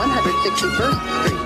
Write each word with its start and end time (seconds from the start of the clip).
161st 0.00 0.96
Street, 1.20 1.36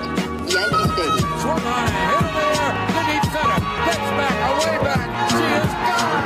Yankee 0.47 0.87
Stadium. 0.93 1.27
Swung 1.41 1.59
on 1.59 1.83
a 1.83 1.91
hit 1.91 2.15
in 2.15 2.31
the 2.31 2.39
air. 2.55 2.71
The 2.87 3.01
deep 3.11 3.25
center. 3.33 3.59
Gets 3.83 4.07
back, 4.15 4.35
away 4.49 4.75
back. 4.81 5.03
She 5.29 5.43
is 5.43 5.73
gone. 5.83 6.23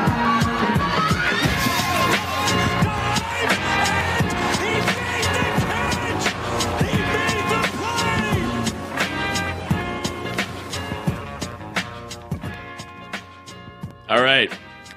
All 14.07 14.21
right. 14.21 14.51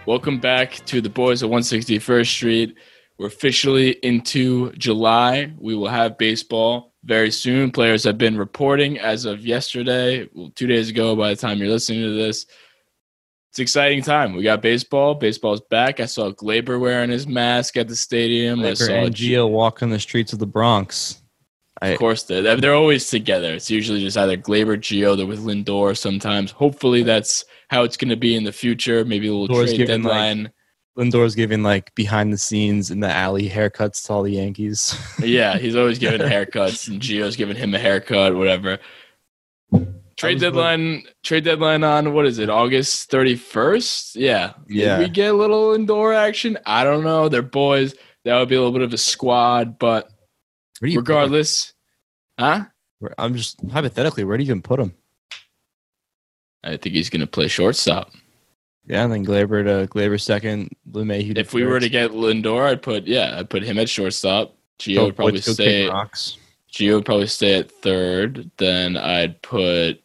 Welcome 0.05 0.39
back 0.39 0.85
to 0.85 1.01
the 1.01 1.09
boys 1.09 1.43
of 1.43 1.49
161st 1.49 2.27
Street. 2.27 2.77
We're 3.17 3.29
officially 3.29 3.93
into 4.03 4.73
July. 4.73 5.55
We 5.59 5.75
will 5.75 5.89
have 5.89 6.19
baseball 6.19 6.92
very 7.05 7.31
soon. 7.31 7.71
Players 7.71 8.05
have 8.05 8.19
been 8.19 8.37
reporting 8.37 8.99
as 8.99 9.25
of 9.25 9.45
yesterday, 9.45 10.29
well, 10.33 10.51
two 10.55 10.67
days 10.67 10.91
ago, 10.91 11.17
by 11.17 11.31
the 11.31 11.37
time 11.37 11.59
you're 11.59 11.69
listening 11.69 12.03
to 12.03 12.15
this. 12.15 12.47
It's 13.51 13.59
an 13.59 13.63
exciting 13.65 14.03
time. 14.03 14.35
We 14.35 14.43
got 14.43 14.63
baseball. 14.63 15.15
Baseball's 15.15 15.61
back. 15.61 16.01
I 16.01 16.07
saw 16.07 16.31
Gleyber 16.31 16.81
wearing 16.81 17.11
his 17.11 17.27
mask 17.27 17.77
at 17.77 17.87
the 17.87 17.97
stadium. 17.97 18.61
I 18.65 18.73
saw 18.73 18.93
and 18.93 19.15
Gio 19.15 19.51
walking 19.51 19.91
the 19.91 19.99
streets 20.01 20.33
of 20.33 20.39
the 20.39 20.47
Bronx. 20.47 21.21
Of 21.83 21.99
course, 21.99 22.23
they're, 22.23 22.57
they're 22.57 22.75
always 22.75 23.11
together. 23.11 23.55
It's 23.55 23.71
usually 23.71 24.01
just 24.01 24.17
either 24.17 24.37
Gleyber, 24.37 24.79
Gio, 24.79 25.17
they're 25.17 25.27
with 25.27 25.45
Lindor 25.45 25.99
sometimes. 25.99 26.53
Hopefully, 26.53 27.03
that's 27.03 27.45
how 27.69 27.83
it's 27.83 27.97
going 27.97 28.11
to 28.11 28.17
be 28.17 28.37
in 28.37 28.45
the 28.45 28.53
future. 28.53 29.05
Maybe 29.05 29.27
a 29.27 29.35
little 29.35 29.49
Lindor's 29.49 29.71
trade 29.75 29.87
giving, 29.87 30.03
like- 30.03 30.13
deadline. 30.13 30.53
Lindor's 30.97 31.35
giving 31.35 31.63
like 31.63 31.95
behind 31.95 32.33
the 32.33 32.39
scenes 32.39 32.91
in 32.91 33.01
the 33.01 33.11
alley 33.11 33.49
haircuts 33.49 34.05
to 34.07 34.13
all 34.13 34.23
the 34.23 34.33
Yankees. 34.33 34.95
yeah, 35.21 35.57
he's 35.57 35.77
always 35.77 35.99
giving 35.99 36.21
haircuts, 36.21 36.89
and 36.89 37.01
Gio's 37.01 37.37
giving 37.37 37.57
him 37.57 37.75
a 37.75 37.79
haircut, 37.79 38.37
whatever. 38.37 38.79
Trade 40.17 40.35
was 40.35 40.43
deadline. 40.43 41.05
Trade 41.23 41.45
deadline 41.45 41.83
on 41.83 42.13
what 42.13 42.27
is 42.27 42.39
it? 42.39 42.51
August 42.51 43.11
thirty 43.11 43.37
first. 43.37 44.17
Yeah, 44.17 44.53
Yeah. 44.69 44.99
Maybe 44.99 45.09
we 45.09 45.11
get 45.11 45.35
a 45.35 45.37
little 45.37 45.77
Lindor 45.77 46.15
action. 46.15 46.59
I 46.67 46.85
don't 46.85 47.05
know. 47.05 47.29
They're 47.29 47.43
boys. 47.43 47.95
That 48.25 48.39
would 48.39 48.49
be 48.49 48.55
a 48.55 48.59
little 48.59 48.73
bit 48.73 48.83
of 48.83 48.93
a 48.93 48.99
squad, 48.99 49.79
but 49.79 50.09
Where 50.79 50.89
do 50.89 50.93
you 50.93 50.99
regardless, 50.99 51.73
huh? 52.39 52.67
I'm 53.19 53.35
just 53.35 53.59
hypothetically, 53.71 54.25
where 54.25 54.37
do 54.37 54.45
you 54.45 54.51
even 54.51 54.63
put 54.63 54.79
him? 54.79 54.95
I 56.63 56.77
think 56.77 56.95
he's 56.95 57.11
going 57.11 57.21
to 57.21 57.27
play 57.27 57.49
shortstop. 57.49 58.13
Yeah, 58.87 59.05
and 59.05 59.13
then 59.13 59.25
Gleyber 59.25 59.65
to 59.65 59.87
Gleyber 59.89 60.21
second, 60.21 60.75
LeMahieu. 60.91 61.39
If 61.39 61.55
we 61.55 61.65
were 61.65 61.79
to 61.81 61.89
get 61.89 62.11
Lindor, 62.11 62.65
I'd 62.67 62.83
put 62.83 63.07
yeah, 63.07 63.37
I'd 63.39 63.49
put 63.51 63.63
him 63.63 63.79
at 63.79 63.89
shortstop. 63.89 64.57
Gio 64.79 64.97
Go- 64.97 65.05
would 65.07 65.17
probably 65.17 65.41
stay. 65.41 65.89
rocks. 65.89 66.37
Gio 66.73 66.97
would 66.97 67.05
probably 67.05 67.27
stay 67.29 67.59
at 67.59 67.71
third. 67.71 68.51
Then 68.57 68.97
I'd 68.97 69.41
put 69.43 70.01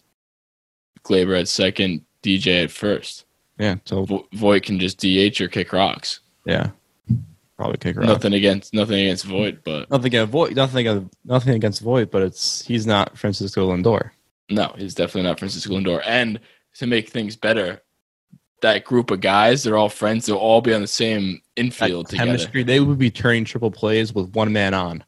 Gleyber 1.03 1.39
at 1.39 1.47
second, 1.47 2.02
DJ 2.22 2.64
at 2.66 2.72
first. 2.72 3.25
Yeah, 3.58 3.75
so 3.86 4.06
Vo- 4.06 4.28
Voit 4.34 4.64
can 4.64 4.80
just 4.80 5.00
DH 5.00 5.41
or 5.41 5.47
kick 5.47 5.73
rocks. 5.73 6.19
yeah, 6.45 6.69
probably 7.56 7.78
kick 7.78 7.95
rocks. 7.97 8.08
Nothing 8.08 8.34
against 8.34 8.73
nothing 8.75 9.00
against 9.00 9.25
Voit, 9.25 9.64
but 9.64 9.89
Nothing 9.89 10.08
against 10.08 10.31
Voit. 10.31 10.56
Nothing 10.56 10.88
against 10.88 11.16
nothing 11.25 11.56
against 11.56 11.81
Voit, 11.81 12.12
but 12.12 12.22
it's 12.22 12.64
he's 12.67 12.86
not 12.86 13.17
Francisco 13.17 13.72
Lindor. 13.75 14.12
no, 14.52 14.75
he's 14.78 14.94
definitely 14.94 15.23
not 15.23 15.39
Francisco 15.39 15.73
Lindor. 15.73 16.03
And 16.06 16.39
to 16.75 16.86
make 16.86 17.09
things 17.09 17.36
better, 17.36 17.81
that 18.61 18.83
group 18.86 19.11
of 19.11 19.22
guys, 19.22 19.63
they're 19.63 19.77
all 19.77 19.89
friends. 19.89 20.25
They'll 20.25 20.38
all 20.38 20.61
be 20.61 20.73
on 20.73 20.81
the 20.81 20.88
same 20.88 21.41
That 21.55 21.61
infield 21.61 22.09
together. 22.09 22.25
chemistry, 22.25 22.63
they 22.63 22.80
would 22.80 22.97
be 22.97 23.11
turning 23.11 23.45
triple 23.45 23.72
plays 23.72 24.13
with 24.13 24.33
one 24.33 24.52
man 24.52 24.73
on. 24.73 25.03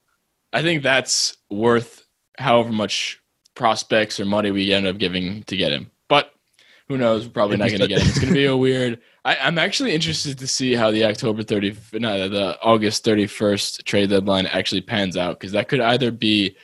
I 0.53 0.61
think 0.61 0.83
that's 0.83 1.37
worth 1.49 2.05
however 2.37 2.71
much 2.71 3.21
prospects 3.55 4.19
or 4.19 4.25
money 4.25 4.51
we 4.51 4.71
end 4.73 4.87
up 4.87 4.97
giving 4.97 5.43
to 5.43 5.57
get 5.57 5.71
him. 5.71 5.91
But 6.07 6.33
who 6.87 6.97
knows? 6.97 7.25
We're 7.25 7.31
probably 7.31 7.57
not 7.57 7.69
going 7.69 7.81
to 7.81 7.87
get 7.87 8.01
him. 8.01 8.07
It's 8.07 8.19
going 8.19 8.29
to 8.29 8.33
be 8.33 8.45
a 8.45 8.55
weird. 8.57 8.99
I, 9.25 9.35
I'm 9.37 9.57
actually 9.57 9.93
interested 9.93 10.37
to 10.39 10.47
see 10.47 10.73
how 10.73 10.91
the 10.91 11.05
October 11.05 11.43
30, 11.43 11.75
no, 11.93 12.29
the 12.29 12.57
August 12.61 13.05
31st 13.05 13.83
trade 13.83 14.09
deadline 14.09 14.47
actually 14.47 14.81
pans 14.81 15.17
out 15.17 15.39
because 15.39 15.51
that 15.51 15.67
could 15.67 15.81
either 15.81 16.09
be 16.11 16.55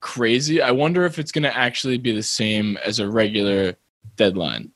crazy. 0.00 0.62
I 0.62 0.70
wonder 0.70 1.04
if 1.04 1.18
it's 1.18 1.32
going 1.32 1.42
to 1.42 1.56
actually 1.56 1.98
be 1.98 2.12
the 2.14 2.22
same 2.22 2.76
as 2.84 2.98
a 3.00 3.10
regular 3.10 3.74
deadline. 4.16 4.70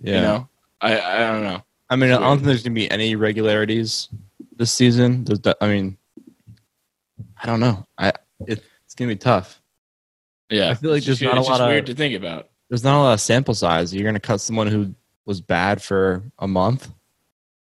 Yeah, 0.00 0.14
You 0.14 0.20
know, 0.22 0.48
I 0.82 1.00
I 1.00 1.18
don't 1.32 1.42
know. 1.42 1.62
I 1.88 1.96
mean, 1.96 2.10
I 2.12 2.18
don't 2.18 2.36
think 2.38 2.46
there's 2.46 2.62
gonna 2.62 2.74
be 2.74 2.90
any 2.90 3.12
irregularities 3.12 4.08
this 4.56 4.72
season. 4.72 5.24
There's, 5.24 5.38
de- 5.40 5.56
I 5.62 5.68
mean, 5.68 5.96
I 7.42 7.46
don't 7.46 7.60
know. 7.60 7.86
I 7.98 8.08
it, 8.46 8.62
it's 8.84 8.94
gonna 8.94 9.10
be 9.10 9.16
tough. 9.16 9.60
Yeah, 10.50 10.70
I 10.70 10.74
feel 10.74 10.90
like 10.90 11.04
there's 11.04 11.20
not 11.22 11.34
a 11.36 11.38
it's 11.38 11.48
just 11.48 11.60
lot 11.60 11.64
of- 11.64 11.72
weird 11.72 11.86
to 11.86 11.94
think 11.94 12.14
about. 12.14 12.48
There's 12.68 12.84
not 12.84 12.98
a 12.98 13.02
lot 13.02 13.12
of 13.14 13.20
sample 13.20 13.54
size. 13.54 13.94
You're 13.94 14.04
gonna 14.04 14.20
cut 14.20 14.40
someone 14.40 14.66
who 14.66 14.94
was 15.26 15.40
bad 15.40 15.82
for 15.82 16.22
a 16.38 16.48
month, 16.48 16.90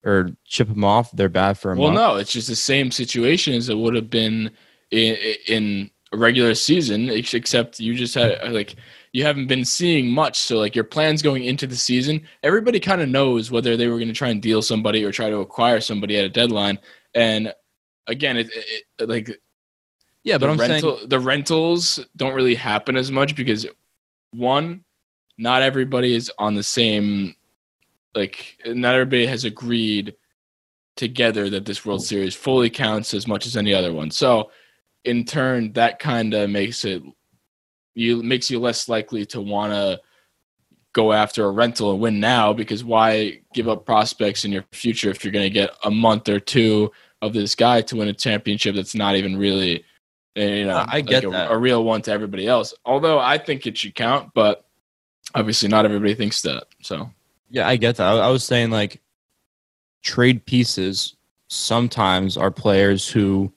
or 0.05 0.31
chip 0.45 0.69
them 0.69 0.85
off. 0.85 1.11
They're 1.13 1.29
bad 1.29 1.59
for 1.59 1.73
a 1.73 1.77
Well, 1.77 1.89
month. 1.89 1.99
Well, 1.99 2.15
no, 2.15 2.21
it's 2.21 2.33
just 2.33 2.49
the 2.49 2.57
same 2.57 2.91
situation 2.91 3.55
as 3.55 3.69
it 3.69 3.77
would 3.79 3.95
have 3.95 4.11
been 4.11 4.51
in, 4.91 5.17
in 5.49 5.91
a 6.13 6.17
regular 6.19 6.55
season, 6.55 7.09
except 7.09 7.81
you 7.81 7.95
just 7.95 8.15
had 8.15 8.53
like 8.53 8.77
you 9.13 9.25
haven't 9.25 9.47
been 9.47 9.65
seeing 9.65 10.11
much. 10.11 10.39
So 10.39 10.59
like 10.59 10.75
your 10.75 10.85
plans 10.85 11.23
going 11.23 11.45
into 11.45 11.67
the 11.67 11.77
season, 11.77 12.23
everybody 12.43 12.81
kind 12.81 13.03
of 13.03 13.09
knows 13.09 13.51
whether 13.51 13.77
they 13.77 13.89
were 13.89 13.99
going 13.99 14.09
to 14.09 14.15
try 14.15 14.31
and 14.31 14.41
deal 14.41 14.63
somebody 14.63 15.05
or 15.05 15.13
try 15.13 15.29
to 15.29 15.39
acquire 15.39 15.81
somebody 15.81 16.19
at 16.19 16.25
a 16.25 16.31
deadline. 16.31 16.79
And 17.15 17.55
again, 18.07 18.39
it, 18.39 18.51
it, 18.99 19.09
like 19.09 19.39
yeah, 20.25 20.39
but 20.39 20.49
I'm 20.49 20.57
rental 20.57 20.97
saying 20.97 21.09
the 21.09 21.21
rentals 21.21 22.01
don't 22.17 22.35
really 22.35 22.55
happen 22.55 22.97
as 22.97 23.11
much 23.11 23.37
because 23.37 23.67
one, 24.31 24.85
not 25.37 25.63
everybody 25.63 26.15
is 26.15 26.31
on 26.39 26.55
the 26.55 26.63
same 26.63 27.35
like 28.15 28.59
not 28.67 28.95
everybody 28.95 29.27
has 29.27 29.45
agreed 29.45 30.15
together 30.97 31.51
that 31.51 31.65
this 31.65 31.85
World 31.85 32.05
Series 32.05 32.35
fully 32.35 32.71
counts 32.71 33.15
as 33.15 33.27
much 33.27 33.47
as 33.47 33.57
any 33.57 33.75
other 33.75 33.93
one. 33.93 34.11
So 34.11 34.51
in 35.05 35.25
turn 35.25 35.73
that 35.73 35.99
kind 35.99 36.33
of 36.33 36.49
makes 36.49 36.85
it 36.85 37.03
you 37.95 38.23
makes 38.23 38.51
you 38.51 38.59
less 38.59 38.89
likely 38.89 39.27
to 39.27 39.41
want 39.41 39.73
to 39.73 40.01
go 40.93 41.13
after 41.13 41.45
a 41.47 41.51
rental 41.51 41.93
and 41.93 42.01
win 42.01 42.21
now 42.21 42.53
because 42.53 42.85
why 42.85 43.41
give 43.55 43.69
up 43.69 43.87
prospects 43.87 44.45
in 44.45 44.53
your 44.53 44.65
future 44.73 45.11
if 45.11 45.25
you're 45.25 45.33
going 45.33 45.45
to 45.45 45.51
get 45.51 45.71
a 45.85 45.91
month 45.91 46.29
or 46.29 46.39
two 46.39 46.91
of 47.23 47.33
this 47.33 47.55
guy 47.55 47.81
to 47.81 47.97
win 47.97 48.09
a 48.09 48.13
championship 48.13 48.75
that's 48.75 48.95
not 48.95 49.17
even 49.17 49.37
really 49.37 49.85
eh, 50.37 50.57
you 50.57 50.67
know 50.67 50.85
I 50.87 51.01
get 51.01 51.25
like 51.25 51.25
a, 51.25 51.31
that. 51.31 51.53
a 51.53 51.57
real 51.57 51.83
one 51.85 52.03
to 52.03 52.13
everybody 52.13 52.47
else 52.47 52.75
although 52.85 53.19
i 53.19 53.39
think 53.39 53.67
it 53.67 53.79
should 53.79 53.95
count 53.95 54.33
but 54.35 54.67
obviously 55.35 55.69
not 55.69 55.87
everybody 55.87 56.15
thinks 56.15 56.43
that 56.43 56.65
so 56.83 57.11
yeah, 57.53 57.69
I 57.69 57.77
get 57.77 57.97
that. 57.97 58.07
I, 58.07 58.17
I 58.17 58.29
was 58.31 58.43
saying 58.43 58.71
like 58.71 59.01
trade 60.03 60.45
pieces 60.47 61.15
sometimes 61.49 62.39
are 62.39 62.51
players 62.51 63.07
who 63.09 63.53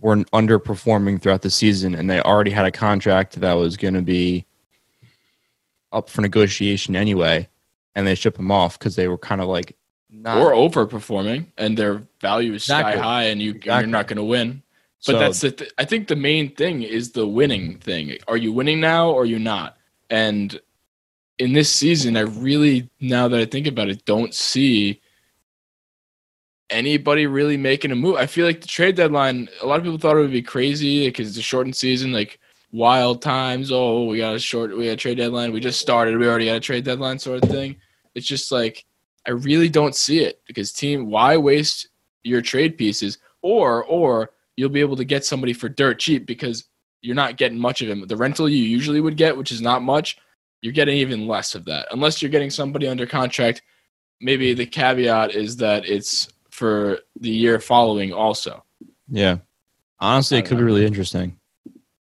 were 0.00 0.16
underperforming 0.16 1.20
throughout 1.20 1.42
the 1.42 1.50
season, 1.50 1.94
and 1.94 2.08
they 2.10 2.20
already 2.20 2.50
had 2.50 2.66
a 2.66 2.70
contract 2.72 3.40
that 3.40 3.54
was 3.54 3.76
going 3.76 3.94
to 3.94 4.02
be 4.02 4.44
up 5.92 6.10
for 6.10 6.20
negotiation 6.20 6.94
anyway, 6.96 7.48
and 7.94 8.06
they 8.06 8.14
ship 8.14 8.36
them 8.36 8.50
off 8.50 8.78
because 8.78 8.96
they 8.96 9.08
were 9.08 9.18
kind 9.18 9.40
of 9.40 9.48
like 9.48 9.76
not. 10.10 10.38
or 10.38 10.52
overperforming 10.52 11.46
and 11.58 11.76
their 11.76 12.02
value 12.20 12.52
is 12.54 12.62
Exactly. 12.64 12.92
sky 12.94 13.02
high 13.02 13.22
and 13.24 13.40
you 13.40 13.50
Exactly. 13.52 13.80
you're 13.82 13.86
not 13.90 14.06
going 14.06 14.16
to 14.18 14.24
win 14.24 14.62
but 15.06 15.12
so- 15.12 15.18
that's 15.18 15.40
the 15.40 15.50
th- 15.50 15.70
i 15.78 15.84
think 15.84 16.08
the 16.08 16.16
main 16.16 16.54
thing 16.54 16.82
is 16.82 17.12
the 17.12 17.26
winning 17.26 17.76
thing 17.78 18.16
are 18.28 18.36
you 18.36 18.52
winning 18.52 18.80
now 18.80 19.10
or 19.10 19.22
are 19.22 19.26
you 19.26 19.38
not 19.38 19.76
and 20.08 20.58
in 21.38 21.52
this 21.52 21.68
season 21.70 22.16
i 22.16 22.20
really 22.20 22.88
now 23.00 23.28
that 23.28 23.40
i 23.40 23.44
think 23.44 23.66
about 23.66 23.88
it 23.88 24.04
don't 24.06 24.32
see 24.32 25.00
anybody 26.70 27.26
really 27.26 27.56
making 27.56 27.92
a 27.92 27.96
move. 27.96 28.16
I 28.16 28.26
feel 28.26 28.46
like 28.46 28.60
the 28.60 28.66
trade 28.66 28.96
deadline 28.96 29.48
a 29.62 29.66
lot 29.66 29.78
of 29.78 29.84
people 29.84 29.98
thought 29.98 30.16
it 30.16 30.20
would 30.20 30.32
be 30.32 30.42
crazy 30.42 31.06
because 31.06 31.28
it's 31.28 31.38
a 31.38 31.42
shortened 31.42 31.76
season 31.76 32.12
like 32.12 32.38
wild 32.72 33.22
times. 33.22 33.70
Oh 33.72 34.04
we 34.04 34.18
got 34.18 34.34
a 34.34 34.38
short 34.38 34.76
we 34.76 34.86
had 34.86 34.98
a 34.98 35.00
trade 35.00 35.18
deadline. 35.18 35.52
We 35.52 35.60
just 35.60 35.80
started. 35.80 36.16
We 36.16 36.26
already 36.26 36.48
had 36.48 36.56
a 36.56 36.60
trade 36.60 36.84
deadline 36.84 37.18
sort 37.18 37.42
of 37.42 37.50
thing. 37.50 37.76
It's 38.14 38.26
just 38.26 38.50
like 38.50 38.84
I 39.26 39.30
really 39.30 39.68
don't 39.68 39.94
see 39.94 40.20
it 40.20 40.40
because 40.46 40.72
team 40.72 41.10
why 41.10 41.36
waste 41.36 41.88
your 42.24 42.42
trade 42.42 42.76
pieces? 42.76 43.18
Or 43.42 43.84
or 43.84 44.30
you'll 44.56 44.70
be 44.70 44.80
able 44.80 44.96
to 44.96 45.04
get 45.04 45.24
somebody 45.24 45.52
for 45.52 45.68
dirt 45.68 45.98
cheap 45.98 46.26
because 46.26 46.64
you're 47.02 47.14
not 47.14 47.36
getting 47.36 47.58
much 47.58 47.82
of 47.82 47.88
him. 47.88 48.06
The 48.06 48.16
rental 48.16 48.48
you 48.48 48.62
usually 48.64 49.00
would 49.00 49.16
get, 49.16 49.36
which 49.36 49.52
is 49.52 49.60
not 49.60 49.82
much, 49.82 50.18
you're 50.62 50.72
getting 50.72 50.96
even 50.96 51.28
less 51.28 51.54
of 51.54 51.64
that. 51.66 51.86
Unless 51.92 52.20
you're 52.20 52.30
getting 52.30 52.50
somebody 52.50 52.88
under 52.88 53.06
contract, 53.06 53.62
maybe 54.20 54.54
the 54.54 54.66
caveat 54.66 55.34
is 55.34 55.56
that 55.58 55.86
it's 55.86 56.28
for 56.56 57.00
the 57.20 57.28
year 57.28 57.60
following 57.60 58.14
also. 58.14 58.64
Yeah. 59.10 59.38
Honestly, 60.00 60.38
it 60.38 60.46
could 60.46 60.56
be 60.56 60.64
really 60.64 60.86
interesting. 60.86 61.38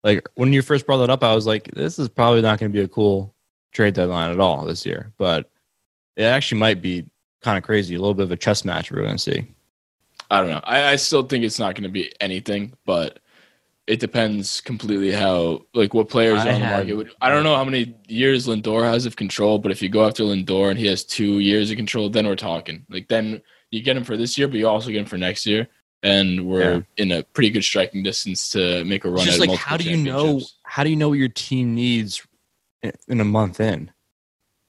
Like 0.04 0.28
when 0.36 0.52
you 0.52 0.62
first 0.62 0.86
brought 0.86 0.98
that 0.98 1.10
up, 1.10 1.24
I 1.24 1.34
was 1.34 1.44
like, 1.44 1.72
this 1.74 1.98
is 1.98 2.08
probably 2.08 2.40
not 2.40 2.60
going 2.60 2.70
to 2.70 2.78
be 2.78 2.84
a 2.84 2.88
cool 2.88 3.34
trade 3.72 3.94
deadline 3.94 4.30
at 4.30 4.38
all 4.38 4.64
this 4.64 4.86
year. 4.86 5.12
But 5.18 5.50
it 6.16 6.22
actually 6.22 6.60
might 6.60 6.80
be 6.80 7.04
kind 7.42 7.58
of 7.58 7.64
crazy. 7.64 7.96
A 7.96 7.98
little 7.98 8.14
bit 8.14 8.22
of 8.22 8.30
a 8.30 8.36
chess 8.36 8.64
match 8.64 8.92
we're 8.92 9.02
going 9.02 9.16
to 9.16 9.18
see. 9.18 9.48
I 10.30 10.40
don't 10.40 10.50
know. 10.50 10.60
I, 10.62 10.92
I 10.92 10.96
still 10.96 11.24
think 11.24 11.42
it's 11.42 11.58
not 11.58 11.74
going 11.74 11.82
to 11.82 11.88
be 11.88 12.12
anything, 12.20 12.74
but 12.86 13.18
it 13.88 13.98
depends 13.98 14.60
completely 14.60 15.10
how 15.10 15.62
like 15.74 15.94
what 15.94 16.10
players 16.10 16.42
I 16.42 16.50
are 16.50 16.52
on 16.52 16.60
the 16.60 16.94
market. 16.94 17.14
I 17.20 17.28
don't 17.28 17.42
know 17.42 17.56
how 17.56 17.64
many 17.64 17.96
years 18.06 18.46
Lindor 18.46 18.84
has 18.84 19.04
of 19.04 19.16
control, 19.16 19.58
but 19.58 19.72
if 19.72 19.82
you 19.82 19.88
go 19.88 20.06
after 20.06 20.22
Lindor 20.22 20.70
and 20.70 20.78
he 20.78 20.86
has 20.86 21.02
two 21.02 21.40
years 21.40 21.72
of 21.72 21.76
control, 21.76 22.08
then 22.08 22.24
we're 22.24 22.36
talking. 22.36 22.86
Like 22.88 23.08
then 23.08 23.42
you 23.70 23.82
get 23.82 23.96
him 23.96 24.04
for 24.04 24.16
this 24.16 24.38
year, 24.38 24.48
but 24.48 24.56
you 24.56 24.68
also 24.68 24.90
get 24.90 24.98
him 25.00 25.04
for 25.06 25.18
next 25.18 25.44
year, 25.46 25.68
and 26.02 26.46
we're 26.46 26.74
Yeah. 26.76 26.80
in 26.96 27.12
a 27.12 27.22
pretty 27.22 27.50
good 27.50 27.62
striking 27.64 28.02
distance 28.02 28.50
to 28.50 28.84
make 28.84 29.04
a 29.04 29.10
run. 29.10 29.18
It's 29.26 29.36
just 29.36 29.40
like 29.40 29.58
how 29.58 29.76
do 29.76 29.84
you 29.88 29.96
know 29.96 30.40
how 30.64 30.84
do 30.84 30.90
you 30.90 30.96
know 30.96 31.08
what 31.10 31.18
your 31.18 31.28
team 31.28 31.74
needs 31.74 32.22
in- 32.82 33.20
a 33.20 33.24
month 33.24 33.60
in? 33.60 33.90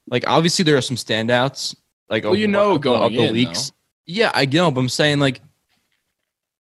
Like 0.08 0.28
obviously 0.28 0.64
there 0.64 0.76
are 0.78 0.82
some 0.82 0.98
standouts. 0.98 1.76
Like 2.10 2.24
Well, 2.24 2.36
you 2.36 2.48
know 2.48 2.72
of 2.72 2.74
the- 2.76 2.80
going 2.80 3.02
of 3.04 3.12
the 3.14 3.28
in, 3.28 3.34
leaks. 3.34 3.72
Yeah, 4.06 4.32
I 4.34 4.46
know, 4.46 4.72
but 4.72 4.80
I'm 4.82 4.90
saying 4.90 5.20
like, 5.20 5.42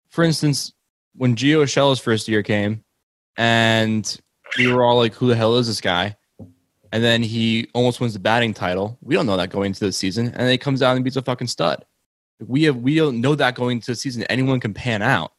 for 0.10 0.24
instance, 0.24 0.74
when 1.16 1.36
Gio 1.36 1.64
Urshela's 1.64 2.00
first 2.00 2.28
year 2.28 2.44
came, 2.44 2.84
and 3.38 4.20
we 4.58 4.68
were 4.68 4.84
all 4.84 4.98
like, 4.98 5.14
"Who 5.16 5.28
the 5.28 5.36
hell 5.36 5.56
is 5.58 5.68
this 5.68 5.80
guy?" 5.82 6.16
And 6.92 7.04
then 7.04 7.22
he 7.24 7.68
almost 7.74 8.00
wins 8.00 8.14
the 8.14 8.20
batting 8.20 8.54
title. 8.54 8.98
We 9.02 9.16
don't 9.16 9.26
know 9.26 9.38
that 9.38 9.50
going 9.50 9.68
into 9.68 9.86
the 9.86 9.92
season, 9.92 10.28
and 10.28 10.36
then 10.36 10.50
he 10.50 10.58
comes 10.58 10.82
out 10.82 10.96
and 10.96 11.04
beats 11.06 11.16
a 11.18 11.22
fucking 11.22 11.48
stud. 11.48 11.86
We 12.46 12.64
have 12.64 12.78
we 12.78 12.96
don't 12.96 13.22
know 13.22 13.36
that 13.36 13.56
going 13.56 13.78
into 13.78 13.92
the 13.92 13.96
season. 13.96 14.24
Anyone 14.24 14.60
can 14.60 14.74
pan 14.74 15.02
out, 15.02 15.34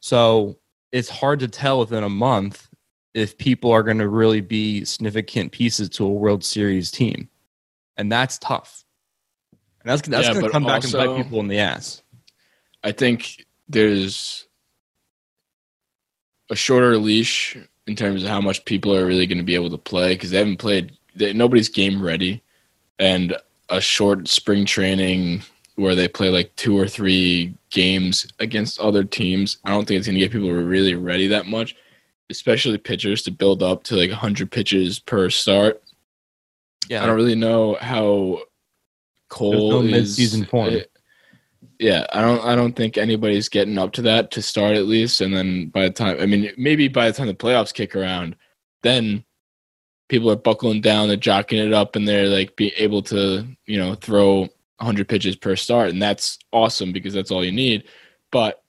so 0.00 0.58
it's 0.92 1.08
hard 1.08 1.40
to 1.40 1.48
tell 1.48 1.78
within 1.78 2.04
a 2.04 2.08
month 2.08 2.68
if 3.14 3.38
people 3.38 3.72
are 3.72 3.82
going 3.82 3.98
to 3.98 4.08
really 4.08 4.40
be 4.40 4.84
significant 4.84 5.52
pieces 5.52 5.88
to 5.90 6.04
a 6.04 6.08
World 6.10 6.44
Series 6.44 6.90
team, 6.90 7.28
and 7.96 8.10
that's 8.12 8.38
tough. 8.38 8.84
And 9.82 9.90
that's 9.90 10.02
that's 10.08 10.28
Yeah, 10.28 10.34
going 10.34 10.46
to 10.46 10.50
come 10.50 10.64
back 10.64 10.84
and 10.84 10.92
bite 10.92 11.16
people 11.16 11.40
in 11.40 11.48
the 11.48 11.58
ass. 11.58 12.02
I 12.84 12.92
think 12.92 13.46
there's 13.68 14.46
a 16.50 16.56
shorter 16.56 16.98
leash 16.98 17.56
in 17.86 17.96
terms 17.96 18.22
of 18.22 18.28
how 18.28 18.40
much 18.40 18.64
people 18.64 18.94
are 18.94 19.06
really 19.06 19.26
going 19.26 19.38
to 19.38 19.44
be 19.44 19.54
able 19.54 19.70
to 19.70 19.78
play 19.78 20.14
because 20.14 20.30
they 20.30 20.38
haven't 20.38 20.58
played. 20.58 20.92
They, 21.14 21.32
nobody's 21.32 21.68
game 21.68 22.02
ready, 22.02 22.42
and 22.98 23.36
a 23.68 23.80
short 23.80 24.28
spring 24.28 24.64
training 24.66 25.42
where 25.80 25.94
they 25.94 26.08
play 26.08 26.28
like 26.28 26.54
two 26.56 26.78
or 26.78 26.86
three 26.86 27.54
games 27.70 28.26
against 28.38 28.78
other 28.80 29.02
teams. 29.02 29.58
I 29.64 29.70
don't 29.70 29.86
think 29.86 29.98
it's 29.98 30.06
going 30.06 30.14
to 30.14 30.20
get 30.20 30.32
people 30.32 30.52
really 30.52 30.94
ready 30.94 31.26
that 31.28 31.46
much, 31.46 31.74
especially 32.28 32.78
pitchers 32.78 33.22
to 33.22 33.30
build 33.30 33.62
up 33.62 33.82
to 33.84 33.96
like 33.96 34.10
100 34.10 34.50
pitches 34.50 34.98
per 34.98 35.30
start. 35.30 35.82
Yeah, 36.88 37.02
I 37.02 37.06
don't 37.06 37.16
really 37.16 37.34
know 37.34 37.76
how 37.80 38.40
Cole 39.28 39.70
no 39.70 39.80
is 39.82 39.90
mid-season 39.92 40.44
form. 40.46 40.74
eh, 40.74 40.82
Yeah, 41.78 42.06
I 42.12 42.20
don't. 42.20 42.44
I 42.44 42.54
don't 42.56 42.74
think 42.74 42.98
anybody's 42.98 43.48
getting 43.48 43.78
up 43.78 43.92
to 43.92 44.02
that 44.02 44.30
to 44.32 44.42
start 44.42 44.76
at 44.76 44.86
least, 44.86 45.20
and 45.20 45.34
then 45.34 45.68
by 45.68 45.82
the 45.82 45.90
time, 45.90 46.18
I 46.20 46.26
mean, 46.26 46.50
maybe 46.58 46.88
by 46.88 47.06
the 47.10 47.16
time 47.16 47.28
the 47.28 47.34
playoffs 47.34 47.72
kick 47.72 47.94
around, 47.94 48.34
then 48.82 49.24
people 50.08 50.30
are 50.30 50.36
buckling 50.36 50.80
down, 50.80 51.06
they're 51.06 51.16
jocking 51.16 51.64
it 51.64 51.72
up, 51.72 51.94
and 51.94 52.06
they're 52.08 52.26
like 52.26 52.56
be 52.56 52.72
able 52.76 53.02
to, 53.02 53.46
you 53.66 53.78
know, 53.78 53.94
throw 53.94 54.48
100 54.80 55.08
pitches 55.08 55.36
per 55.36 55.56
start, 55.56 55.90
and 55.90 56.02
that's 56.02 56.38
awesome 56.52 56.92
because 56.92 57.14
that's 57.14 57.30
all 57.30 57.44
you 57.44 57.52
need. 57.52 57.84
But 58.32 58.62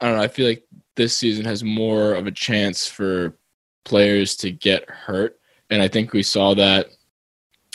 I 0.00 0.06
don't 0.06 0.16
know. 0.16 0.22
I 0.22 0.28
feel 0.28 0.46
like 0.46 0.64
this 0.96 1.16
season 1.16 1.44
has 1.44 1.62
more 1.62 2.14
of 2.14 2.26
a 2.26 2.32
chance 2.32 2.86
for 2.86 3.36
players 3.84 4.36
to 4.36 4.50
get 4.50 4.88
hurt, 4.88 5.38
and 5.68 5.82
I 5.82 5.88
think 5.88 6.12
we 6.12 6.22
saw 6.22 6.54
that 6.54 6.88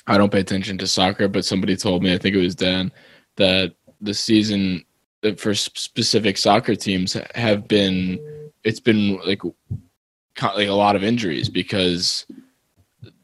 I 0.08 0.18
don't 0.18 0.32
pay 0.32 0.40
attention 0.40 0.78
to 0.80 0.88
soccer, 0.88 1.28
but 1.28 1.46
somebody 1.46 1.76
told 1.76 2.04
me, 2.04 2.14
I 2.14 2.18
think 2.18 2.36
it 2.36 2.42
was 2.42 2.56
Dan, 2.56 2.92
that 3.38 3.74
the 4.02 4.14
season 4.14 4.86
uh, 5.24 5.34
for 5.34 5.56
specific 5.56 6.38
soccer 6.38 6.76
teams 6.76 7.18
have 7.34 7.68
been, 7.68 8.52
it's 8.64 8.80
been 8.80 9.20
like, 9.26 9.42
like 9.44 10.68
a 10.68 10.74
lot 10.74 10.96
of 10.96 11.04
injuries 11.04 11.50
because 11.50 12.26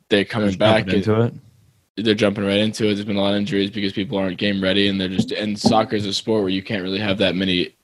they're 0.10 0.26
coming 0.26 0.50
Just 0.50 0.60
back. 0.60 0.88
into 0.88 1.22
it. 1.22 1.34
They're 2.04 2.14
jumping 2.16 2.46
right 2.46 2.58
into 2.60 2.86
it. 2.86 2.96
There's 2.96 3.06
been 3.06 3.16
a 3.18 3.22
lot 3.22 3.34
of 3.34 3.40
injuries 3.40 3.70
because 3.72 3.94
people 3.94 4.18
aren't 4.18 4.38
game 4.38 4.62
ready, 4.62 4.88
and 4.88 5.00
they're 5.00 5.08
just. 5.10 5.32
And 5.32 5.58
soccer 5.60 5.96
is 5.96 6.06
a 6.06 6.14
sport 6.14 6.42
where 6.42 6.50
you 6.50 6.64
can't 6.64 6.84
really 6.84 7.00
have 7.00 7.18
that 7.20 7.36
many 7.36 7.76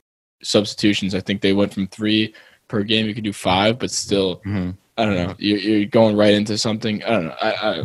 substitutions. 0.43 1.15
I 1.15 1.19
think 1.21 1.41
they 1.41 1.53
went 1.53 1.73
from 1.73 1.87
three 1.87 2.33
per 2.67 2.83
game. 2.83 3.05
You 3.07 3.15
could 3.15 3.23
do 3.23 3.33
five, 3.33 3.79
but 3.79 3.91
still, 3.91 4.41
Mhm. 4.45 4.75
I 4.97 5.05
don't 5.05 5.15
know. 5.15 5.35
You're, 5.37 5.57
you're 5.59 5.85
going 5.85 6.15
right 6.17 6.33
into 6.33 6.57
something. 6.57 7.03
I 7.03 7.09
don't 7.09 7.25
know. 7.25 7.35
I, 7.41 7.51
I, 7.53 7.83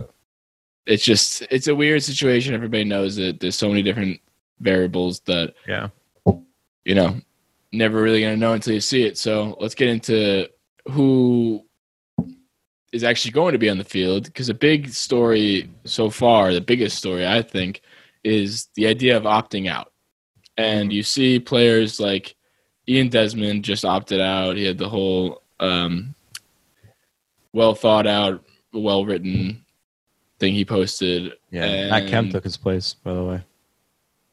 it's 0.87 1.05
just 1.05 1.43
it's 1.51 1.69
a 1.69 1.75
weird 1.75 2.03
situation. 2.03 2.55
Everybody 2.55 2.85
knows 2.85 3.17
that 3.17 3.39
there's 3.41 3.55
so 3.57 3.69
many 3.69 3.83
different 3.83 4.21
variables 4.61 5.21
that 5.21 5.55
Yeah. 5.69 5.89
you 6.85 6.95
know 6.95 7.21
never 7.73 8.03
really 8.03 8.21
gonna 8.21 8.37
know 8.37 8.53
until 8.55 8.75
you 8.75 8.81
see 8.81 9.05
it. 9.05 9.17
So 9.19 9.57
let's 9.61 9.75
get 9.75 9.89
into 9.89 10.49
who 10.91 11.65
is 12.93 13.03
actually 13.05 13.33
going 13.33 13.53
to 13.53 13.59
be 13.59 13.71
on 13.71 13.79
the 13.79 13.85
field 13.85 14.25
because 14.25 14.49
a 14.49 14.55
big 14.55 14.91
story 14.91 15.71
so 15.85 16.11
far, 16.11 16.53
the 16.53 16.61
biggest 16.61 16.99
story 16.99 17.27
I 17.27 17.43
think, 17.43 17.81
is 18.23 18.69
the 18.75 18.87
idea 18.87 19.17
of 19.17 19.25
opting 19.25 19.69
out. 19.69 19.93
And 20.57 20.93
you 20.93 21.03
see 21.03 21.41
players 21.41 21.99
like 21.99 22.37
Ian 22.89 23.09
Desmond 23.09 23.65
just 23.65 23.85
opted 23.85 24.21
out. 24.21 24.57
He 24.57 24.65
had 24.65 24.79
the 24.79 24.89
whole 24.89 25.43
um, 25.59 26.15
well 27.53 27.75
thought 27.75 28.07
out, 28.07 28.45
well 28.73 29.05
written 29.05 29.65
thing 30.39 30.55
he 30.55 30.65
posted. 30.65 31.33
Yeah, 31.51 31.89
Matt 31.89 32.09
Kemp 32.09 32.33
took 32.33 32.45
his 32.45 32.57
place, 32.57 32.95
by 32.95 33.15
the 33.15 33.25
way. 33.25 33.43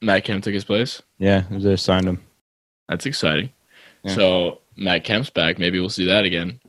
Matt 0.01 0.23
Kemp 0.25 0.43
took 0.43 0.53
his 0.53 0.65
place. 0.65 1.01
Yeah, 1.17 1.43
they 1.49 1.75
signed 1.75 2.07
him. 2.07 2.21
That's 2.89 3.05
exciting. 3.05 3.51
Yeah. 4.03 4.15
So 4.15 4.61
Matt 4.75 5.03
Kemp's 5.03 5.29
back. 5.29 5.59
Maybe 5.59 5.79
we'll 5.79 5.89
see 5.89 6.05
that 6.05 6.25
again. 6.25 6.59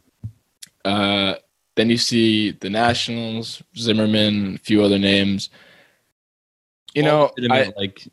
Uh, 0.84 1.34
then 1.80 1.88
you 1.88 1.96
see 1.96 2.50
the 2.52 2.68
Nationals, 2.68 3.62
Zimmerman, 3.74 4.56
a 4.56 4.58
few 4.58 4.82
other 4.82 4.98
names. 4.98 5.48
You 6.94 7.04
know, 7.04 7.30
I, 7.50 7.72
like 7.76 8.06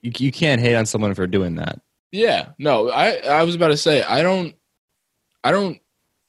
you, 0.00 0.12
you 0.16 0.32
can't 0.32 0.60
hate 0.60 0.76
on 0.76 0.86
someone 0.86 1.12
for 1.14 1.26
doing 1.26 1.56
that. 1.56 1.80
yeah, 2.10 2.50
no, 2.58 2.88
I 2.90 3.16
I 3.16 3.42
was 3.42 3.54
about 3.54 3.68
to 3.68 3.76
say 3.76 4.02
I 4.02 4.22
don't 4.22 4.54
I 5.44 5.50
don't 5.50 5.78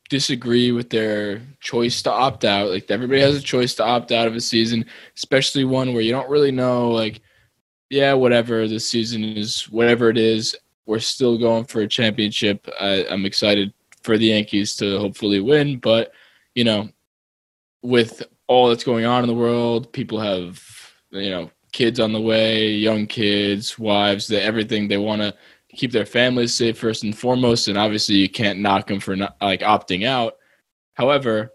disagree 0.09 0.71
with 0.71 0.89
their 0.89 1.41
choice 1.61 2.01
to 2.01 2.11
opt 2.11 2.43
out. 2.43 2.69
Like 2.69 2.91
everybody 2.91 3.21
has 3.21 3.37
a 3.37 3.41
choice 3.41 3.73
to 3.75 3.85
opt 3.85 4.11
out 4.11 4.27
of 4.27 4.35
a 4.35 4.41
season, 4.41 4.85
especially 5.15 5.63
one 5.63 5.93
where 5.93 6.01
you 6.01 6.11
don't 6.11 6.29
really 6.29 6.51
know 6.51 6.89
like 6.91 7.21
yeah, 7.89 8.11
whatever, 8.11 8.67
this 8.67 8.89
season 8.89 9.23
is 9.23 9.63
whatever 9.69 10.09
it 10.09 10.17
is, 10.17 10.53
we're 10.85 10.99
still 10.99 11.37
going 11.37 11.63
for 11.63 11.79
a 11.81 11.87
championship. 11.87 12.67
I, 12.81 13.05
I'm 13.09 13.25
excited 13.25 13.73
for 14.03 14.17
the 14.17 14.25
Yankees 14.25 14.75
to 14.77 14.99
hopefully 14.99 15.39
win, 15.39 15.79
but 15.79 16.11
you 16.57 16.63
know, 16.63 16.89
with 17.83 18.23
all 18.47 18.67
that's 18.67 18.83
going 18.83 19.05
on 19.05 19.23
in 19.23 19.27
the 19.27 19.35
world, 19.35 19.93
people 19.93 20.19
have 20.19 20.59
you 21.11 21.29
know 21.29 21.51
kids 21.71 21.99
on 21.99 22.13
the 22.13 22.19
way, 22.19 22.71
young 22.71 23.05
kids, 23.05 23.77
wives, 23.77 24.25
that 24.27 24.41
everything 24.41 24.87
they 24.87 24.97
want 24.97 25.21
to 25.21 25.35
keep 25.69 25.91
their 25.91 26.05
families 26.05 26.55
safe 26.55 26.75
first 26.75 27.03
and 27.03 27.15
foremost, 27.15 27.67
and 27.67 27.77
obviously 27.77 28.15
you 28.15 28.27
can't 28.27 28.57
knock 28.57 28.87
them 28.87 28.99
for 28.99 29.15
not, 29.15 29.37
like 29.39 29.59
opting 29.59 30.03
out. 30.03 30.37
However, 30.95 31.53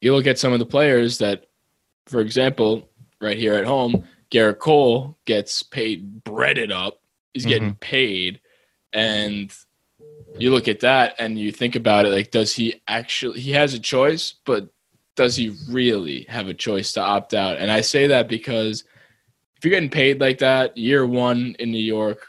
you 0.00 0.14
look 0.14 0.26
at 0.26 0.38
some 0.38 0.54
of 0.54 0.60
the 0.60 0.66
players 0.66 1.18
that, 1.18 1.44
for 2.06 2.20
example, 2.22 2.88
right 3.20 3.36
here 3.36 3.52
at 3.52 3.66
home, 3.66 4.04
Gerrit 4.30 4.60
Cole 4.60 5.18
gets 5.26 5.62
paid 5.62 6.24
breaded 6.24 6.72
up. 6.72 7.02
He's 7.34 7.44
getting 7.44 7.72
mm-hmm. 7.72 7.80
paid, 7.80 8.40
and 8.94 9.54
you 10.38 10.50
look 10.50 10.68
at 10.68 10.80
that 10.80 11.14
and 11.18 11.38
you 11.38 11.52
think 11.52 11.76
about 11.76 12.06
it 12.06 12.10
like, 12.10 12.30
does 12.30 12.54
he 12.54 12.82
actually? 12.88 13.40
He 13.40 13.52
has 13.52 13.74
a 13.74 13.78
choice, 13.78 14.34
but 14.44 14.68
does 15.16 15.36
he 15.36 15.56
really 15.68 16.26
have 16.28 16.48
a 16.48 16.54
choice 16.54 16.92
to 16.92 17.00
opt 17.00 17.34
out? 17.34 17.58
And 17.58 17.70
I 17.70 17.80
say 17.80 18.08
that 18.08 18.28
because 18.28 18.84
if 19.56 19.64
you're 19.64 19.70
getting 19.70 19.90
paid 19.90 20.20
like 20.20 20.38
that, 20.38 20.76
year 20.76 21.06
one 21.06 21.54
in 21.58 21.70
New 21.70 21.78
York, 21.78 22.26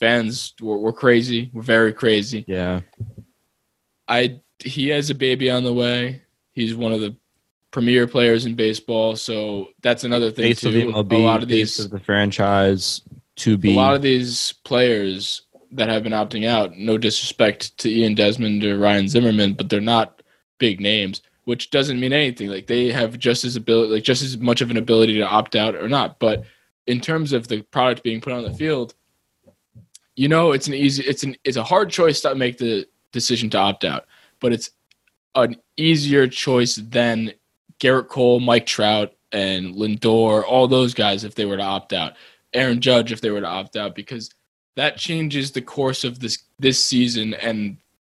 fans 0.00 0.54
were, 0.60 0.78
were 0.78 0.92
crazy. 0.92 1.50
We're 1.52 1.62
very 1.62 1.92
crazy. 1.92 2.44
Yeah, 2.48 2.80
I 4.08 4.40
he 4.58 4.88
has 4.88 5.10
a 5.10 5.14
baby 5.14 5.50
on 5.50 5.64
the 5.64 5.72
way. 5.72 6.22
He's 6.52 6.74
one 6.74 6.92
of 6.92 7.00
the 7.00 7.16
premier 7.70 8.06
players 8.06 8.46
in 8.46 8.54
baseball, 8.54 9.16
so 9.16 9.68
that's 9.82 10.04
another 10.04 10.30
thing 10.30 10.44
face 10.44 10.60
too. 10.60 10.92
MLB, 10.92 11.12
a 11.12 11.18
lot 11.18 11.42
of 11.42 11.48
these 11.48 11.78
of 11.78 11.90
the 11.90 12.00
franchise 12.00 13.02
to 13.36 13.56
be 13.56 13.72
a 13.72 13.76
lot 13.76 13.94
of 13.94 14.02
these 14.02 14.52
players 14.64 15.42
that 15.72 15.88
have 15.88 16.02
been 16.02 16.12
opting 16.12 16.46
out, 16.46 16.76
no 16.76 16.98
disrespect 16.98 17.76
to 17.78 17.90
Ian 17.90 18.14
Desmond 18.14 18.62
or 18.64 18.78
Ryan 18.78 19.08
Zimmerman, 19.08 19.54
but 19.54 19.68
they're 19.68 19.80
not 19.80 20.22
big 20.58 20.80
names, 20.80 21.22
which 21.44 21.70
doesn't 21.70 21.98
mean 21.98 22.12
anything. 22.12 22.48
Like 22.48 22.66
they 22.66 22.92
have 22.92 23.18
just 23.18 23.44
as 23.44 23.56
ability, 23.56 23.94
like 23.94 24.04
just 24.04 24.22
as 24.22 24.38
much 24.38 24.60
of 24.60 24.70
an 24.70 24.76
ability 24.76 25.14
to 25.14 25.26
opt 25.26 25.56
out 25.56 25.74
or 25.74 25.88
not. 25.88 26.18
But 26.18 26.44
in 26.86 27.00
terms 27.00 27.32
of 27.32 27.48
the 27.48 27.62
product 27.62 28.02
being 28.02 28.20
put 28.20 28.32
on 28.32 28.42
the 28.42 28.52
field, 28.52 28.94
you 30.14 30.28
know, 30.28 30.52
it's 30.52 30.68
an 30.68 30.74
easy, 30.74 31.02
it's 31.04 31.22
an, 31.22 31.36
it's 31.42 31.56
a 31.56 31.64
hard 31.64 31.90
choice 31.90 32.20
to 32.20 32.34
make 32.34 32.58
the 32.58 32.86
decision 33.12 33.48
to 33.50 33.58
opt 33.58 33.84
out, 33.84 34.06
but 34.40 34.52
it's 34.52 34.70
an 35.34 35.56
easier 35.76 36.26
choice 36.26 36.76
than 36.76 37.32
Gerrit 37.80 38.08
Cole, 38.08 38.40
Mike 38.40 38.66
Trout, 38.66 39.14
and 39.32 39.74
Lindor, 39.74 40.44
all 40.46 40.68
those 40.68 40.92
guys 40.92 41.24
if 41.24 41.34
they 41.34 41.46
were 41.46 41.56
to 41.56 41.62
opt 41.62 41.94
out. 41.94 42.12
Aaron 42.52 42.80
Judge 42.80 43.12
if 43.12 43.22
they 43.22 43.30
were 43.30 43.40
to 43.40 43.46
opt 43.46 43.76
out 43.76 43.94
because 43.94 44.30
that 44.76 44.96
changes 44.96 45.52
the 45.52 45.62
course 45.62 46.04
of 46.04 46.20
this 46.20 46.44
this 46.58 46.82
season 46.82 47.34
and 47.34 47.76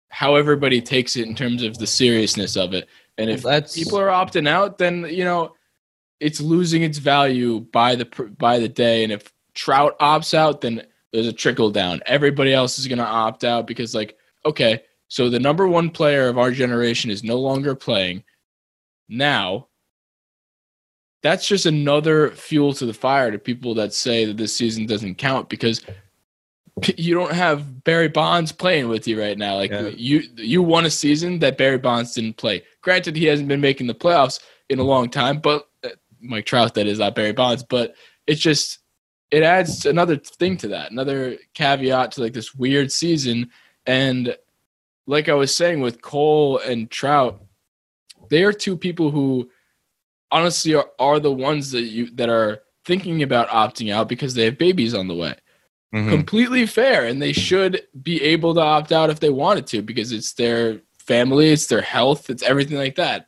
how 0.09 0.35
everybody 0.35 0.81
takes 0.81 1.15
it 1.15 1.27
in 1.27 1.35
terms 1.35 1.63
of 1.63 1.77
the 1.77 1.87
seriousness 1.87 2.55
of 2.55 2.73
it. 2.73 2.87
And 3.17 3.29
if 3.29 3.41
That's 3.41 3.75
people 3.75 3.99
are 3.99 4.07
opting 4.07 4.47
out, 4.47 4.77
then 4.77 5.07
you 5.09 5.23
know 5.23 5.55
it's 6.19 6.39
losing 6.39 6.83
its 6.83 6.99
value 6.99 7.59
by 7.59 7.95
the 7.95 8.05
by 8.37 8.59
the 8.59 8.69
day. 8.69 9.03
And 9.03 9.11
if 9.11 9.31
Trout 9.53 9.97
opts 9.99 10.33
out, 10.33 10.61
then 10.61 10.83
there's 11.11 11.27
a 11.27 11.33
trickle 11.33 11.69
down. 11.69 12.01
Everybody 12.05 12.53
else 12.53 12.79
is 12.79 12.87
going 12.87 12.97
to 12.97 13.05
opt 13.05 13.43
out 13.43 13.67
because, 13.67 13.93
like, 13.93 14.17
okay, 14.45 14.81
so 15.07 15.29
the 15.29 15.39
number 15.39 15.67
one 15.67 15.91
player 15.91 16.27
of 16.27 16.39
our 16.39 16.51
generation 16.51 17.11
is 17.11 17.23
no 17.23 17.37
longer 17.37 17.75
playing. 17.75 18.23
Now, 19.07 19.67
that's 21.21 21.47
just 21.47 21.65
another 21.65 22.31
fuel 22.31 22.73
to 22.73 22.85
the 22.85 22.93
fire 22.93 23.31
to 23.31 23.37
people 23.37 23.75
that 23.75 23.93
say 23.93 24.25
that 24.25 24.37
this 24.37 24.55
season 24.55 24.85
doesn't 24.87 25.15
count 25.15 25.49
because 25.49 25.81
you 26.97 27.13
don't 27.13 27.33
have 27.33 27.83
Barry 27.83 28.09
Bonds 28.09 28.51
playing 28.51 28.87
with 28.89 29.07
you 29.07 29.19
right 29.19 29.37
now. 29.37 29.55
Like 29.55 29.71
Yeah. 29.71 29.89
you, 29.95 30.23
you 30.35 30.63
won 30.63 30.85
a 30.85 30.89
season 30.89 31.39
that 31.39 31.57
Barry 31.57 31.77
Bonds 31.77 32.13
didn't 32.13 32.37
play. 32.37 32.63
Granted, 32.81 33.15
he 33.15 33.25
hasn't 33.25 33.47
been 33.47 33.61
making 33.61 33.87
the 33.87 33.95
playoffs 33.95 34.39
in 34.69 34.79
a 34.79 34.83
long 34.83 35.09
time, 35.09 35.39
but 35.39 35.67
uh, 35.83 35.89
Mike 36.19 36.45
Trout, 36.45 36.73
that 36.73 36.87
is 36.87 36.99
not 36.99 37.15
Barry 37.15 37.33
Bonds. 37.33 37.63
But 37.63 37.95
it's 38.27 38.41
just 38.41 38.79
it 39.31 39.43
adds 39.43 39.85
another 39.85 40.15
thing 40.15 40.57
to 40.57 40.67
that, 40.69 40.91
another 40.91 41.37
caveat 41.53 42.11
to 42.13 42.21
like 42.21 42.33
this 42.33 42.53
weird 42.53 42.91
season. 42.91 43.49
And 43.85 44.35
like 45.07 45.27
I 45.27 45.33
was 45.33 45.55
saying 45.55 45.81
with 45.81 46.01
Cole 46.01 46.59
and 46.59 46.89
Trout, 46.89 47.43
they 48.29 48.43
are 48.43 48.53
two 48.53 48.77
people 48.77 49.11
who 49.11 49.49
honestly 50.31 50.73
are, 50.73 50.89
are 50.99 51.19
the 51.19 51.31
ones 51.31 51.71
that 51.71 51.83
you 51.83 52.09
that 52.15 52.29
are 52.29 52.61
thinking 52.85 53.23
about 53.23 53.47
opting 53.49 53.93
out 53.93 54.09
because 54.09 54.33
they 54.33 54.45
have 54.45 54.57
babies 54.57 54.93
on 54.93 55.07
the 55.07 55.15
way. 55.15 55.35
Mhm. 55.93 56.09
Completely 56.09 56.65
fair, 56.65 57.05
and 57.05 57.21
they 57.21 57.33
should 57.33 57.83
be 58.01 58.21
able 58.23 58.55
to 58.55 58.61
opt 58.61 58.91
out 58.91 59.11
if 59.11 59.19
they 59.19 59.29
wanted 59.29 59.67
to 59.67 59.81
because 59.83 60.11
it's 60.11 60.33
their 60.33 60.81
family, 60.97 61.51
it's 61.51 61.67
their 61.67 61.81
health, 61.81 62.29
it's 62.31 62.41
everything 62.41 62.77
like 62.77 62.95
that. 62.95 63.27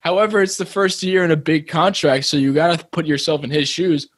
However, 0.00 0.42
it's 0.42 0.56
the 0.56 0.66
first 0.66 1.02
year 1.02 1.24
in 1.24 1.30
a 1.30 1.36
big 1.36 1.68
contract, 1.68 2.24
so 2.26 2.36
you 2.36 2.52
got 2.52 2.78
to 2.78 2.86
put 2.86 3.06
yourself 3.06 3.44
in 3.44 3.50
his 3.50 3.68
shoes. 3.68 4.08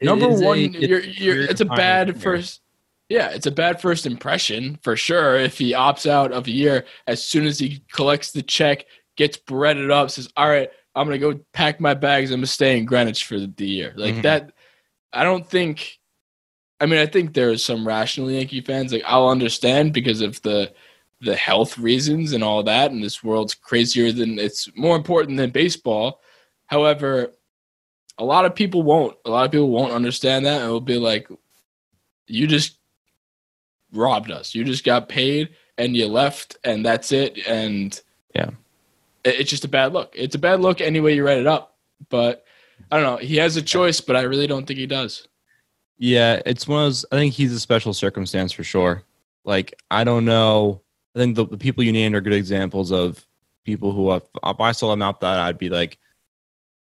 It 0.00 0.04
Number 0.06 0.26
a- 0.26 0.34
one, 0.40 0.58
it's 0.58 0.76
you're, 0.76 1.00
you're, 1.00 1.40
it's 1.42 1.60
a 1.60 1.64
bad 1.66 2.20
first. 2.22 2.60
Yeah, 3.08 3.30
it's 3.30 3.46
a 3.46 3.50
bad 3.52 3.80
first 3.80 4.06
impression 4.06 4.78
for 4.82 4.96
sure. 4.96 5.36
If 5.36 5.58
he 5.58 5.72
opts 5.72 6.08
out 6.08 6.32
of 6.32 6.46
a 6.46 6.50
year 6.50 6.84
as 7.06 7.22
soon 7.22 7.46
as 7.46 7.58
he 7.58 7.82
collects 7.92 8.30
the 8.32 8.42
check, 8.42 8.86
gets 9.16 9.36
breaded 9.36 9.90
up, 9.90 10.10
says, 10.10 10.28
"All 10.36 10.48
right, 10.48 10.70
I'm 10.94 11.06
gonna 11.06 11.18
go 11.18 11.38
pack 11.52 11.80
my 11.80 11.94
bags. 11.94 12.30
I'm 12.30 12.38
gonna 12.38 12.46
stay 12.48 12.76
in 12.78 12.84
Greenwich 12.84 13.24
for 13.24 13.38
the 13.38 13.66
year." 13.66 13.92
Like 13.96 14.16
Mhm. 14.16 14.22
that. 14.22 14.52
I 15.12 15.22
don't 15.24 15.48
think. 15.48 15.98
I 16.80 16.86
mean, 16.86 16.98
I 16.98 17.06
think 17.06 17.32
there's 17.32 17.64
some 17.64 17.86
rational 17.86 18.30
Yankee 18.30 18.60
fans. 18.60 18.92
Like 18.92 19.02
I'll 19.06 19.28
understand 19.28 19.92
because 19.92 20.20
of 20.20 20.40
the 20.42 20.72
the 21.22 21.34
health 21.36 21.78
reasons 21.78 22.32
and 22.32 22.44
all 22.44 22.62
that, 22.62 22.90
and 22.90 23.02
this 23.02 23.24
world's 23.24 23.54
crazier 23.54 24.12
than 24.12 24.38
it's 24.38 24.68
more 24.76 24.96
important 24.96 25.38
than 25.38 25.50
baseball. 25.50 26.20
However, 26.66 27.32
a 28.18 28.24
lot 28.24 28.44
of 28.44 28.54
people 28.54 28.82
won't. 28.82 29.16
A 29.24 29.30
lot 29.30 29.46
of 29.46 29.52
people 29.52 29.70
won't 29.70 29.92
understand 29.92 30.44
that, 30.44 30.60
and 30.60 30.70
will 30.70 30.80
be 30.80 30.98
like, 30.98 31.28
"You 32.26 32.46
just 32.46 32.76
robbed 33.92 34.30
us. 34.30 34.54
You 34.54 34.64
just 34.64 34.84
got 34.84 35.08
paid, 35.08 35.50
and 35.78 35.96
you 35.96 36.06
left, 36.06 36.58
and 36.64 36.84
that's 36.84 37.12
it." 37.12 37.38
And 37.46 37.98
Yeah. 38.34 38.50
it- 39.24 39.40
it's 39.40 39.50
just 39.50 39.64
a 39.64 39.68
bad 39.68 39.94
look. 39.94 40.12
It's 40.14 40.34
a 40.34 40.38
bad 40.38 40.60
look 40.60 40.80
any 40.82 41.00
way 41.00 41.14
you 41.14 41.24
write 41.24 41.38
it 41.38 41.46
up. 41.46 41.76
But 42.10 42.44
I 42.90 42.96
don't 43.00 43.04
know. 43.04 43.16
He 43.26 43.36
has 43.36 43.56
a 43.56 43.62
choice, 43.62 44.02
but 44.02 44.16
I 44.16 44.22
really 44.22 44.46
don't 44.46 44.66
think 44.66 44.78
he 44.78 44.86
does. 44.86 45.26
Yeah, 45.98 46.42
it's 46.44 46.68
one 46.68 46.80
of 46.80 46.86
those. 46.86 47.06
I 47.10 47.16
think 47.16 47.34
he's 47.34 47.52
a 47.52 47.60
special 47.60 47.94
circumstance 47.94 48.52
for 48.52 48.64
sure. 48.64 49.02
Like, 49.44 49.80
I 49.90 50.04
don't 50.04 50.24
know. 50.24 50.82
I 51.14 51.18
think 51.18 51.36
the, 51.36 51.46
the 51.46 51.56
people 51.56 51.84
you 51.84 51.92
named 51.92 52.14
are 52.14 52.20
good 52.20 52.32
examples 52.32 52.92
of 52.92 53.26
people 53.64 53.92
who, 53.92 54.12
if, 54.12 54.22
if 54.44 54.60
I 54.60 54.72
saw 54.72 54.90
them 54.90 55.02
out 55.02 55.20
that, 55.20 55.38
I'd 55.38 55.58
be 55.58 55.70
like, 55.70 55.98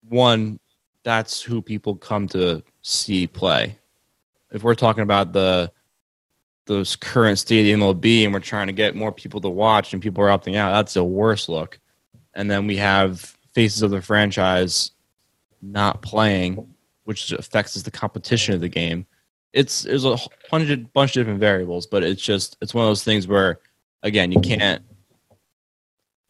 one, 0.09 0.59
that's 1.03 1.41
who 1.41 1.63
people 1.63 1.97
come 1.97 2.29
to 2.29 2.63
see 2.83 3.27
play. 3.27 3.79
If 4.51 4.63
we're 4.63 4.75
talking 4.75 5.03
about 5.03 5.33
the 5.33 5.73
those 6.67 6.95
current 6.95 7.39
stadium 7.39 7.81
will 7.81 7.95
be, 7.95 8.25
and 8.25 8.33
we're 8.33 8.41
trying 8.41 8.69
to 8.69 8.73
get 8.73 8.95
more 8.95 9.11
people 9.11 9.41
to 9.41 9.49
watch, 9.49 9.93
and 9.93 10.03
people 10.03 10.23
are 10.23 10.29
opting 10.29 10.57
out, 10.57 10.73
that's 10.73 10.95
a 10.97 11.03
worse 11.03 11.49
look. 11.49 11.81
And 12.35 12.51
then 12.51 12.67
we 12.67 12.77
have 12.77 13.37
faces 13.55 13.83
of 13.83 13.91
the 13.91 14.03
franchise 14.03 14.93
not 15.63 16.01
playing, 16.03 16.73
which 17.05 17.33
affects 17.33 17.77
is 17.77 17.83
the 17.83 17.91
competition 17.91 18.55
of 18.55 18.61
the 18.61 18.69
game. 18.69 19.07
It's 19.53 19.83
there's 19.83 20.05
a 20.05 20.19
hundred 20.51 20.93
bunch 20.93 21.17
of 21.17 21.21
different 21.23 21.41
variables, 21.41 21.87
but 21.87 22.05
it's 22.05 22.23
just 22.23 22.57
it's 22.61 22.75
one 22.75 22.85
of 22.85 22.91
those 22.91 23.05
things 23.05 23.27
where 23.27 23.59
again 24.03 24.33
you 24.33 24.41
can't 24.41 24.83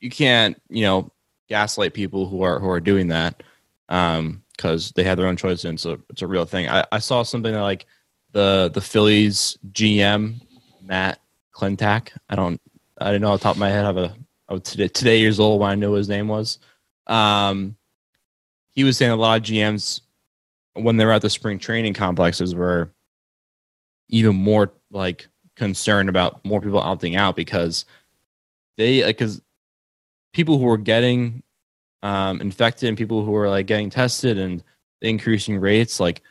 you 0.00 0.11
can't 0.11 0.61
you 0.69 0.83
know 0.83 1.12
gaslight 1.49 1.95
people 1.95 2.27
who 2.27 2.43
are 2.43 2.59
who 2.59 2.69
are 2.69 2.81
doing 2.81 3.09
that 3.09 3.43
because 3.89 4.93
they 4.93 5.05
have 5.05 5.19
their 5.19 5.27
own 5.27 5.37
choice 5.37 5.65
and 5.65 5.79
so 5.79 5.99
it's 6.09 6.23
a 6.23 6.27
real 6.27 6.45
thing. 6.47 6.69
I, 6.69 6.87
I 6.93 6.99
saw 6.99 7.23
something 7.23 7.53
that 7.53 7.61
like 7.61 7.87
the 8.33 8.71
the 8.73 8.81
Phillies 8.81 9.59
GM 9.73 10.41
Matt 10.83 11.21
Klentak. 11.55 12.11
I 12.29 12.37
don't 12.37 12.61
I 12.99 13.07
didn't 13.07 13.23
know 13.23 13.33
off 13.33 13.41
the 13.41 13.45
top 13.45 13.57
of 13.57 13.61
my 13.61 13.69
head. 13.69 13.85
I 13.85 13.87
have 13.87 13.97
a 13.97 14.15
I 14.49 14.55
was 14.55 14.62
today, 14.62 14.89
today 14.89 15.21
years 15.21 15.39
old 15.39 15.61
when 15.61 15.71
I 15.71 15.75
knew 15.77 15.91
what 15.91 15.99
his 15.99 16.09
name 16.09 16.27
was. 16.27 16.59
Um, 17.07 17.77
he 18.73 18.83
was 18.83 18.97
saying 18.97 19.12
a 19.12 19.17
lot 19.17 19.39
of 19.39 19.45
GMs 19.47 20.00
when 20.75 20.97
they're 20.97 21.12
at 21.12 21.23
the 21.23 21.31
spring 21.31 21.59
training 21.59 21.95
complexes 21.95 22.55
were 22.55 22.93
even 24.09 24.37
more 24.37 24.73
like 24.91 25.29
concerned 25.57 26.09
about 26.09 26.45
more 26.45 26.61
people 26.61 26.81
opting 26.81 27.17
out 27.17 27.37
because 27.37 27.85
they 28.77 29.03
because 29.03 29.41
people 30.33 30.59
who 30.59 30.65
were 30.65 30.79
getting 30.79 31.43
um, 32.03 32.41
infected 32.41 32.89
and 32.89 32.97
people 32.97 33.25
who 33.25 33.33
were 33.33 33.49
like 33.49 33.67
getting 33.67 33.91
tested 33.91 34.39
and 34.39 34.62
increasing 35.03 35.59
rates 35.59 36.00
like 36.00 36.23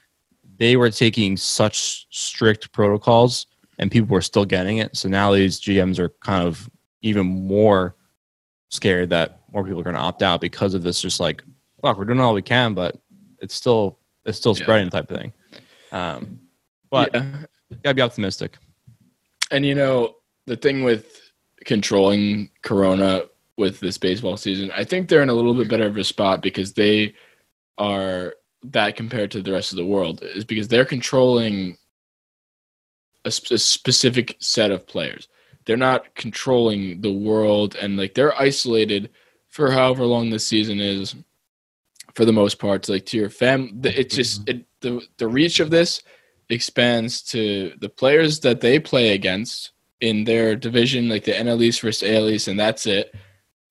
they 0.57 0.75
were 0.75 0.89
taking 0.89 1.37
such 1.37 2.07
strict 2.09 2.71
protocols 2.71 3.47
and 3.77 3.91
people 3.91 4.13
were 4.13 4.21
still 4.21 4.45
getting 4.45 4.79
it. 4.79 4.95
So 4.97 5.09
now 5.09 5.31
these 5.31 5.59
gms 5.59 5.99
are 5.99 6.09
kind 6.23 6.47
of 6.47 6.69
even 7.01 7.25
more 7.25 7.95
scared 8.69 9.09
that 9.09 9.41
more 9.51 9.63
people 9.63 9.79
are 9.79 9.83
going 9.83 9.95
to 9.95 10.01
opt 10.01 10.21
out 10.21 10.41
because 10.41 10.73
of 10.73 10.83
this 10.83 11.01
just 11.01 11.19
like 11.19 11.43
fuck 11.81 11.97
we're 11.97 12.05
doing 12.05 12.19
all 12.19 12.33
we 12.33 12.41
can 12.41 12.73
but 12.73 12.97
it's 13.39 13.55
still 13.55 13.99
it's 14.25 14.37
still 14.37 14.55
Yeah. 14.55 14.63
spreading 14.63 14.89
type 14.89 15.09
of 15.11 15.17
thing 15.17 15.33
um 15.91 16.39
but 16.89 17.09
Yeah. 17.13 17.45
gotta 17.83 17.95
be 17.95 18.01
optimistic 18.01 18.57
And 19.51 19.65
you 19.65 19.73
know, 19.73 20.15
the 20.45 20.55
thing 20.57 20.83
with 20.83 21.31
controlling 21.65 22.51
Corona 22.61 23.23
with 23.57 23.79
this 23.79 23.97
baseball 23.97 24.37
season, 24.37 24.71
I 24.75 24.83
think 24.83 25.09
they're 25.09 25.23
in 25.23 25.29
a 25.29 25.33
little 25.33 25.55
bit 25.55 25.67
better 25.67 25.87
of 25.87 25.97
a 25.97 26.03
spot 26.03 26.41
because 26.41 26.73
they 26.73 27.15
are 27.79 28.35
that 28.63 28.95
compared 28.95 29.31
to 29.31 29.41
the 29.41 29.51
rest 29.51 29.71
of 29.71 29.77
the 29.77 29.85
world 29.85 30.21
is 30.21 30.45
because 30.45 30.67
they're 30.67 30.85
controlling 30.85 31.77
a, 33.25 33.31
sp- 33.33 33.51
a 33.51 33.57
specific 33.57 34.37
set 34.39 34.69
of 34.71 34.85
players. 34.87 35.27
They're 35.65 35.77
not 35.77 36.13
controlling 36.15 37.01
the 37.01 37.11
world 37.11 37.75
and 37.75 37.97
like 37.97 38.13
they're 38.13 38.39
isolated 38.39 39.09
for 39.49 39.71
however 39.71 40.05
long 40.05 40.29
this 40.29 40.45
season 40.47 40.79
is 40.79 41.15
for 42.19 42.25
the 42.25 42.33
most 42.33 42.59
part 42.59 42.83
to 42.83 42.91
like 42.91 43.05
to 43.05 43.15
your 43.15 43.29
fam 43.29 43.79
it's 43.85 44.13
just 44.13 44.43
mm-hmm. 44.43 44.59
it, 44.59 44.65
the 44.81 45.01
the 45.19 45.27
reach 45.27 45.61
of 45.61 45.69
this 45.69 46.03
expands 46.49 47.21
to 47.21 47.71
the 47.79 47.87
players 47.87 48.41
that 48.41 48.59
they 48.59 48.77
play 48.77 49.13
against 49.13 49.71
in 50.01 50.23
their 50.23 50.55
division, 50.55 51.09
like 51.09 51.23
the 51.23 51.31
NL 51.31 51.61
East 51.61 51.81
versus 51.81 52.09
AL 52.09 52.29
East, 52.29 52.47
and 52.47 52.59
that's 52.59 52.85
it. 52.85 53.13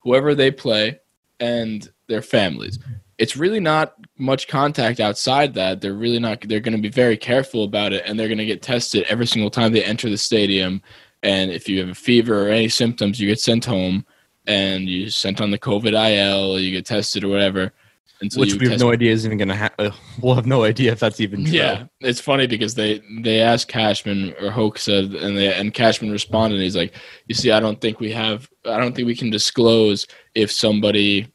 Whoever 0.00 0.34
they 0.34 0.50
play 0.50 1.00
and 1.40 1.88
their 2.08 2.22
families. 2.22 2.78
It's 3.18 3.36
really 3.36 3.60
not 3.60 3.94
much 4.16 4.46
contact 4.46 5.00
outside 5.00 5.54
that. 5.54 5.80
They're 5.80 5.94
really 5.94 6.20
not. 6.20 6.40
They're 6.46 6.60
going 6.60 6.76
to 6.76 6.82
be 6.82 6.88
very 6.88 7.16
careful 7.16 7.64
about 7.64 7.92
it, 7.92 8.04
and 8.06 8.18
they're 8.18 8.28
going 8.28 8.38
to 8.38 8.46
get 8.46 8.62
tested 8.62 9.04
every 9.08 9.26
single 9.26 9.50
time 9.50 9.72
they 9.72 9.82
enter 9.82 10.08
the 10.08 10.18
stadium. 10.18 10.82
And 11.22 11.50
if 11.50 11.68
you 11.68 11.80
have 11.80 11.88
a 11.88 11.94
fever 11.94 12.46
or 12.46 12.50
any 12.50 12.68
symptoms, 12.68 13.18
you 13.18 13.26
get 13.26 13.40
sent 13.40 13.64
home, 13.64 14.06
and 14.46 14.88
you 14.88 15.10
sent 15.10 15.40
on 15.40 15.50
the 15.50 15.58
COVID 15.58 15.92
IL, 15.92 16.52
or 16.52 16.60
you 16.60 16.70
get 16.70 16.86
tested 16.86 17.24
or 17.24 17.28
whatever. 17.28 17.72
Which 18.20 18.54
we 18.54 18.66
have 18.66 18.72
test 18.72 18.80
no 18.84 18.90
idea 18.92 19.12
is 19.12 19.24
even 19.24 19.38
gonna 19.38 19.54
happen 19.54 19.86
uh, 19.86 19.90
we'll 20.20 20.34
have 20.34 20.46
no 20.46 20.64
idea 20.64 20.90
if 20.92 20.98
that's 21.00 21.20
even 21.20 21.44
true 21.44 21.54
yeah, 21.54 21.84
it's 22.00 22.20
funny 22.20 22.46
because 22.46 22.74
they 22.74 23.00
they 23.22 23.40
asked 23.40 23.68
Cashman 23.68 24.34
or 24.40 24.50
Hoch 24.50 24.78
said, 24.78 25.06
and 25.14 25.36
they 25.36 25.52
and 25.54 25.72
Cashman 25.72 26.10
responded. 26.10 26.56
And 26.56 26.64
he's 26.64 26.76
like, 26.76 26.94
"You 27.28 27.34
see, 27.34 27.50
I 27.52 27.60
don't 27.60 27.80
think 27.80 28.00
we 28.00 28.10
have. 28.12 28.48
I 28.64 28.78
don't 28.78 28.94
think 28.94 29.06
we 29.06 29.14
can 29.16 29.30
disclose 29.30 30.06
if 30.34 30.50
somebody 30.50 31.32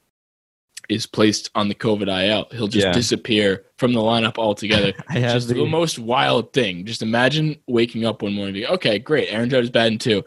is 0.90 1.06
placed 1.06 1.50
on 1.56 1.70
the 1.70 1.76
COVID 1.76 2.08
IL. 2.10 2.48
He'll 2.52 2.68
just 2.68 2.86
Yeah. 2.88 2.92
disappear 2.92 3.64
from 3.78 3.94
the 3.94 4.02
lineup 4.02 4.38
altogether. 4.38 4.92
I 5.08 5.22
just 5.22 5.48
the, 5.48 5.54
the- 5.54 5.66
most 5.66 5.98
wild 5.98 6.52
thing. 6.52 6.86
Just 6.86 7.02
imagine 7.02 7.56
waking 7.68 8.06
up 8.06 8.22
one 8.22 8.34
morning, 8.34 8.54
being, 8.56 8.68
okay, 8.68 9.00
great, 9.00 9.30
Aaron 9.32 9.50
Judge 9.50 9.64
is 9.66 9.70
batting 9.72 9.98
too. 9.98 10.24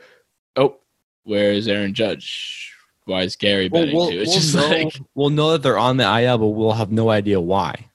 Oh, 0.56 0.78
where 1.24 1.52
is 1.52 1.68
Aaron 1.68 1.92
Judge? 1.92 2.72
Why 3.06 3.22
is 3.22 3.34
Gary 3.36 3.68
Well, 3.68 3.82
batting 3.82 3.96
we'll, 3.96 4.10
too? 4.10 4.20
It's 4.20 4.30
we'll 4.30 4.40
just 4.40 4.54
know, 4.54 4.68
like, 4.68 5.00
we'll 5.14 5.30
know 5.30 5.52
that 5.52 5.62
they're 5.62 5.78
on 5.78 5.96
the 5.96 6.20
IL, 6.22 6.38
but 6.38 6.48
we'll 6.48 6.72
have 6.72 6.92
no 6.92 7.08
idea 7.10 7.40
why. 7.40 7.88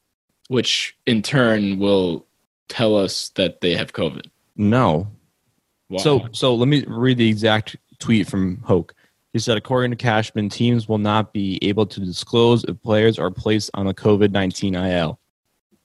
which 0.48 0.98
in 1.06 1.22
turn 1.22 1.80
will 1.80 2.26
tell 2.70 2.98
us 2.98 3.30
that 3.36 3.62
they 3.62 3.76
have 3.76 3.94
COVID. 3.94 4.28
No. 4.56 5.08
Why? 5.90 6.02
So 6.02 6.28
so 6.32 6.56
let 6.56 6.68
me 6.68 6.84
read 6.88 7.18
the 7.18 7.28
exact 7.30 7.76
tweet 8.00 8.28
from 8.28 8.58
Hoch. 8.64 8.94
He 9.34 9.40
said, 9.40 9.58
according 9.58 9.92
to 9.92 9.98
Cashman, 9.98 10.50
teams 10.50 10.90
will 10.90 10.98
not 10.98 11.32
be 11.34 11.58
able 11.62 11.86
to 11.86 12.00
disclose 12.02 12.64
if 12.66 12.82
players 12.82 13.18
are 13.20 13.32
placed 13.32 13.70
on 13.74 13.86
the 13.86 13.94
COVID 13.94 14.32
19 14.32 14.76
IL. 14.76 15.20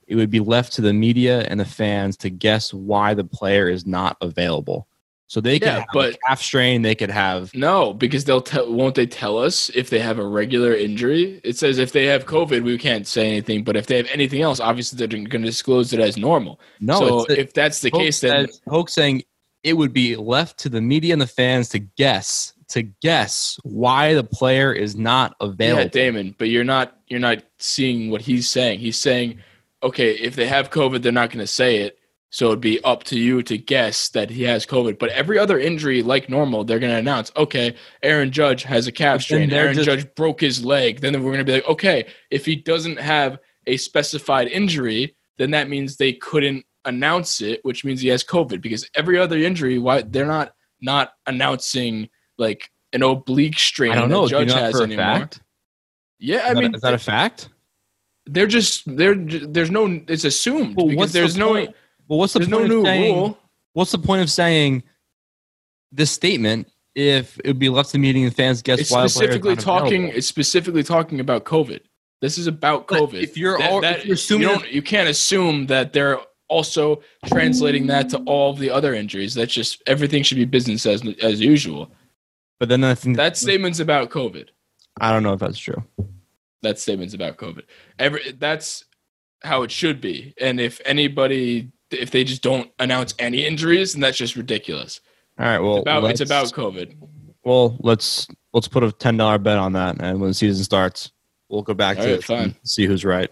It 0.07 0.15
would 0.15 0.31
be 0.31 0.41
left 0.41 0.73
to 0.75 0.83
the 0.83 0.93
media 0.93 1.43
and 1.43 1.59
the 1.59 1.65
fans 1.65 2.17
to 2.19 2.31
guess 2.31 2.73
why 2.73 3.15
the 3.15 3.25
player 3.25 3.69
is 3.69 3.87
not 3.87 4.17
available. 4.21 4.87
So 5.29 5.41
they 5.41 5.59
could 5.59 5.67
Yeah, 5.67 5.79
have 5.81 5.87
but- 5.93 6.15
a 6.15 6.19
calf 6.29 6.41
strain, 6.43 6.83
they 6.83 6.95
could 6.95 7.11
have 7.11 7.53
No, 7.53 7.93
because 7.93 8.25
they'll 8.25 8.41
tell. 8.41 8.73
Won't 8.73 8.95
they 8.95 9.07
tell 9.07 9.39
us 9.39 9.71
if 9.75 9.91
they 9.91 9.99
have 9.99 10.19
a 10.21 10.27
regular 10.27 10.73
injury? 10.75 11.41
It 11.43 11.57
says 11.59 11.79
if 11.79 11.91
they 11.93 12.05
have 12.07 12.27
COVID, 12.27 12.63
we 12.63 12.79
can't 12.79 13.07
say 13.07 13.27
anything. 13.27 13.65
But 13.65 13.77
if 13.77 13.87
they 13.87 13.97
have 13.97 14.09
anything 14.13 14.43
else, 14.43 14.61
obviously 14.61 14.97
they're 14.99 15.09
going 15.09 15.29
to 15.29 15.39
disclose 15.41 15.93
it 15.93 15.99
as 16.01 16.17
normal. 16.17 16.61
no. 16.81 16.99
so 17.01 17.25
the- 17.29 17.41
if 17.41 17.53
that's 17.53 17.81
the 17.81 17.91
Hoch 17.91 18.01
case, 18.01 18.21
then 18.21 18.47
says- 18.47 18.61
Hoch 18.69 18.89
saying 18.89 19.25
it 19.65 19.73
would 19.77 19.93
be 19.93 20.15
left 20.15 20.59
to 20.61 20.69
the 20.69 20.81
media 20.81 21.13
and 21.13 21.21
the 21.21 21.27
fans 21.27 21.71
to 21.71 21.81
guess 21.81 22.53
to 22.69 22.83
guess 22.83 23.59
why 23.63 24.13
the 24.15 24.25
player 24.25 24.73
is 24.73 24.97
not 24.97 25.37
available. 25.41 25.83
yeah, 25.85 25.89
Damin. 25.89 26.35
But 26.37 26.49
you're 26.49 26.65
not. 26.65 26.97
You're 27.09 27.21
not 27.21 27.43
seeing 27.59 28.11
what 28.11 28.21
he's 28.23 28.49
saying. 28.49 28.81
He's 28.81 28.97
saying, 28.97 29.39
okay, 29.83 30.13
if 30.13 30.35
they 30.35 30.47
have 30.49 30.71
COVID, 30.71 31.03
they're 31.03 31.13
not 31.13 31.31
going 31.31 31.45
to 31.45 31.47
say 31.47 31.77
it. 31.79 31.99
So 32.31 32.49
it'd 32.49 32.61
be 32.61 32.83
up 32.83 33.05
to 33.05 33.19
you 33.19 33.43
to 33.45 33.57
guess 33.57 34.09
that 34.11 34.31
he 34.31 34.43
has 34.43 34.67
COVID. 34.67 34.99
But 34.99 35.11
every 35.11 35.39
other 35.39 35.59
injury, 35.59 36.03
like 36.03 36.29
normal, 36.29 36.65
they're 36.65 36.81
going 36.81 36.93
to 36.93 36.99
announce, 36.99 37.31
okay, 37.37 37.75
Aaron 38.03 38.31
Judge 38.33 38.65
has 38.65 38.87
a 38.87 38.93
calf 38.93 39.23
strain. 39.23 39.51
Aaron 39.53 39.75
just- 39.75 39.87
Judge 39.87 40.15
broke 40.17 40.41
his 40.41 40.65
leg. 40.65 41.01
Then 41.01 41.13
we're 41.15 41.33
going 41.33 41.39
to 41.39 41.45
be 41.45 41.53
like, 41.53 41.69
okay, 41.69 42.07
if 42.31 42.45
he 42.45 42.57
doesn't 42.57 42.99
have 42.99 43.39
a 43.67 43.77
specified 43.77 44.49
injury, 44.49 45.15
then 45.39 45.53
that 45.53 45.69
means 45.69 45.97
they 45.97 46.13
couldn't 46.15 46.65
announce 46.85 47.41
it, 47.41 47.61
which 47.65 47.85
means 47.85 48.01
he 48.01 48.09
has 48.09 48.25
COVID. 48.25 48.61
Because 48.61 48.89
every 48.95 49.19
other 49.19 49.39
injury, 49.39 49.79
why 49.79 50.03
they're 50.03 50.27
not 50.27 50.53
not 50.83 51.13
announcing 51.27 52.09
like 52.39 52.71
an 52.93 53.03
oblique 53.03 53.59
strain 53.59 53.93
I 53.93 53.95
don't 53.95 54.09
that 54.11 54.15
know. 54.15 54.29
Judge 54.29 54.53
has 54.53 54.79
anymore. 54.81 55.05
fact? 55.05 55.41
Yeah, 56.19 56.39
I 56.39 56.49
Is 56.49 56.55
that- 56.55 56.61
mean, 56.61 56.75
is 56.75 56.81
that 56.83 56.95
a 56.95 56.99
fact? 56.99 57.49
they're 58.29 58.47
just 58.49 58.83
they're 58.97 59.15
there's 59.15 59.71
no 59.71 60.01
it's 60.09 60.25
assumed 60.25 60.77
Well, 60.77 60.87
because 60.87 60.97
what's 60.99 61.13
the 61.13 61.21
there's 61.21 61.37
no 61.37 61.53
point? 61.55 61.75
Well, 62.09 62.19
what's 62.19 62.33
the 62.33 62.41
there's 62.41 62.49
no 62.49 62.59
point 62.59 62.69
new 62.71 62.81
of 62.81 62.87
saying? 62.87 63.17
rule. 63.17 63.39
What's 63.73 63.93
the 63.93 63.99
point 63.99 64.23
of 64.23 64.31
saying 64.31 64.83
this 65.93 66.11
statement 66.11 66.71
if 66.95 67.39
it 67.41 67.49
would 67.49 67.59
be 67.59 67.69
left 67.69 67.91
to 67.91 67.93
the 67.95 67.99
meeting 67.99 68.25
and 68.25 68.35
fans 68.35 68.63
guess 68.63 68.79
It's 68.81 68.91
why 68.91 69.03
the 69.03 69.09
specifically 69.09 69.57
talking. 69.57 70.09
It's 70.09 70.27
specifically 70.27 70.83
talking 70.83 71.21
about 71.21 71.45
COVID. 71.45 71.81
This 72.23 72.39
is 72.39 72.47
about 72.47 72.89
But 72.89 73.01
COVID. 73.11 73.23
if 73.23 73.37
you're 73.37 73.59
That- 73.59 73.71
al- 73.71 73.81
that- 73.83 73.99
if 74.01 74.05
you're 74.07 74.15
assuming 74.15 74.49
you, 74.49 74.55
don't, 74.55 74.73
you 74.73 74.83
can't 74.83 75.09
assume 75.09 75.67
that 75.67 75.93
they're 75.93 76.19
also 76.49 77.03
translating 77.27 77.87
that 77.89 78.09
to 78.11 78.19
all 78.19 78.51
of 78.53 78.59
the 78.59 78.71
other 78.71 78.95
injuries. 78.95 79.35
That's 79.35 79.53
just 79.53 79.83
everything 79.87 80.23
should 80.23 80.39
be 80.39 80.45
business 80.47 80.87
as 80.87 81.03
as 81.23 81.41
usual. 81.41 81.91
But 82.59 82.71
then 82.71 82.83
I 82.85 82.95
think 82.95 83.17
That 83.19 83.37
statement's 83.37 83.81
about 83.81 84.09
COVID. 84.11 84.49
I 84.99 85.13
don't 85.13 85.23
know 85.23 85.35
if 85.35 85.41
that's 85.41 85.59
true. 85.59 85.83
That 86.63 86.79
statement's 86.79 87.13
about 87.13 87.37
COVID. 87.37 87.65
Every 87.99 88.33
that's 88.39 88.85
how 89.43 89.63
it 89.63 89.71
should 89.71 90.01
be. 90.01 90.33
And 90.41 90.59
if 90.59 90.81
anybody, 90.87 91.71
if 92.01 92.11
they 92.11 92.25
just 92.25 92.43
don't 92.43 92.71
announce 92.79 93.15
any 93.19 93.45
injuries, 93.47 93.93
then 93.93 94.01
that's 94.01 94.19
just 94.19 94.37
ridiculous. 94.37 95.01
All 95.39 95.47
right. 95.47 95.59
Well, 95.59 95.77
It's 95.79 95.83
about 95.83 96.11
it's 96.11 96.21
about 96.21 96.47
COVID. 96.53 96.97
Well, 97.45 97.77
let's 97.81 98.27
let's 98.53 98.69
put 98.69 98.83
a 98.83 98.93
ten 98.93 99.17
dollar 99.17 99.39
bet 99.39 99.59
on 99.59 99.73
that, 99.75 99.97
and 100.01 100.21
when 100.21 100.31
the 100.31 100.35
season 100.35 100.65
starts, 100.65 101.13
we'll 101.49 101.63
go 101.63 101.75
back 101.75 101.97
All 101.99 102.05
to 102.05 102.11
right, 102.11 102.19
it 102.19 102.25
fine. 102.25 102.39
and 102.43 102.55
see 102.65 102.87
who's 102.87 103.05
right. 103.05 103.31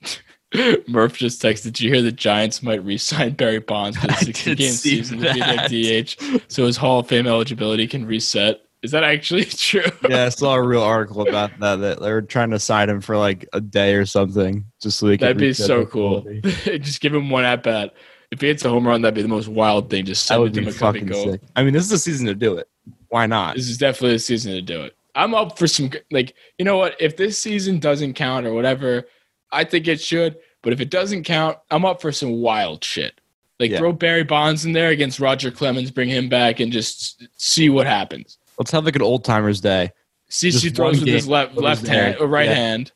Murph 0.88 1.18
just 1.18 1.42
texted, 1.42 1.64
Did 1.64 1.80
you 1.80 1.92
hear 1.92 2.02
the 2.02 2.12
Giants 2.12 2.62
might 2.62 2.82
re 2.82 2.96
sign 2.96 3.32
Barry 3.34 3.58
Bonds 3.58 3.98
for 3.98 4.06
the 4.06 4.12
I 4.16 4.20
60 4.20 4.50
did 4.50 4.58
game 4.58 4.72
see 4.72 4.96
season 4.96 5.18
to 5.20 5.32
be 5.34 5.40
their. 5.40 6.02
DH 6.04 6.42
so 6.48 6.64
his 6.66 6.76
Hall 6.78 7.00
of 7.00 7.06
Fame 7.08 7.26
eligibility 7.26 7.86
can 7.86 8.06
reset? 8.06 8.62
Is 8.82 8.92
that 8.92 9.04
actually 9.04 9.44
true? 9.46 9.82
yeah, 10.08 10.26
I 10.26 10.28
saw 10.28 10.54
a 10.54 10.62
real 10.66 10.82
article 10.82 11.26
about 11.28 11.58
that. 11.60 11.76
That 11.76 12.00
they 12.00 12.12
were 12.12 12.22
trying 12.22 12.50
to 12.50 12.58
sign 12.58 12.88
him 12.88 13.00
for 13.00 13.16
like 13.16 13.48
a 13.52 13.60
day 13.60 13.94
or 13.94 14.06
something, 14.06 14.64
just 14.80 14.98
so 14.98 15.06
they. 15.06 15.16
That'd 15.16 15.38
be 15.38 15.52
so 15.52 15.84
cool. 15.86 16.24
just 16.42 17.00
give 17.00 17.14
him 17.14 17.30
one 17.30 17.44
at 17.44 17.62
bat. 17.62 17.94
If 18.30 18.40
he 18.42 18.48
hits 18.48 18.64
a 18.64 18.68
home 18.68 18.86
run, 18.86 19.02
that'd 19.02 19.14
be 19.14 19.22
the 19.22 19.28
most 19.28 19.48
wild 19.48 19.88
thing. 19.90 20.04
Just 20.04 20.26
send 20.26 20.40
would 20.42 20.56
it 20.56 20.60
to 20.60 20.66
be 20.66 20.72
McCovey 20.72 20.78
fucking 20.78 21.12
sick. 21.14 21.40
I 21.56 21.64
mean, 21.64 21.72
this 21.72 21.84
is 21.84 21.90
the 21.90 21.98
season 21.98 22.26
to 22.26 22.34
do 22.34 22.58
it. 22.58 22.68
Why 23.08 23.26
not? 23.26 23.56
This 23.56 23.68
is 23.68 23.78
definitely 23.78 24.16
the 24.16 24.18
season 24.18 24.52
to 24.52 24.60
do 24.62 24.82
it. 24.82 24.94
I'm 25.14 25.34
up 25.34 25.58
for 25.58 25.66
some 25.66 25.90
like 26.10 26.34
you 26.58 26.64
know 26.64 26.76
what? 26.76 26.94
If 27.00 27.16
this 27.16 27.38
season 27.38 27.78
doesn't 27.80 28.14
count 28.14 28.46
or 28.46 28.52
whatever, 28.52 29.08
I 29.50 29.64
think 29.64 29.88
it 29.88 30.00
should. 30.00 30.36
But 30.62 30.72
if 30.72 30.80
it 30.80 30.90
doesn't 30.90 31.24
count, 31.24 31.56
I'm 31.70 31.84
up 31.84 32.00
for 32.02 32.12
some 32.12 32.40
wild 32.40 32.84
shit. 32.84 33.20
Like 33.58 33.70
Yeah. 33.72 33.78
throw 33.78 33.92
Barry 33.92 34.24
Bonds 34.24 34.64
in 34.64 34.72
there 34.72 34.90
against 34.90 35.18
Roger 35.20 35.50
Clemens, 35.50 35.90
bring 35.90 36.08
him 36.08 36.28
back, 36.28 36.60
and 36.60 36.70
just 36.70 37.26
see 37.36 37.70
what 37.70 37.86
happens. 37.86 38.37
Let's 38.58 38.70
have 38.72 38.84
like 38.84 38.96
an 38.96 39.02
old 39.02 39.24
timers 39.24 39.60
day. 39.60 39.92
CC 40.30 40.74
throws 40.74 41.00
with 41.00 41.08
his 41.08 41.26
left 41.28 41.56
left 41.56 41.86
hand 41.86 42.16
or 42.20 42.24
uh, 42.24 42.28
right 42.28 42.48
Yeah. 42.48 42.54
hand. 42.54 42.92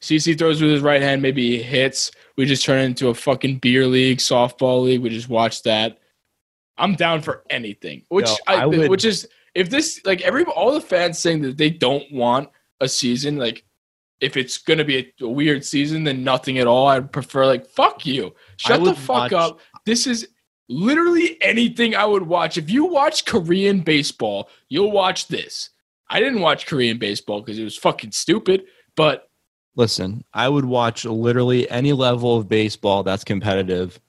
CC 0.00 0.38
throws 0.38 0.62
with 0.62 0.70
his 0.70 0.80
right 0.80 1.02
hand, 1.02 1.20
maybe 1.20 1.56
he 1.56 1.62
hits. 1.62 2.10
We 2.36 2.46
just 2.46 2.64
turn 2.64 2.80
it 2.80 2.84
into 2.84 3.08
a 3.08 3.14
fucking 3.14 3.58
beer 3.58 3.86
league, 3.86 4.18
softball 4.18 4.82
league. 4.84 5.00
We 5.02 5.10
just 5.10 5.28
watch 5.28 5.62
that. 5.64 5.98
I'm 6.78 6.94
down 6.94 7.20
for 7.20 7.42
anything. 7.50 8.02
Which 8.08 8.28
Yo, 8.28 8.34
I, 8.46 8.54
I 8.62 8.66
would- 8.66 8.88
which 8.90 9.04
is 9.04 9.28
if 9.54 9.68
this 9.70 10.00
like 10.04 10.20
every 10.22 10.44
all 10.44 10.72
the 10.72 10.80
fans 10.80 11.18
saying 11.18 11.42
that 11.42 11.56
they 11.58 11.70
don't 11.70 12.10
want 12.12 12.48
a 12.80 12.88
season 12.88 13.36
like 13.38 13.64
if 14.20 14.36
it's 14.36 14.58
gonna 14.58 14.84
be 14.84 14.98
a, 14.98 15.24
a 15.24 15.28
weird 15.28 15.64
season 15.64 16.04
then 16.04 16.22
nothing 16.24 16.58
at 16.58 16.66
all. 16.66 16.86
I'd 16.88 17.12
prefer 17.12 17.44
like 17.46 17.66
fuck 17.66 18.06
you. 18.06 18.34
Shut 18.58 18.82
the 18.84 18.94
fuck 18.94 19.30
watch- 19.30 19.32
up. 19.32 19.60
This 19.84 20.06
is 20.06 20.28
literally 20.68 21.40
anything 21.42 21.94
I 21.94 22.04
would 22.04 22.24
watch. 22.24 22.58
If 22.58 22.70
you 22.70 22.86
watch 22.86 23.24
Korean 23.24 23.80
baseball, 23.80 24.48
you'll 24.68 24.92
watch 24.92 25.28
this. 25.28 25.70
I 26.08 26.20
didn't 26.20 26.40
watch 26.40 26.66
Korean 26.66 26.98
baseball 26.98 27.40
because 27.40 27.58
it 27.58 27.64
was 27.64 27.76
fucking 27.76 28.12
stupid, 28.12 28.64
but 28.96 29.28
Listen, 29.76 30.24
I 30.32 30.48
would 30.48 30.64
watch 30.64 31.04
literally 31.04 31.70
any 31.70 31.92
level 31.92 32.38
of 32.38 32.48
baseball 32.48 33.02
that's 33.02 33.24
competitive 33.24 34.00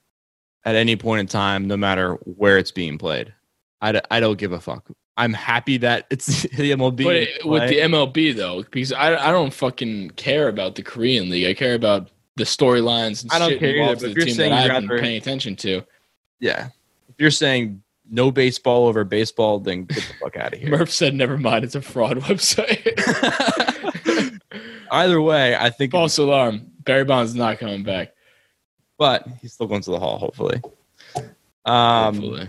at 0.63 0.76
any 0.76 0.96
point 0.96 1.20
in 1.20 1.28
time, 1.28 1.67
no 1.67 1.76
matter 1.76 2.13
where 2.24 2.58
it's 2.58 2.72
being 2.72 2.98
played. 2.98 3.34
I, 3.82 3.91
d- 3.91 4.02
I 4.10 4.22
don't 4.22 4.38
give 4.38 4.54
a 4.54 4.62
fuck. 4.62 4.89
I'm 5.17 5.34
happy 5.34 5.78
that 5.78 6.08
it's 6.10 6.43
the 6.56 6.72
MLB. 6.72 7.04
but 7.04 7.15
it, 7.17 7.46
with 7.46 7.67
the 7.70 7.80
MLB 7.80 8.34
though, 8.34 8.63
because 8.63 8.93
I 8.93 9.15
I 9.28 9.32
don't 9.32 9.54
fucking 9.54 10.12
care 10.12 10.48
about 10.48 10.76
the 10.76 10.84
Korean 10.84 11.30
league. 11.30 11.46
I 11.46 11.54
care 11.54 11.76
about 11.76 12.12
the 12.38 12.46
storylines 12.46 13.24
and 13.24 13.32
I 13.34 13.39
don't 13.39 13.50
shit 13.50 13.60
care 13.60 13.84
either, 13.84 13.96
but 13.96 14.12
if 14.12 14.15
you're 14.15 14.30
saying 14.30 14.54
I've 14.54 14.88
been 14.88 15.00
paying 15.00 15.17
attention 15.17 15.56
to. 15.58 15.84
Yeah. 16.39 16.69
If 17.10 17.15
you're 17.19 17.32
saying 17.32 17.82
no 18.10 18.32
baseball 18.32 18.88
over 18.88 19.04
baseball, 19.04 19.60
then 19.60 19.86
get 19.86 19.97
the 19.97 20.13
fuck 20.21 20.38
out 20.38 20.54
of 20.54 20.60
here. 20.60 20.69
Murph 20.69 20.91
said, 20.91 21.13
"Never 21.15 21.38
mind, 21.38 21.63
it's 21.65 21.76
a 21.76 21.82
fraud 21.82 22.17
website." 22.21 22.93
Either 24.91 25.21
way, 25.21 25.56
I 25.56 25.69
think. 25.69 25.91
False 25.91 26.17
alarm. 26.17 26.71
Barry 26.84 27.04
Bonds 27.04 27.32
is 27.32 27.36
not 27.38 27.60
coming 27.60 27.84
back. 27.84 28.13
but 28.97 29.28
he's 29.41 29.54
still 29.54 29.67
going 29.67 29.82
to 29.82 29.91
the 29.91 30.00
hall, 30.00 30.17
hopefully. 30.17 30.62
Um, 31.65 32.15
hopefully. 32.15 32.47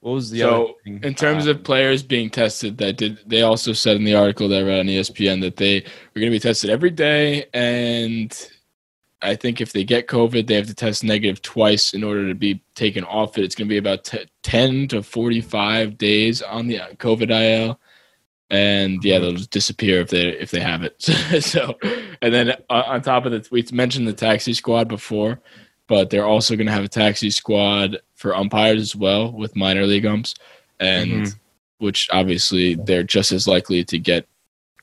what 0.00 0.12
was 0.12 0.30
the 0.30 0.40
So, 0.40 0.64
other 0.64 0.72
thing? 0.84 1.00
In 1.02 1.14
terms 1.14 1.46
Uh, 1.46 1.52
of 1.52 1.64
players 1.64 2.02
being 2.02 2.28
tested, 2.28 2.76
that 2.78 2.98
did 2.98 3.18
they 3.26 3.40
also 3.42 3.72
said 3.72 3.96
in 3.96 4.04
the 4.04 4.14
article 4.14 4.48
that 4.48 4.60
I 4.60 4.66
read 4.66 4.80
on 4.80 4.86
ESPN 4.86 5.40
that 5.40 5.56
they 5.56 5.80
were 5.80 6.20
going 6.20 6.30
to 6.30 6.36
be 6.36 6.38
tested 6.40 6.68
every 6.68 6.90
day, 6.90 7.46
and 7.54 8.30
I 9.20 9.34
think 9.34 9.60
if 9.60 9.72
they 9.72 9.82
get 9.84 10.06
COVID, 10.06 10.46
they 10.46 10.54
have 10.54 10.68
to 10.68 10.74
test 10.74 11.02
negative 11.02 11.42
twice 11.42 11.92
in 11.92 12.04
order 12.04 12.28
to 12.28 12.34
be 12.34 12.62
taken 12.74 13.02
off 13.04 13.36
it. 13.36 13.44
It's 13.44 13.54
going 13.56 13.68
to 13.68 13.72
be 13.72 13.78
about 13.78 14.04
t- 14.04 14.28
ten 14.42 14.86
to 14.88 15.02
forty-five 15.02 15.98
days 15.98 16.40
on 16.40 16.68
the 16.68 16.78
COVID 16.98 17.30
IL, 17.30 17.80
and 18.50 19.02
yeah, 19.04 19.18
they'll 19.18 19.32
just 19.32 19.50
disappear 19.50 20.00
if 20.00 20.10
they 20.10 20.28
if 20.28 20.50
they 20.52 20.60
have 20.60 20.82
it. 20.82 21.02
so, 21.42 21.76
and 22.22 22.32
then 22.32 22.50
uh, 22.70 22.82
on 22.86 23.02
top 23.02 23.26
of 23.26 23.32
that, 23.32 23.50
we 23.50 23.64
mentioned 23.72 24.06
the 24.06 24.12
taxi 24.12 24.54
squad 24.54 24.86
before, 24.88 25.40
but 25.88 26.10
they're 26.10 26.24
also 26.26 26.54
going 26.54 26.66
to 26.68 26.72
have 26.72 26.84
a 26.84 26.88
taxi 26.88 27.30
squad 27.30 27.98
for 28.14 28.36
umpires 28.36 28.80
as 28.82 28.96
well 28.96 29.32
with 29.32 29.56
minor 29.56 29.84
league 29.86 30.06
umps, 30.06 30.34
and 30.78 31.10
Mhm. 31.10 31.34
which 31.78 32.08
obviously 32.12 32.74
they're 32.76 33.02
just 33.02 33.32
as 33.32 33.48
likely 33.48 33.82
to 33.84 33.98
get 33.98 34.28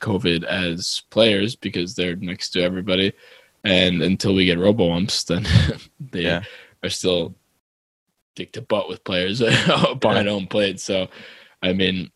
COVID 0.01 0.43
as 0.43 1.03
players 1.09 1.55
because 1.55 1.95
they're 1.95 2.17
next 2.17 2.49
to 2.51 2.61
everybody. 2.61 3.13
And 3.65 4.01
until 4.01 4.33
we 4.35 4.45
get 4.45 4.59
robo 4.59 4.91
umps, 4.91 5.23
then 5.23 5.45
they 6.11 6.21
Yeah. 6.21 6.43
are 6.83 6.89
still 6.89 7.35
dick 8.35 8.51
to 8.53 8.61
butt 8.61 8.87
with 8.89 9.03
players 9.03 9.39
behind 9.99 10.27
home 10.27 10.47
plate. 10.47 10.79
So, 10.79 11.07
I 11.63 11.73
mean, 11.73 12.11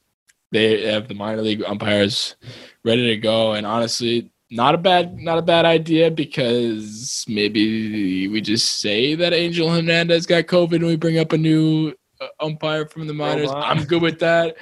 they 0.51 0.85
have 0.91 1.07
the 1.07 1.13
minor 1.15 1.41
league 1.41 1.63
umpires 1.63 2.35
ready 2.83 3.07
to 3.07 3.17
go, 3.17 3.53
and 3.53 3.65
honestly, 3.65 4.31
not 4.51 4.73
a 4.73 4.79
bad 4.79 5.17
not 5.19 5.38
a 5.38 5.43
bad 5.43 5.65
idea 5.65 6.09
because 6.09 7.23
maybe 7.27 8.27
we 8.27 8.41
just 8.41 8.79
say 8.79 9.13
that 9.15 9.31
Angel 9.33 9.69
Hernandez 9.69 10.25
got 10.25 10.45
COVID 10.45 10.77
and 10.77 10.88
we 10.88 10.95
bring 10.95 11.19
up 11.19 11.33
a 11.33 11.38
new 11.38 11.93
uh, 12.19 12.27
umpire 12.39 12.88
from 12.88 13.05
the 13.07 13.13
minors. 13.13 13.51
I'm 13.51 13.83
good 13.83 14.01
with 14.01 14.19
that. 14.19 14.55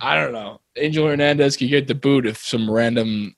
I 0.00 0.14
don't 0.14 0.32
know. 0.32 0.60
Angel 0.76 1.06
Hernandez 1.06 1.56
could 1.56 1.70
get 1.70 1.86
the 1.86 1.94
boot 1.94 2.26
if 2.26 2.36
some 2.38 2.70
random 2.70 3.34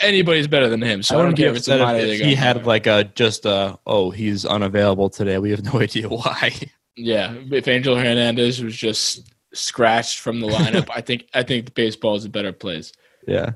anybody's 0.00 0.46
better 0.46 0.68
than 0.68 0.82
him. 0.82 1.02
So 1.02 1.18
I, 1.18 1.22
don't 1.22 1.36
care 1.36 1.50
if 1.50 1.56
it's 1.56 1.68
a 1.68 1.74
upset 1.74 1.86
minor 1.86 1.98
if, 1.98 2.20
he 2.20 2.34
had 2.34 2.66
like 2.66 2.86
a 2.86 3.04
just 3.04 3.44
a 3.46 3.78
oh 3.86 4.10
he's 4.10 4.44
unavailable 4.44 5.10
today. 5.10 5.38
We 5.38 5.50
have 5.50 5.64
no 5.64 5.80
idea 5.80 6.08
why. 6.08 6.52
Yeah, 6.96 7.34
if 7.50 7.68
Angel 7.68 7.96
Hernandez 7.96 8.62
was 8.62 8.76
just 8.76 9.32
scratched 9.54 10.20
from 10.20 10.40
the 10.40 10.48
lineup. 10.48 10.88
I 10.94 11.00
think 11.00 11.26
I 11.34 11.42
think 11.42 11.74
baseball 11.74 12.16
is 12.16 12.24
a 12.24 12.30
better 12.30 12.52
place. 12.52 12.92
Yeah. 13.26 13.50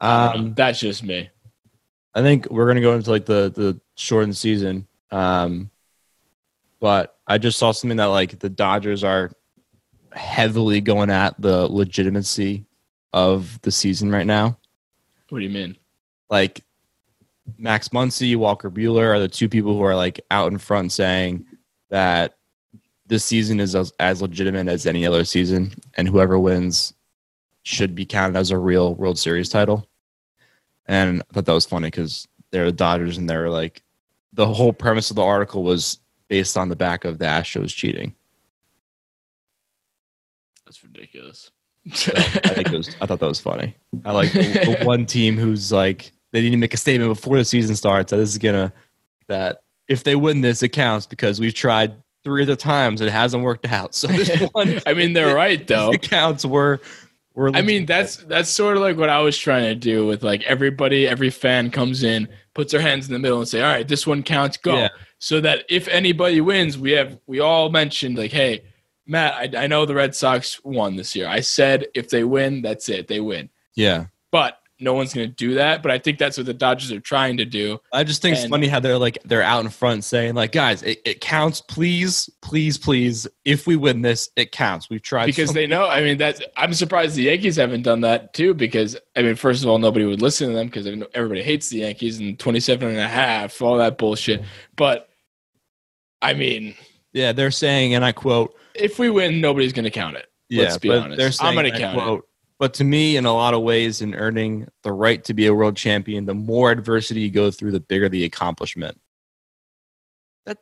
I. 0.00 0.34
Um, 0.34 0.54
That's 0.54 0.80
just 0.80 1.02
me. 1.02 1.30
I 2.14 2.22
think 2.22 2.50
we're 2.50 2.66
gonna 2.66 2.80
go 2.80 2.94
into 2.94 3.10
like 3.10 3.26
the 3.26 3.52
the 3.54 3.80
shortened 3.96 4.36
season. 4.36 4.86
Um, 5.10 5.70
but 6.80 7.16
I 7.26 7.38
just 7.38 7.58
saw 7.58 7.72
something 7.72 7.98
that 7.98 8.06
like 8.06 8.38
the 8.38 8.48
Dodgers 8.48 9.04
are 9.04 9.30
heavily 10.12 10.80
going 10.80 11.10
at 11.10 11.40
the 11.40 11.68
legitimacy 11.68 12.64
of 13.12 13.60
the 13.62 13.70
season 13.70 14.10
right 14.10 14.26
now. 14.26 14.58
What 15.30 15.38
do 15.38 15.44
you 15.44 15.50
mean? 15.50 15.76
Like 16.28 16.62
Max 17.56 17.88
Muncy, 17.88 18.36
Walker 18.36 18.70
Buehler 18.70 19.14
are 19.14 19.20
the 19.20 19.28
two 19.28 19.48
people 19.48 19.74
who 19.74 19.82
are 19.82 19.96
like 19.96 20.20
out 20.30 20.52
in 20.52 20.58
front 20.58 20.92
saying 20.92 21.46
that 21.88 22.36
this 23.06 23.24
season 23.24 23.58
is 23.58 23.74
as, 23.74 23.92
as 23.98 24.22
legitimate 24.22 24.68
as 24.68 24.86
any 24.86 25.04
other 25.06 25.24
season, 25.24 25.72
and 25.94 26.06
whoever 26.06 26.38
wins 26.38 26.94
should 27.62 27.94
be 27.94 28.06
counted 28.06 28.38
as 28.38 28.50
a 28.50 28.58
real 28.58 28.94
World 28.94 29.18
Series 29.18 29.48
title. 29.48 29.88
And 30.86 31.22
I 31.22 31.34
thought 31.34 31.46
that 31.46 31.52
was 31.52 31.66
funny 31.66 31.88
because 31.88 32.28
they're 32.50 32.66
the 32.66 32.72
Dodgers, 32.72 33.18
and 33.18 33.28
they're 33.28 33.50
like 33.50 33.82
the 34.32 34.46
whole 34.46 34.72
premise 34.72 35.10
of 35.10 35.16
the 35.16 35.22
article 35.22 35.62
was 35.62 35.98
based 36.28 36.56
on 36.56 36.68
the 36.68 36.76
back 36.76 37.04
of 37.04 37.18
the 37.18 37.24
Astros 37.24 37.74
cheating. 37.74 38.14
That's 40.64 40.82
ridiculous. 40.84 41.50
So 41.92 42.12
I 42.14 42.20
think 42.20 42.72
it 42.72 42.76
was, 42.76 42.94
I 43.00 43.06
thought 43.06 43.20
that 43.20 43.26
was 43.26 43.40
funny. 43.40 43.74
I 44.04 44.12
like 44.12 44.32
the, 44.32 44.40
the 44.40 44.78
one 44.84 45.06
team 45.06 45.36
who's 45.36 45.72
like 45.72 46.12
they 46.32 46.42
need 46.42 46.50
to 46.50 46.56
make 46.56 46.74
a 46.74 46.76
statement 46.76 47.10
before 47.10 47.38
the 47.38 47.44
season 47.44 47.74
starts 47.74 48.10
that 48.10 48.18
this 48.18 48.28
is 48.28 48.38
gonna 48.38 48.72
that 49.28 49.62
if 49.88 50.04
they 50.04 50.14
win 50.14 50.42
this 50.42 50.62
it 50.62 50.68
counts 50.70 51.06
because 51.06 51.40
we've 51.40 51.54
tried 51.54 51.94
three 52.24 52.42
other 52.42 52.56
times 52.56 53.00
and 53.00 53.08
it 53.08 53.12
hasn't 53.12 53.42
worked 53.42 53.66
out. 53.66 53.94
So 53.94 54.06
this 54.08 54.48
one 54.52 54.80
I 54.86 54.94
mean, 54.94 55.12
they're 55.12 55.34
right 55.34 55.66
though. 55.66 55.92
it 55.92 56.02
counts. 56.02 56.44
were. 56.44 56.80
we're. 57.34 57.50
I 57.50 57.62
mean, 57.62 57.86
that's 57.86 58.16
that's 58.16 58.50
sort 58.50 58.76
of 58.76 58.82
like 58.82 58.96
what 58.96 59.08
I 59.08 59.20
was 59.20 59.36
trying 59.36 59.64
to 59.64 59.74
do 59.74 60.06
with 60.06 60.22
like 60.22 60.42
everybody, 60.44 61.06
every 61.06 61.30
fan 61.30 61.70
comes 61.70 62.02
in, 62.02 62.28
puts 62.54 62.72
their 62.72 62.80
hands 62.80 63.06
in 63.06 63.12
the 63.12 63.18
middle, 63.18 63.38
and 63.38 63.48
say, 63.48 63.62
"All 63.62 63.72
right, 63.72 63.86
this 63.86 64.06
one 64.06 64.22
counts, 64.22 64.56
go." 64.56 64.76
Yeah. 64.76 64.88
So 65.18 65.40
that 65.40 65.64
if 65.68 65.88
anybody 65.88 66.40
wins, 66.40 66.78
we 66.78 66.92
have 66.92 67.18
we 67.26 67.40
all 67.40 67.70
mentioned 67.70 68.18
like, 68.18 68.32
"Hey, 68.32 68.62
Matt, 69.10 69.56
I, 69.56 69.64
I 69.64 69.66
know 69.66 69.84
the 69.84 69.94
Red 69.94 70.14
Sox 70.14 70.62
won 70.64 70.96
this 70.96 71.14
year. 71.16 71.26
I 71.26 71.40
said 71.40 71.86
if 71.94 72.08
they 72.08 72.24
win, 72.24 72.62
that's 72.62 72.88
it, 72.88 73.08
they 73.08 73.20
win." 73.20 73.50
yeah. 73.74 74.06
But 74.32 74.60
no 74.80 74.94
one's 74.94 75.12
going 75.12 75.28
to 75.28 75.34
do 75.34 75.54
that. 75.54 75.82
But 75.82 75.92
I 75.92 75.98
think 75.98 76.18
that's 76.18 76.36
what 76.36 76.46
the 76.46 76.54
Dodgers 76.54 76.90
are 76.90 77.00
trying 77.00 77.36
to 77.36 77.44
do. 77.44 77.78
I 77.92 78.04
just 78.04 78.22
think 78.22 78.36
it's 78.36 78.46
funny 78.46 78.66
how 78.66 78.80
they're 78.80 78.98
like 78.98 79.18
they're 79.24 79.42
out 79.42 79.64
in 79.64 79.70
front 79.70 80.04
saying 80.04 80.34
like, 80.34 80.52
guys, 80.52 80.82
it, 80.82 81.00
it 81.04 81.20
counts. 81.20 81.60
Please, 81.60 82.30
please, 82.40 82.78
please. 82.78 83.26
If 83.44 83.66
we 83.66 83.76
win 83.76 84.02
this, 84.02 84.30
it 84.36 84.52
counts. 84.52 84.88
We've 84.88 85.02
tried 85.02 85.26
because 85.26 85.48
so 85.48 85.54
they 85.54 85.66
know. 85.66 85.86
I 85.86 86.02
mean, 86.02 86.18
that 86.18 86.42
I'm 86.56 86.72
surprised 86.72 87.16
the 87.16 87.24
Yankees 87.24 87.56
haven't 87.56 87.82
done 87.82 88.00
that 88.02 88.32
too. 88.32 88.54
Because 88.54 88.96
I 89.16 89.22
mean, 89.22 89.36
first 89.36 89.62
of 89.62 89.68
all, 89.68 89.78
nobody 89.78 90.06
would 90.06 90.22
listen 90.22 90.48
to 90.48 90.54
them 90.54 90.66
because 90.66 90.86
everybody 91.14 91.42
hates 91.42 91.68
the 91.68 91.78
Yankees 91.78 92.18
and 92.18 92.38
27 92.38 92.88
and 92.88 92.98
a 92.98 93.08
half, 93.08 93.60
all 93.60 93.78
that 93.78 93.98
bullshit. 93.98 94.42
But 94.76 95.08
I 96.22 96.34
mean, 96.34 96.74
Yeah, 97.12 97.32
they're 97.32 97.50
saying, 97.50 97.94
and 97.94 98.04
I 98.04 98.12
quote, 98.12 98.54
if 98.74 98.98
we 98.98 99.10
win, 99.10 99.40
nobody's 99.40 99.72
going 99.72 99.84
to 99.84 99.90
count 99.90 100.16
it. 100.16 100.26
Yeah, 100.48 100.64
Let's 100.64 100.78
be 100.78 100.88
but 100.88 100.98
honest. 100.98 101.18
They're 101.18 101.32
saying, 101.32 101.48
I'm 101.48 101.54
going 101.54 101.72
to 101.72 101.78
count 101.78 101.98
it. 101.98 102.24
But 102.58 102.74
to 102.74 102.84
me, 102.84 103.16
in 103.16 103.24
a 103.24 103.32
lot 103.32 103.54
of 103.54 103.62
ways, 103.62 104.02
in 104.02 104.14
earning 104.14 104.68
the 104.82 104.92
right 104.92 105.24
to 105.24 105.32
be 105.32 105.46
a 105.46 105.54
world 105.54 105.76
champion, 105.76 106.26
the 106.26 106.34
more 106.34 106.70
adversity 106.70 107.20
you 107.20 107.30
go 107.30 107.50
through, 107.50 107.72
the 107.72 107.80
bigger 107.80 108.08
the 108.08 108.24
accomplishment. 108.24 109.00
That 110.44 110.58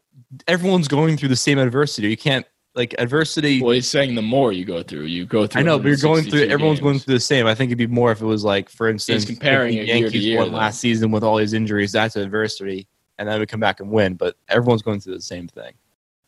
everyone's 0.46 0.86
going 0.86 1.16
through 1.16 1.30
the 1.30 1.36
same 1.36 1.58
adversity. 1.58 2.08
You 2.08 2.16
can't 2.16 2.46
like 2.76 2.94
adversity. 2.98 3.60
Well, 3.60 3.72
he's 3.72 3.90
saying 3.90 4.14
the 4.14 4.22
more 4.22 4.52
you 4.52 4.64
go 4.64 4.82
through, 4.84 5.04
you 5.04 5.26
go 5.26 5.48
through. 5.48 5.60
I 5.60 5.64
know, 5.64 5.78
but 5.78 5.88
you're 5.88 5.96
going 5.96 6.22
through. 6.22 6.46
162 6.46 6.52
Everyone's 6.52 6.80
going 6.80 6.98
through 7.00 7.14
the 7.14 7.20
same. 7.20 7.46
I 7.46 7.54
think 7.54 7.70
it'd 7.70 7.78
be 7.78 7.88
more 7.88 8.12
if 8.12 8.20
it 8.20 8.26
was 8.26 8.44
like, 8.44 8.68
for 8.68 8.88
instance, 8.88 9.24
comparing 9.24 9.74
if 9.74 9.82
it 9.82 9.86
the 9.86 9.86
year 9.86 9.96
to 9.96 10.02
Yankees 10.02 10.24
year, 10.24 10.38
won 10.38 10.52
though. 10.52 10.58
last 10.58 10.78
season 10.78 11.10
with 11.10 11.24
all 11.24 11.36
these 11.36 11.52
injuries. 11.52 11.90
That's 11.90 12.14
adversity, 12.14 12.86
and 13.18 13.28
then 13.28 13.40
we 13.40 13.46
come 13.46 13.60
back 13.60 13.80
and 13.80 13.90
win. 13.90 14.14
But 14.14 14.36
everyone's 14.48 14.82
going 14.82 15.00
through 15.00 15.14
the 15.14 15.20
same 15.20 15.48
thing. 15.48 15.74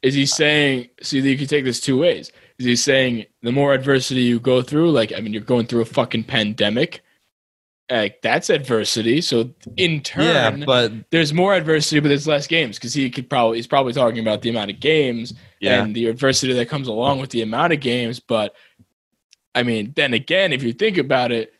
Is 0.02 0.14
he 0.14 0.26
saying? 0.26 0.88
See, 1.02 1.20
you 1.20 1.36
can 1.36 1.46
take 1.46 1.64
this 1.64 1.80
two 1.80 1.98
ways. 1.98 2.32
Is 2.58 2.66
he 2.66 2.76
saying 2.76 3.26
the 3.42 3.52
more 3.52 3.74
adversity 3.74 4.22
you 4.22 4.40
go 4.40 4.62
through, 4.62 4.90
like 4.90 5.12
I 5.12 5.20
mean, 5.20 5.32
you're 5.32 5.42
going 5.42 5.66
through 5.66 5.82
a 5.82 5.86
fucking 5.86 6.24
pandemic, 6.24 7.02
like 7.90 8.22
that's 8.22 8.50
adversity. 8.50 9.20
So 9.20 9.50
in 9.76 10.00
turn, 10.02 10.24
yeah, 10.24 10.64
but 10.64 10.92
there's 11.10 11.32
more 11.32 11.54
adversity, 11.54 12.00
but 12.00 12.08
there's 12.08 12.26
less 12.26 12.46
games 12.46 12.76
because 12.76 12.94
he 12.94 13.10
could 13.10 13.28
probably 13.28 13.58
he's 13.58 13.66
probably 13.66 13.92
talking 13.92 14.20
about 14.20 14.42
the 14.42 14.50
amount 14.50 14.70
of 14.70 14.80
games 14.80 15.34
yeah, 15.60 15.82
and 15.82 15.94
the 15.94 16.06
adversity 16.06 16.52
that 16.52 16.68
comes 16.68 16.88
along 16.88 17.20
with 17.20 17.30
the 17.30 17.42
amount 17.42 17.72
of 17.72 17.80
games. 17.80 18.20
But 18.20 18.54
I 19.54 19.62
mean, 19.62 19.92
then 19.96 20.14
again, 20.14 20.52
if 20.52 20.62
you 20.62 20.72
think 20.72 20.98
about 20.98 21.32
it, 21.32 21.52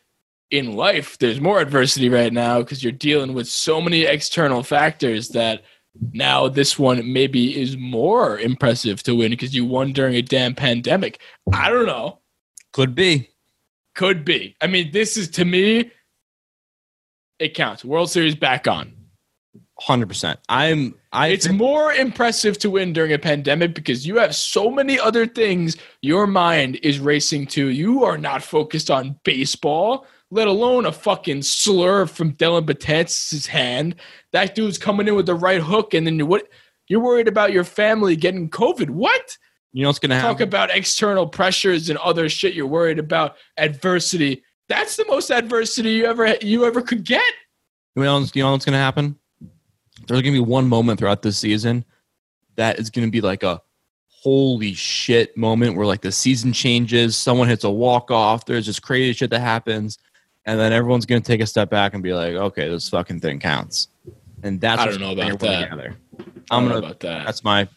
in 0.51 0.75
life, 0.75 1.17
there's 1.17 1.39
more 1.39 1.61
adversity 1.61 2.09
right 2.09 2.33
now 2.33 2.59
because 2.59 2.83
you're 2.83 2.91
dealing 2.91 3.33
with 3.33 3.47
so 3.47 3.81
many 3.81 4.03
external 4.03 4.63
factors 4.63 5.29
that 5.29 5.63
now 6.13 6.47
this 6.47 6.79
one 6.79 7.11
maybe 7.11 7.59
is 7.59 7.77
more 7.77 8.39
impressive 8.39 9.03
to 9.03 9.15
win 9.15 9.31
because 9.31 9.53
you 9.53 9.65
won 9.65 9.93
during 9.93 10.15
a 10.15 10.21
damn 10.21 10.55
pandemic. 10.55 11.19
I 11.53 11.69
don't 11.69 11.85
know. 11.85 12.19
could 12.73 12.95
be. 12.95 13.29
Could 13.95 14.23
be. 14.23 14.55
I 14.61 14.67
mean, 14.67 14.91
this 14.91 15.17
is 15.17 15.29
to 15.31 15.45
me, 15.45 15.91
it 17.39 17.53
counts. 17.53 17.83
World 17.83 18.09
Series 18.09 18.35
back 18.35 18.67
on. 18.67 18.93
Hundred 19.79 20.07
percent. 20.07 20.39
I'm. 20.47 20.95
I. 21.11 21.27
it's 21.27 21.49
more 21.49 21.91
impressive 21.91 22.57
to 22.59 22.69
win 22.69 22.93
during 22.93 23.11
a 23.11 23.19
pandemic 23.19 23.73
because 23.73 24.05
you 24.07 24.17
have 24.17 24.35
so 24.35 24.69
many 24.69 24.99
other 24.99 25.25
things 25.25 25.75
your 26.01 26.27
mind 26.27 26.79
is 26.83 26.99
racing 26.99 27.47
to. 27.47 27.67
You 27.67 28.05
are 28.05 28.17
not 28.17 28.43
focused 28.43 28.91
on 28.91 29.19
baseball, 29.23 30.05
let 30.31 30.47
alone 30.47 30.85
a 30.85 30.91
fucking 30.91 31.43
slur 31.43 32.05
from 32.07 32.33
Dellin 32.33 32.65
Betances' 32.65 33.45
hand. 33.47 33.95
That 34.31 34.55
dude's 34.55 34.77
coming 34.77 35.07
in 35.07 35.15
with 35.15 35.27
the 35.27 35.35
right 35.35 35.61
hook, 35.61 35.93
and 35.93 36.07
then 36.07 36.17
you- 36.17 36.25
what? 36.25 36.47
You're 36.87 37.01
worried 37.01 37.27
about 37.27 37.51
your 37.53 37.63
family 37.63 38.15
getting 38.15 38.49
COVID. 38.49 38.89
What? 38.89 39.37
you 39.73 39.83
know 39.83 39.89
what's 39.89 39.99
gonna 39.99 40.15
happen? 40.15 40.31
Talk 40.31 40.41
about 40.41 40.75
external 40.75 41.27
pressures 41.27 41.89
and 41.89 41.97
other 41.99 42.27
shit. 42.27 42.53
You're 42.53 42.67
worried 42.67 42.99
about 42.99 43.37
adversity. 43.57 44.43
That's 44.67 44.97
the 44.97 45.05
most 45.05 45.31
adversity 45.31 45.91
you 45.91 46.05
ever 46.05 46.35
you 46.41 46.65
ever 46.65 46.81
could 46.81 47.05
get. 47.05 47.23
You 47.95 48.03
know, 48.03 48.19
you 48.33 48.43
know 48.43 48.51
what's 48.51 48.65
going 48.65 48.73
to 48.73 48.79
happen? 48.79 49.17
There's 50.07 50.21
going 50.21 50.33
to 50.33 50.39
be 50.39 50.39
one 50.39 50.67
moment 50.67 50.99
throughout 50.99 51.21
this 51.21 51.37
season 51.37 51.83
that 52.55 52.79
is 52.79 52.89
going 52.89 53.05
to 53.05 53.11
be 53.11 53.21
like 53.21 53.43
a 53.43 53.61
holy 54.07 54.73
shit 54.73 55.35
moment 55.35 55.75
where 55.75 55.85
like 55.85 56.01
the 56.01 56.11
season 56.11 56.53
changes, 56.53 57.17
someone 57.17 57.49
hits 57.49 57.63
a 57.63 57.69
walk 57.69 58.11
off, 58.11 58.45
there's 58.45 58.65
this 58.65 58.79
crazy 58.79 59.13
shit 59.13 59.29
that 59.31 59.41
happens, 59.41 59.97
and 60.45 60.59
then 60.59 60.73
everyone's 60.73 61.05
going 61.05 61.21
to 61.21 61.27
take 61.27 61.41
a 61.41 61.45
step 61.45 61.69
back 61.69 61.93
and 61.93 62.01
be 62.01 62.13
like, 62.13 62.33
okay, 62.33 62.67
this 62.69 62.89
fucking 62.89 63.19
thing 63.19 63.39
counts. 63.39 63.89
And 64.43 64.59
that's 64.59 64.81
I 64.81 64.85
don't 64.87 64.99
know 64.99 65.11
about 65.11 65.39
that. 65.39 65.69
Together. 65.69 65.95
I'm 66.49 66.63
don't 66.63 66.73
gonna. 66.73 66.85
about 66.85 66.99
that. 67.01 67.25
That's 67.25 67.43
my. 67.43 67.67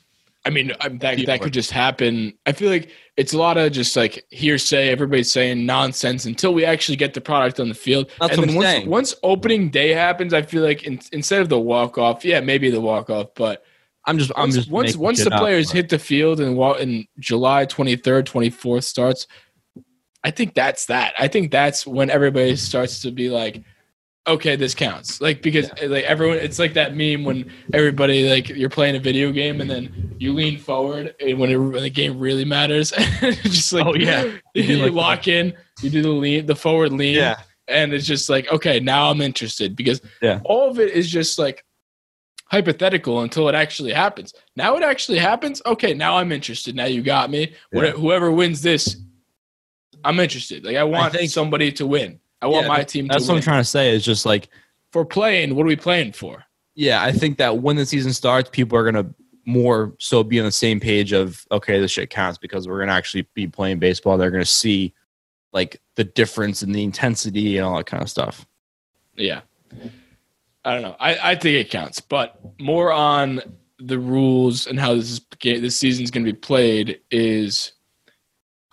I 0.46 0.50
mean, 0.50 0.72
I'm, 0.80 0.98
that 0.98 1.24
that 1.24 1.40
could 1.40 1.54
just 1.54 1.70
happen. 1.70 2.34
I 2.44 2.52
feel 2.52 2.68
like 2.70 2.90
it's 3.16 3.32
a 3.32 3.38
lot 3.38 3.56
of 3.56 3.72
just 3.72 3.96
like 3.96 4.24
hearsay. 4.30 4.88
Everybody's 4.88 5.30
saying 5.32 5.64
nonsense 5.64 6.26
until 6.26 6.52
we 6.52 6.64
actually 6.64 6.96
get 6.96 7.14
the 7.14 7.20
product 7.20 7.60
on 7.60 7.68
the 7.68 7.74
field. 7.74 8.10
That's 8.20 8.34
and 8.34 8.42
then 8.42 8.50
I'm 8.50 8.56
once, 8.56 8.66
saying. 8.66 8.90
once 8.90 9.14
opening 9.22 9.70
day 9.70 9.90
happens, 9.90 10.34
I 10.34 10.42
feel 10.42 10.62
like 10.62 10.84
in, 10.84 11.00
instead 11.12 11.40
of 11.40 11.48
the 11.48 11.58
walk 11.58 11.96
off, 11.96 12.24
yeah, 12.24 12.40
maybe 12.40 12.70
the 12.70 12.80
walk 12.80 13.08
off, 13.08 13.28
but 13.34 13.64
I'm 14.06 14.18
just. 14.18 14.32
I'm 14.36 14.42
once 14.42 14.54
just. 14.54 14.70
once, 14.70 14.96
once 14.96 15.24
the 15.24 15.30
players 15.30 15.68
but- 15.68 15.76
hit 15.76 15.88
the 15.88 15.98
field 15.98 16.40
and 16.40 16.56
wa- 16.56 16.72
in 16.74 17.06
July 17.18 17.64
23rd, 17.64 18.24
24th 18.24 18.84
starts, 18.84 19.26
I 20.24 20.30
think 20.30 20.54
that's 20.54 20.86
that. 20.86 21.14
I 21.18 21.28
think 21.28 21.50
that's 21.52 21.86
when 21.86 22.08
everybody 22.10 22.56
starts 22.56 23.02
to 23.02 23.10
be 23.10 23.28
like, 23.28 23.62
okay, 24.26 24.56
this 24.56 24.74
counts. 24.74 25.20
Like 25.20 25.42
because 25.42 25.68
like 25.86 26.04
everyone, 26.04 26.38
it's 26.38 26.58
like 26.58 26.72
that 26.74 26.96
meme 26.96 27.24
when 27.24 27.50
everybody 27.74 28.28
like 28.30 28.48
you're 28.48 28.70
playing 28.70 28.96
a 28.96 29.00
video 29.00 29.30
game 29.32 29.60
and 29.60 29.68
then 29.70 30.16
you 30.18 30.32
lean 30.32 30.58
forward 30.58 31.14
and 31.20 31.38
when, 31.38 31.50
it, 31.50 31.56
when 31.58 31.82
the 31.82 31.90
game 31.90 32.18
really 32.18 32.46
matters, 32.46 32.90
just 33.42 33.72
like 33.74 33.84
Oh, 33.86 33.94
yeah. 33.94 34.22
you, 34.54 34.62
You 34.62 34.76
like 34.78 34.92
lock 34.92 35.28
in, 35.28 35.52
you 35.82 35.90
do 35.90 36.00
the 36.00 36.08
lean, 36.08 36.46
the 36.46 36.56
forward 36.56 36.92
lean, 36.92 37.16
Yeah. 37.16 37.36
and 37.68 37.92
it's 37.92 38.06
just 38.06 38.30
like 38.30 38.50
okay, 38.50 38.80
now 38.80 39.10
I'm 39.10 39.20
interested 39.20 39.76
because 39.76 40.00
Yeah. 40.22 40.40
all 40.44 40.70
of 40.70 40.78
it 40.78 40.92
is 40.92 41.10
just 41.10 41.38
like 41.38 41.62
hypothetical 42.46 43.20
until 43.20 43.48
it 43.48 43.54
actually 43.54 43.92
happens. 43.92 44.32
Now 44.56 44.76
it 44.76 44.82
actually 44.82 45.18
happens. 45.18 45.60
Okay, 45.66 45.92
now 45.94 46.16
I'm 46.16 46.32
interested. 46.32 46.74
Now 46.74 46.86
you 46.86 47.02
got 47.02 47.30
me. 47.30 47.52
Yeah. 47.72 47.90
whoever 47.90 48.30
wins 48.30 48.62
this, 48.62 48.96
I'm 50.04 50.20
interested. 50.20 50.64
Like 50.64 50.76
I 50.76 50.84
want 50.84 51.12
think- 51.14 51.30
somebody 51.30 51.72
to 51.72 51.86
win. 51.86 52.20
I 52.42 52.46
want 52.46 52.64
Yeah, 52.64 52.68
my 52.68 52.82
team 52.84 53.08
That's 53.08 53.22
what 53.24 53.34
win. 53.34 53.36
I'm 53.38 53.42
trying 53.42 53.60
to 53.60 53.64
say. 53.68 53.94
Is 53.94 54.04
just 54.04 54.26
like 54.26 54.48
For 54.92 55.04
playing, 55.04 55.54
what 55.54 55.62
are 55.62 55.68
we 55.68 55.76
playing 55.76 56.12
for? 56.12 56.44
yeah, 56.74 57.02
I 57.02 57.12
think 57.12 57.38
that 57.38 57.58
when 57.58 57.76
the 57.76 57.86
season 57.86 58.12
starts, 58.12 58.50
people 58.50 58.76
are 58.78 58.84
gonna 58.84 59.06
more 59.46 59.94
so 59.98 60.22
be 60.24 60.38
on 60.40 60.46
the 60.46 60.52
same 60.52 60.80
page 60.80 61.12
of 61.12 61.46
okay, 61.52 61.78
this 61.80 61.90
shit 61.92 62.10
counts 62.10 62.38
because 62.38 62.66
we're 62.68 62.80
gonna 62.80 62.92
actually 62.92 63.26
be 63.34 63.46
playing 63.46 63.78
baseball. 63.78 64.18
They're 64.18 64.30
gonna 64.30 64.44
see 64.44 64.92
like 65.52 65.80
the 65.94 66.04
difference 66.04 66.62
in 66.62 66.72
the 66.72 66.82
intensity 66.82 67.56
and 67.56 67.64
all 67.64 67.76
that 67.76 67.86
kind 67.86 68.02
of 68.02 68.10
stuff. 68.10 68.46
Yeah. 69.16 69.42
I 70.64 70.72
don't 70.72 70.82
know. 70.82 70.96
I, 70.98 71.32
I 71.32 71.34
think 71.36 71.56
it 71.56 71.70
counts, 71.70 72.00
but 72.00 72.38
more 72.58 72.90
on 72.90 73.40
the 73.78 73.98
rules 73.98 74.66
and 74.66 74.80
how 74.80 74.94
this 74.94 75.10
is, 75.10 75.20
this 75.42 75.78
season's 75.78 76.10
going 76.10 76.24
to 76.24 76.32
be 76.32 76.38
played 76.38 77.00
is 77.10 77.72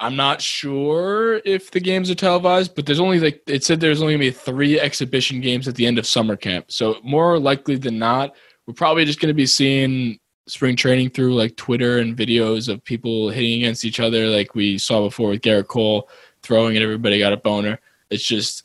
I'm 0.01 0.15
not 0.15 0.41
sure 0.41 1.41
if 1.45 1.71
the 1.71 1.79
games 1.79 2.09
are 2.09 2.15
televised, 2.15 2.75
but 2.75 2.85
there's 2.85 2.99
only 2.99 3.19
like 3.19 3.41
it 3.47 3.63
said 3.63 3.79
there's 3.79 4.01
only 4.01 4.13
gonna 4.13 4.19
be 4.19 4.31
three 4.31 4.79
exhibition 4.79 5.39
games 5.39 5.67
at 5.67 5.75
the 5.75 5.85
end 5.85 5.99
of 5.99 6.07
summer 6.07 6.35
camp. 6.35 6.71
So 6.71 6.97
more 7.03 7.39
likely 7.39 7.77
than 7.77 7.99
not, 7.99 8.35
we're 8.65 8.73
probably 8.73 9.05
just 9.05 9.19
gonna 9.19 9.33
be 9.33 9.45
seeing 9.45 10.19
spring 10.47 10.75
training 10.75 11.11
through 11.11 11.35
like 11.35 11.55
Twitter 11.55 11.99
and 11.99 12.17
videos 12.17 12.67
of 12.67 12.83
people 12.83 13.29
hitting 13.29 13.61
against 13.61 13.85
each 13.85 13.99
other, 13.99 14.27
like 14.27 14.55
we 14.55 14.77
saw 14.77 15.05
before 15.05 15.29
with 15.29 15.41
Gerrit 15.41 15.67
Cole 15.67 16.09
throwing 16.41 16.75
and 16.75 16.83
everybody 16.83 17.19
got 17.19 17.31
a 17.31 17.37
boner. 17.37 17.79
It's 18.09 18.27
just 18.27 18.63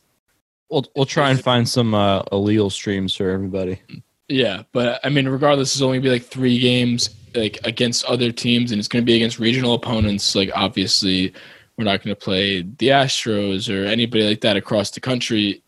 We'll 0.69 0.85
we'll 0.97 1.07
try 1.07 1.31
and 1.31 1.41
find 1.41 1.69
some 1.69 1.95
uh, 1.95 2.23
illegal 2.33 2.71
streams 2.71 3.15
for 3.15 3.31
everybody. 3.31 3.81
Yeah, 4.29 4.65
but 4.73 4.99
I 5.05 5.11
mean, 5.11 5.29
regardless, 5.29 5.73
it's 5.75 5.83
only 5.83 5.99
gonna 5.99 6.09
be 6.09 6.11
like 6.11 6.25
three 6.25 6.59
games 6.59 7.11
like 7.37 7.59
against 7.65 8.05
other 8.05 8.33
teams, 8.33 8.73
and 8.73 8.79
it's 8.79 8.89
going 8.89 9.03
to 9.03 9.07
be 9.07 9.17
against 9.17 9.39
regional 9.39 9.75
opponents. 9.75 10.35
Like 10.35 10.51
obviously, 10.55 11.33
we're 11.77 11.85
not 11.85 12.03
going 12.03 12.15
to 12.15 12.21
play 12.21 12.63
the 12.63 12.89
Astros 12.89 13.73
or 13.73 13.87
anybody 13.87 14.27
like 14.27 14.41
that 14.41 14.57
across 14.57 14.91
the 14.91 15.01
country 15.01 15.63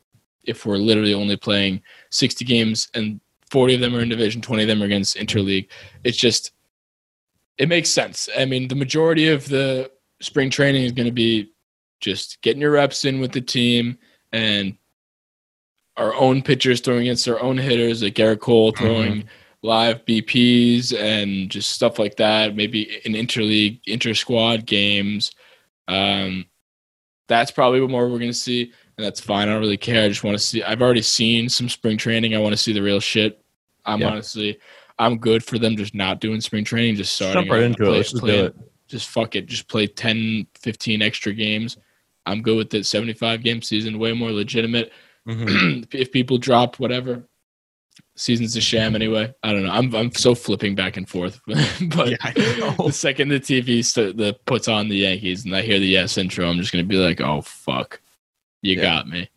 if 0.45 0.65
we're 0.65 0.77
literally 0.77 1.15
only 1.15 1.37
playing 1.37 1.83
sixty 2.11 2.45
games 2.45 2.89
and 2.95 3.21
forty 3.51 3.75
of 3.75 3.81
them 3.81 3.95
are 3.95 4.01
in 4.01 4.09
division, 4.09 4.41
twenty 4.41 4.63
of 4.63 4.69
them 4.69 4.83
are 4.83 4.87
against 4.87 5.17
interleague. 5.17 5.69
It's 6.05 6.19
just 6.19 6.53
it 7.59 7.69
makes 7.69 7.91
sense. 7.91 8.29
I 8.37 8.45
mean, 8.45 8.69
the 8.69 8.75
majority 8.75 9.29
of 9.29 9.49
the 9.49 9.91
spring 10.21 10.51
training 10.51 10.85
is 10.85 10.93
going 10.93 11.07
to 11.07 11.13
be 11.13 11.53
just 12.01 12.41
getting 12.43 12.63
your 12.63 12.71
reps 12.71 13.05
in 13.05 13.21
with 13.21 13.33
the 13.33 13.41
team 13.41 13.99
and 14.33 14.77
our 15.97 16.15
own 16.15 16.43
pitchers 16.43 16.81
throwing 16.81 17.03
against 17.03 17.29
our 17.29 17.41
own 17.41 17.59
hitters, 17.59 18.03
like 18.03 18.15
Gerrit 18.15 18.41
Cole 18.41 18.73
throwing 18.73 19.13
mm-hmm. 19.13 19.29
Live 19.63 20.05
BPs 20.05 20.97
and 20.97 21.51
just 21.51 21.71
stuff 21.71 21.99
like 21.99 22.17
that. 22.17 22.55
Maybe 22.55 23.01
in 23.05 23.13
interleague, 23.13 23.81
inter 23.87 24.15
squad 24.15 24.67
games. 24.67 25.33
Um, 25.89 26.47
that's 27.29 27.51
probably 27.51 27.81
what 27.81 27.91
more 27.91 28.09
we're 28.09 28.19
going 28.19 28.31
to 28.31 28.35
see, 28.35 28.73
and 28.97 29.05
that's 29.05 29.21
fine. 29.21 29.49
I 29.49 29.53
don't 29.53 29.61
really 29.61 29.77
care. 29.77 30.05
I 30.05 30.09
just 30.09 30.25
want 30.25 30.37
to 30.37 30.43
see. 30.43 30.63
I've 30.63 30.83
already 30.83 31.03
seen 31.03 31.49
some 31.49 31.69
spring 31.69 31.99
training. 31.99 32.35
I 32.35 32.39
want 32.39 32.53
to 32.53 32.57
see 32.57 32.73
the 32.73 32.83
real 32.83 33.01
shit. 33.01 33.43
I'm 33.85 34.01
yeah. 34.01 34.09
honestly, 34.09 34.59
I'm 34.99 35.19
good 35.19 35.45
for 35.45 35.59
them 35.59 35.77
just 35.77 35.95
not 35.95 36.21
doing 36.21 36.41
spring 36.41 36.65
training, 36.65 36.97
just 36.97 37.15
starting 37.15 37.43
Jump 37.43 37.51
right 37.51 37.63
into 37.63 37.85
play, 37.85 37.89
it. 37.89 37.97
Let's 37.97 38.13
play, 38.13 38.37
do 38.37 38.45
it. 38.47 38.57
Just 38.87 39.09
fuck 39.09 39.37
it. 39.37 39.47
Just 39.47 39.69
play 39.69 39.87
10, 39.87 40.47
15 40.59 41.03
extra 41.03 41.33
games. 41.33 41.77
I'm 42.27 42.43
good 42.43 42.57
with 42.57 42.75
it. 42.75 42.85
75 42.85 43.43
game 43.43 43.63
season, 43.63 43.99
way 43.99 44.13
more 44.13 44.33
legitimate. 44.33 44.93
Mm-hmm. 45.27 45.83
if 45.93 46.11
people 46.11 46.39
drop 46.39 46.79
whatever, 46.79 47.28
season's 48.19 48.57
a 48.57 48.61
sham 48.61 48.95
anyway. 48.95 49.33
I 49.43 49.53
don't 49.53 49.65
know. 49.65 49.73
I'm 49.73 49.95
I'm 49.95 50.13
so 50.13 50.35
flipping 50.35 50.75
back 50.75 50.97
and 50.97 51.09
forth, 51.09 51.41
but 51.47 52.11
yeah, 52.11 52.75
the 52.77 52.91
second 52.93 53.29
the 53.29 53.41
TV 53.41 53.85
st- 53.85 54.17
the 54.17 54.39
puts 54.45 54.69
on 54.69 54.89
the 54.89 54.97
Yankees 54.97 55.45
and 55.45 55.55
I 55.55 55.63
hear 55.63 55.79
the 55.79 55.87
yes 55.87 56.19
intro, 56.19 56.49
I'm 56.49 56.59
just 56.59 56.73
gonna 56.73 56.85
be 56.85 56.97
like, 56.97 57.21
oh 57.21 57.41
fuck, 57.43 58.01
you 58.63 58.77
yeah. 58.77 58.83
got 58.83 59.09
me. 59.09 59.31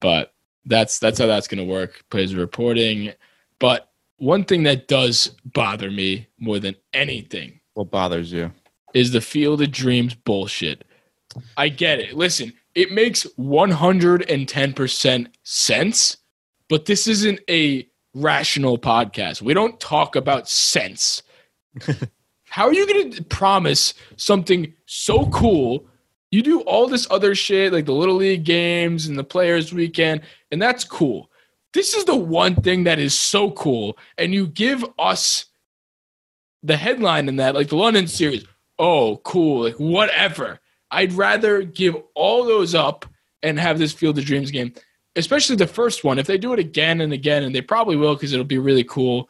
But 0.00 0.34
that's 0.66 0.98
that's 0.98 1.18
how 1.18 1.26
that's 1.26 1.48
gonna 1.48 1.64
work. 1.64 2.04
Plays 2.10 2.34
reporting, 2.34 3.12
but 3.58 3.90
one 4.18 4.44
thing 4.44 4.62
that 4.64 4.88
does 4.88 5.34
bother 5.44 5.90
me 5.90 6.28
more 6.38 6.58
than 6.58 6.76
anything. 6.92 7.60
What 7.74 7.90
bothers 7.90 8.32
you? 8.32 8.52
Is 8.92 9.10
the 9.10 9.20
field 9.20 9.60
of 9.60 9.72
dreams 9.72 10.14
bullshit. 10.14 10.84
I 11.56 11.68
get 11.68 11.98
it. 11.98 12.14
Listen, 12.14 12.52
it 12.76 12.92
makes 12.92 13.26
110% 13.38 15.26
sense, 15.42 16.16
but 16.68 16.84
this 16.86 17.08
isn't 17.08 17.40
a 17.50 17.88
rational 18.14 18.78
podcast. 18.78 19.42
We 19.42 19.54
don't 19.54 19.78
talk 19.80 20.16
about 20.16 20.48
sense. 20.48 21.22
How 22.44 22.68
are 22.68 22.72
you 22.72 22.86
going 22.86 23.10
to 23.12 23.24
promise 23.24 23.94
something 24.16 24.72
so 24.86 25.26
cool? 25.26 25.86
You 26.30 26.42
do 26.42 26.60
all 26.62 26.88
this 26.88 27.06
other 27.10 27.34
shit 27.34 27.72
like 27.72 27.86
the 27.86 27.92
Little 27.92 28.16
League 28.16 28.44
games 28.44 29.06
and 29.06 29.18
the 29.18 29.24
Players 29.24 29.72
Weekend, 29.72 30.22
and 30.50 30.60
that's 30.62 30.84
cool. 30.84 31.30
This 31.72 31.94
is 31.94 32.04
the 32.04 32.14
one 32.14 32.54
thing 32.54 32.84
that 32.84 33.00
is 33.00 33.18
so 33.18 33.50
cool. 33.50 33.98
And 34.16 34.32
you 34.32 34.46
give 34.46 34.84
us 34.98 35.46
the 36.62 36.76
headline 36.76 37.28
in 37.28 37.36
that, 37.36 37.54
like 37.54 37.68
the 37.68 37.76
London 37.76 38.06
series. 38.06 38.44
Oh, 38.78 39.18
cool. 39.24 39.64
Like, 39.64 39.76
whatever. 39.76 40.60
I'd 40.90 41.12
rather 41.12 41.62
give 41.62 41.96
all 42.14 42.44
those 42.44 42.74
up 42.74 43.04
and 43.42 43.58
have 43.58 43.78
this 43.78 43.92
Field 43.92 44.18
of 44.18 44.24
Dreams 44.24 44.50
game, 44.50 44.72
especially 45.16 45.56
the 45.56 45.66
first 45.66 46.04
one. 46.04 46.18
If 46.18 46.26
they 46.26 46.38
do 46.38 46.52
it 46.52 46.58
again 46.58 47.00
and 47.00 47.12
again, 47.12 47.42
and 47.42 47.54
they 47.54 47.60
probably 47.60 47.96
will 47.96 48.14
because 48.14 48.32
it'll 48.32 48.44
be 48.44 48.58
really 48.58 48.84
cool. 48.84 49.28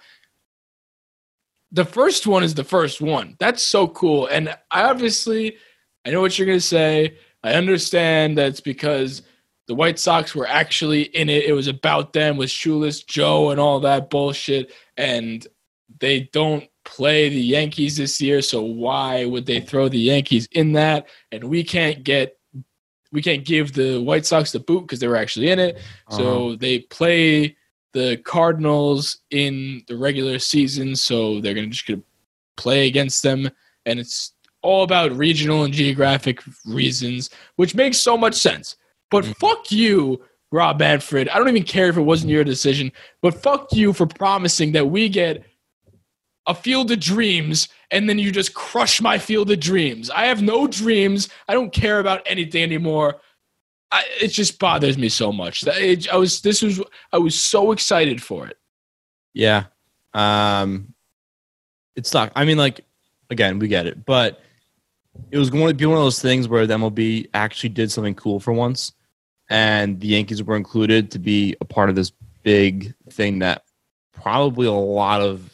The 1.72 1.84
first 1.84 2.26
one 2.26 2.44
is 2.44 2.54
the 2.54 2.64
first 2.64 3.00
one. 3.00 3.36
That's 3.38 3.62
so 3.62 3.88
cool. 3.88 4.28
And 4.28 4.48
I 4.70 4.84
obviously, 4.84 5.56
I 6.04 6.10
know 6.10 6.20
what 6.20 6.38
you're 6.38 6.46
going 6.46 6.58
to 6.58 6.64
say. 6.64 7.18
I 7.42 7.54
understand 7.54 8.38
that 8.38 8.48
it's 8.48 8.60
because 8.60 9.22
the 9.66 9.74
White 9.74 9.98
Sox 9.98 10.34
were 10.34 10.46
actually 10.46 11.02
in 11.02 11.28
it. 11.28 11.44
It 11.44 11.52
was 11.52 11.66
about 11.66 12.12
them 12.12 12.36
with 12.36 12.50
Shoeless 12.50 13.02
Joe 13.02 13.50
and 13.50 13.58
all 13.58 13.80
that 13.80 14.10
bullshit. 14.10 14.72
And 14.96 15.46
they 15.98 16.28
don't 16.32 16.68
play 16.84 17.28
the 17.28 17.40
Yankees 17.40 17.96
this 17.96 18.20
year, 18.20 18.42
so 18.42 18.62
why 18.62 19.24
would 19.24 19.46
they 19.46 19.60
throw 19.60 19.88
the 19.88 19.98
Yankees 19.98 20.46
in 20.52 20.72
that? 20.72 21.08
And 21.32 21.44
we 21.44 21.64
can't 21.64 22.04
get 22.04 22.38
we 23.14 23.22
can't 23.22 23.44
give 23.44 23.72
the 23.72 24.02
White 24.02 24.26
Sox 24.26 24.52
the 24.52 24.58
boot 24.58 24.82
because 24.82 24.98
they 24.98 25.08
were 25.08 25.16
actually 25.16 25.50
in 25.50 25.60
it. 25.60 25.76
Uh-huh. 26.08 26.16
So 26.16 26.56
they 26.56 26.80
play 26.80 27.56
the 27.92 28.16
Cardinals 28.18 29.20
in 29.30 29.82
the 29.86 29.96
regular 29.96 30.40
season, 30.40 30.96
so 30.96 31.40
they're 31.40 31.54
gonna 31.54 31.68
just 31.68 31.86
gonna 31.86 32.02
play 32.56 32.88
against 32.88 33.22
them, 33.22 33.48
and 33.86 34.00
it's 34.00 34.32
all 34.62 34.82
about 34.82 35.12
regional 35.12 35.62
and 35.62 35.72
geographic 35.72 36.42
reasons, 36.66 37.30
which 37.56 37.74
makes 37.74 37.98
so 37.98 38.16
much 38.18 38.34
sense. 38.34 38.76
But 39.10 39.24
mm-hmm. 39.24 39.32
fuck 39.34 39.70
you, 39.70 40.24
Rob 40.50 40.80
Manfred. 40.80 41.28
I 41.28 41.38
don't 41.38 41.48
even 41.48 41.62
care 41.62 41.88
if 41.88 41.96
it 41.96 42.02
wasn't 42.02 42.32
your 42.32 42.44
decision, 42.44 42.90
but 43.22 43.40
fuck 43.42 43.72
you 43.72 43.92
for 43.92 44.06
promising 44.06 44.72
that 44.72 44.86
we 44.86 45.08
get 45.08 45.44
a 46.46 46.54
field 46.54 46.90
of 46.90 47.00
dreams 47.00 47.68
and 47.90 48.08
then 48.08 48.18
you 48.18 48.30
just 48.30 48.54
crush 48.54 49.00
my 49.00 49.18
field 49.18 49.50
of 49.50 49.60
dreams. 49.60 50.10
I 50.10 50.26
have 50.26 50.42
no 50.42 50.66
dreams. 50.66 51.28
I 51.48 51.54
don't 51.54 51.72
care 51.72 52.00
about 52.00 52.22
anything 52.26 52.62
anymore. 52.62 53.20
I, 53.90 54.04
it 54.20 54.28
just 54.28 54.58
bothers 54.58 54.98
me 54.98 55.08
so 55.08 55.32
much. 55.32 55.62
That 55.62 55.78
it, 55.78 56.12
I 56.12 56.16
was 56.16 56.40
this 56.40 56.62
was 56.62 56.82
I 57.12 57.18
was 57.18 57.38
so 57.38 57.72
excited 57.72 58.22
for 58.22 58.46
it. 58.46 58.58
Yeah. 59.32 59.64
Um 60.12 60.94
it's 61.96 62.12
not 62.12 62.32
I 62.34 62.44
mean 62.44 62.58
like 62.58 62.84
again, 63.30 63.58
we 63.58 63.68
get 63.68 63.86
it, 63.86 64.04
but 64.04 64.40
it 65.30 65.38
was 65.38 65.48
going 65.48 65.68
to 65.68 65.74
be 65.74 65.86
one 65.86 65.96
of 65.96 66.02
those 66.02 66.20
things 66.20 66.48
where 66.48 66.66
the 66.66 66.74
MLB 66.74 67.28
actually 67.34 67.68
did 67.68 67.90
something 67.90 68.14
cool 68.14 68.40
for 68.40 68.52
once 68.52 68.92
and 69.48 70.00
the 70.00 70.08
Yankees 70.08 70.42
were 70.42 70.56
included 70.56 71.10
to 71.12 71.18
be 71.18 71.56
a 71.60 71.64
part 71.64 71.88
of 71.88 71.94
this 71.94 72.12
big 72.42 72.94
thing 73.10 73.38
that 73.40 73.62
probably 74.12 74.66
a 74.66 74.72
lot 74.72 75.20
of 75.20 75.53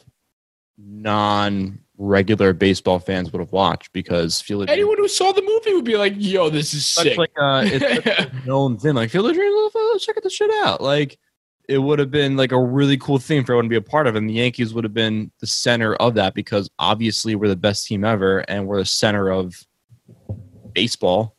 non 0.87 1.79
regular 1.99 2.55
baseball 2.55 2.99
fans 2.99 3.31
would 3.31 3.41
have 3.41 3.53
watched 3.53 3.93
because 3.93 4.41
Field 4.41 4.63
of 4.63 4.71
anyone 4.71 4.97
who 4.97 5.07
saw 5.07 5.33
the 5.33 5.43
movie 5.43 5.75
would 5.75 5.85
be 5.85 5.97
like, 5.97 6.15
"Yo, 6.17 6.49
this 6.51 6.73
is 6.75 6.87
sick." 6.87 7.19
Like 7.19 7.33
uh, 7.39 7.65
it's 7.67 8.07
a 8.07 8.33
known 8.47 8.79
thing. 8.79 8.95
Like 8.95 9.11
Field 9.11 9.29
of 9.29 9.35
Dreams, 9.35 9.73
let's 9.75 10.05
check 10.05 10.21
this 10.23 10.33
shit 10.33 10.51
out. 10.63 10.81
Like 10.81 11.19
it 11.69 11.79
would 11.79 11.99
have 11.99 12.11
been 12.11 12.37
like 12.37 12.53
a 12.53 12.61
really 12.61 12.97
cool 12.97 13.19
thing 13.19 13.45
for 13.45 13.53
everyone 13.53 13.67
to 13.67 13.69
be 13.69 13.77
a 13.77 13.83
part 13.83 14.07
of, 14.07 14.17
and 14.17 14.29
the 14.29 14.35
Yankees 14.35 14.75
would 14.75 14.85
have 14.85 14.95
been 14.95 15.31
the 15.41 15.47
center 15.47 15.95
of 15.97 16.15
that 16.15 16.35
because 16.35 16.69
obviously 16.79 17.35
we're 17.35 17.49
the 17.49 17.57
best 17.57 17.87
team 17.87 18.05
ever, 18.05 18.39
and 18.49 18.67
we're 18.67 18.79
the 18.79 18.85
center 18.85 19.31
of 19.31 19.55
baseball. 20.73 21.37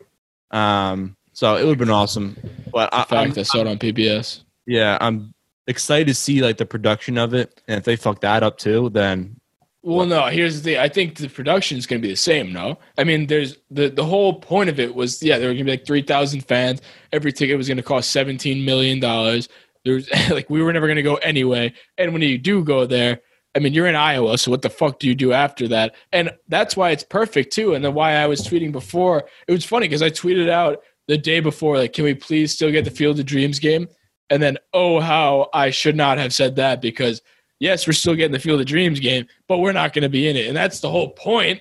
Um, 0.51 1.17
so 1.33 1.55
it 1.55 1.63
would 1.63 1.71
have 1.71 1.77
been 1.79 1.89
awesome. 1.89 2.37
But 2.71 2.91
the 2.91 2.99
I, 2.99 3.03
fact 3.05 3.37
I 3.37 3.43
saw 3.43 3.59
it 3.59 3.67
on 3.67 3.77
PBS. 3.77 4.43
Yeah, 4.65 4.97
I'm 5.01 5.33
excited 5.71 6.07
to 6.07 6.13
see 6.13 6.41
like 6.41 6.57
the 6.57 6.65
production 6.65 7.17
of 7.17 7.33
it, 7.33 7.61
and 7.67 7.79
if 7.79 7.83
they 7.83 7.95
fuck 7.95 8.21
that 8.21 8.43
up 8.43 8.57
too, 8.57 8.89
then. 8.89 9.37
Well, 9.83 10.05
no. 10.05 10.27
Here's 10.27 10.61
the 10.61 10.71
thing. 10.71 10.79
I 10.79 10.87
think 10.87 11.15
the 11.15 11.27
production 11.27 11.79
is 11.79 11.87
going 11.87 11.99
to 11.99 12.07
be 12.07 12.13
the 12.13 12.17
same. 12.17 12.53
No, 12.53 12.77
I 12.99 13.03
mean, 13.03 13.25
there's 13.25 13.57
the 13.71 13.89
the 13.89 14.05
whole 14.05 14.39
point 14.39 14.69
of 14.69 14.79
it 14.79 14.93
was 14.93 15.23
yeah, 15.23 15.39
there 15.39 15.47
were 15.47 15.53
going 15.53 15.65
to 15.65 15.71
be 15.71 15.77
like 15.77 15.87
three 15.87 16.03
thousand 16.03 16.41
fans. 16.41 16.81
Every 17.11 17.33
ticket 17.33 17.57
was 17.57 17.67
going 17.67 17.77
to 17.77 17.83
cost 17.83 18.11
seventeen 18.11 18.63
million 18.63 18.99
dollars. 18.99 19.49
There's 19.83 20.07
like 20.29 20.49
we 20.49 20.61
were 20.61 20.71
never 20.71 20.85
going 20.85 20.97
to 20.97 21.01
go 21.01 21.15
anyway. 21.15 21.73
And 21.97 22.13
when 22.13 22.21
you 22.21 22.37
do 22.37 22.63
go 22.63 22.85
there, 22.85 23.21
I 23.55 23.59
mean, 23.59 23.73
you're 23.73 23.87
in 23.87 23.95
Iowa, 23.95 24.37
so 24.37 24.49
what 24.49 24.61
the 24.61 24.69
fuck 24.69 24.99
do 24.99 25.07
you 25.07 25.15
do 25.15 25.33
after 25.33 25.67
that? 25.69 25.95
And 26.13 26.31
that's 26.47 26.77
why 26.77 26.91
it's 26.91 27.03
perfect 27.03 27.51
too. 27.51 27.73
And 27.73 27.83
then 27.83 27.93
why 27.93 28.13
I 28.13 28.27
was 28.27 28.41
tweeting 28.41 28.71
before, 28.71 29.25
it 29.47 29.51
was 29.51 29.65
funny 29.65 29.87
because 29.87 30.01
I 30.01 30.09
tweeted 30.09 30.49
out 30.49 30.81
the 31.07 31.17
day 31.17 31.41
before, 31.41 31.77
like, 31.77 31.91
can 31.93 32.05
we 32.05 32.13
please 32.13 32.53
still 32.53 32.71
get 32.71 32.85
the 32.85 32.91
Field 32.91 33.19
of 33.19 33.25
Dreams 33.25 33.59
game? 33.59 33.89
And 34.31 34.41
then, 34.41 34.57
oh, 34.73 34.99
how 34.99 35.49
I 35.53 35.69
should 35.69 35.95
not 35.95 36.17
have 36.17 36.33
said 36.33 36.55
that 36.55 36.81
because, 36.81 37.21
yes, 37.59 37.85
we're 37.85 37.93
still 37.93 38.15
getting 38.15 38.31
the 38.31 38.39
Field 38.39 38.61
of 38.61 38.65
Dreams 38.65 38.99
game, 38.99 39.27
but 39.47 39.59
we're 39.59 39.73
not 39.73 39.93
going 39.93 40.03
to 40.03 40.09
be 40.09 40.27
in 40.27 40.37
it. 40.37 40.47
And 40.47 40.55
that's 40.55 40.79
the 40.79 40.89
whole 40.89 41.09
point. 41.09 41.59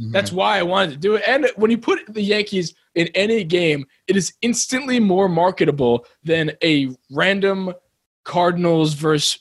Mm-hmm. 0.00 0.12
That's 0.12 0.32
why 0.32 0.58
I 0.58 0.62
wanted 0.62 0.92
to 0.92 0.96
do 0.96 1.16
it. 1.16 1.24
And 1.26 1.50
when 1.56 1.70
you 1.70 1.78
put 1.78 2.00
the 2.08 2.22
Yankees 2.22 2.74
in 2.94 3.08
any 3.08 3.42
game, 3.44 3.84
it 4.06 4.16
is 4.16 4.32
instantly 4.40 5.00
more 5.00 5.28
marketable 5.28 6.06
than 6.22 6.52
a 6.62 6.94
random 7.10 7.74
Cardinals 8.24 8.94
versus 8.94 9.40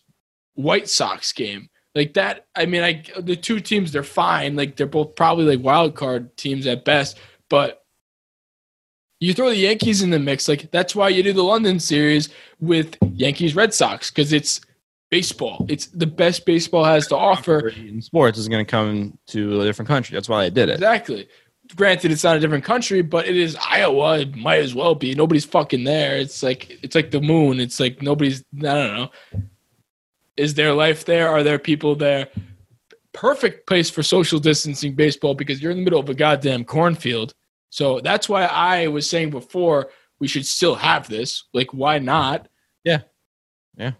White 0.55 0.89
Sox 0.89 1.31
game. 1.31 1.69
Like 1.93 2.13
that, 2.15 2.47
I 2.55 2.65
mean, 2.65 2.83
I 2.83 3.03
the 3.19 3.35
two 3.35 3.59
teams 3.59 3.91
they're 3.91 4.03
fine. 4.03 4.55
Like 4.55 4.75
they're 4.75 4.87
both 4.87 5.15
probably 5.15 5.55
like 5.55 5.63
wild 5.63 5.93
card 5.95 6.35
teams 6.35 6.65
at 6.65 6.83
best. 6.83 7.19
but 7.49 7.80
you 9.21 9.35
throw 9.35 9.49
the 9.49 9.55
Yankees 9.55 10.01
in 10.01 10.09
the 10.09 10.19
mix. 10.19 10.49
Like 10.49 10.69
that's 10.71 10.95
why 10.95 11.07
you 11.09 11.23
do 11.23 11.31
the 11.31 11.43
London 11.43 11.79
series 11.79 12.29
with 12.59 12.97
Yankees 13.13 13.55
Red 13.55 13.73
Sox 13.73 14.09
because 14.09 14.33
it's 14.33 14.59
baseball. 15.11 15.65
It's 15.69 15.85
the 15.87 16.07
best 16.07 16.45
baseball 16.45 16.83
has 16.83 17.07
to 17.07 17.15
offer. 17.15 17.69
in 17.69 18.01
sports 18.01 18.39
is 18.39 18.49
going 18.49 18.65
to 18.65 18.69
come 18.69 19.17
to 19.27 19.61
a 19.61 19.63
different 19.63 19.87
country. 19.87 20.15
That's 20.15 20.27
why 20.27 20.43
they 20.43 20.49
did 20.49 20.69
it. 20.69 20.73
Exactly. 20.73 21.29
Granted, 21.75 22.11
it's 22.11 22.23
not 22.23 22.35
a 22.35 22.39
different 22.39 22.65
country, 22.65 23.01
but 23.03 23.27
it 23.27 23.37
is 23.37 23.55
Iowa. 23.63 24.19
It 24.21 24.35
might 24.35 24.59
as 24.59 24.73
well 24.73 24.95
be. 24.95 25.13
Nobody's 25.13 25.45
fucking 25.45 25.83
there. 25.83 26.17
It's 26.17 26.41
like 26.41 26.79
it's 26.83 26.95
like 26.95 27.11
the 27.11 27.21
moon. 27.21 27.59
It's 27.59 27.79
like 27.79 28.01
nobody's. 28.01 28.43
I 28.57 28.61
don't 28.61 28.93
know. 28.97 29.11
Is 30.35 30.55
there 30.55 30.73
life 30.73 31.05
there? 31.05 31.29
Are 31.29 31.43
there 31.43 31.59
people 31.59 31.95
there? 31.95 32.27
Perfect 33.13 33.67
place 33.67 33.89
for 33.89 34.01
social 34.01 34.39
distancing 34.39 34.95
baseball 34.95 35.35
because 35.35 35.61
you're 35.61 35.71
in 35.71 35.77
the 35.77 35.83
middle 35.83 35.99
of 35.99 36.09
a 36.09 36.15
goddamn 36.15 36.65
cornfield. 36.65 37.33
So 37.71 38.01
that's 38.01 38.29
why 38.29 38.43
I 38.43 38.87
was 38.87 39.09
saying 39.09 39.31
before 39.31 39.89
we 40.19 40.27
should 40.27 40.45
still 40.45 40.75
have 40.75 41.07
this. 41.07 41.45
Like, 41.53 41.73
why 41.73 41.99
not? 41.99 42.47
Yeah. 42.83 42.99
Yeah. 43.77 43.93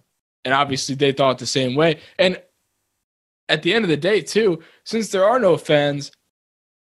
And 0.45 0.53
obviously 0.53 0.93
they 0.93 1.13
thought 1.13 1.39
the 1.39 1.47
same 1.47 1.75
way. 1.75 1.99
And 2.19 2.39
at 3.47 3.63
the 3.63 3.73
end 3.73 3.85
of 3.85 3.89
the 3.89 3.97
day, 3.97 4.21
too, 4.21 4.61
since 4.83 5.09
there 5.09 5.23
are 5.25 5.39
no 5.39 5.55
fans, 5.57 6.11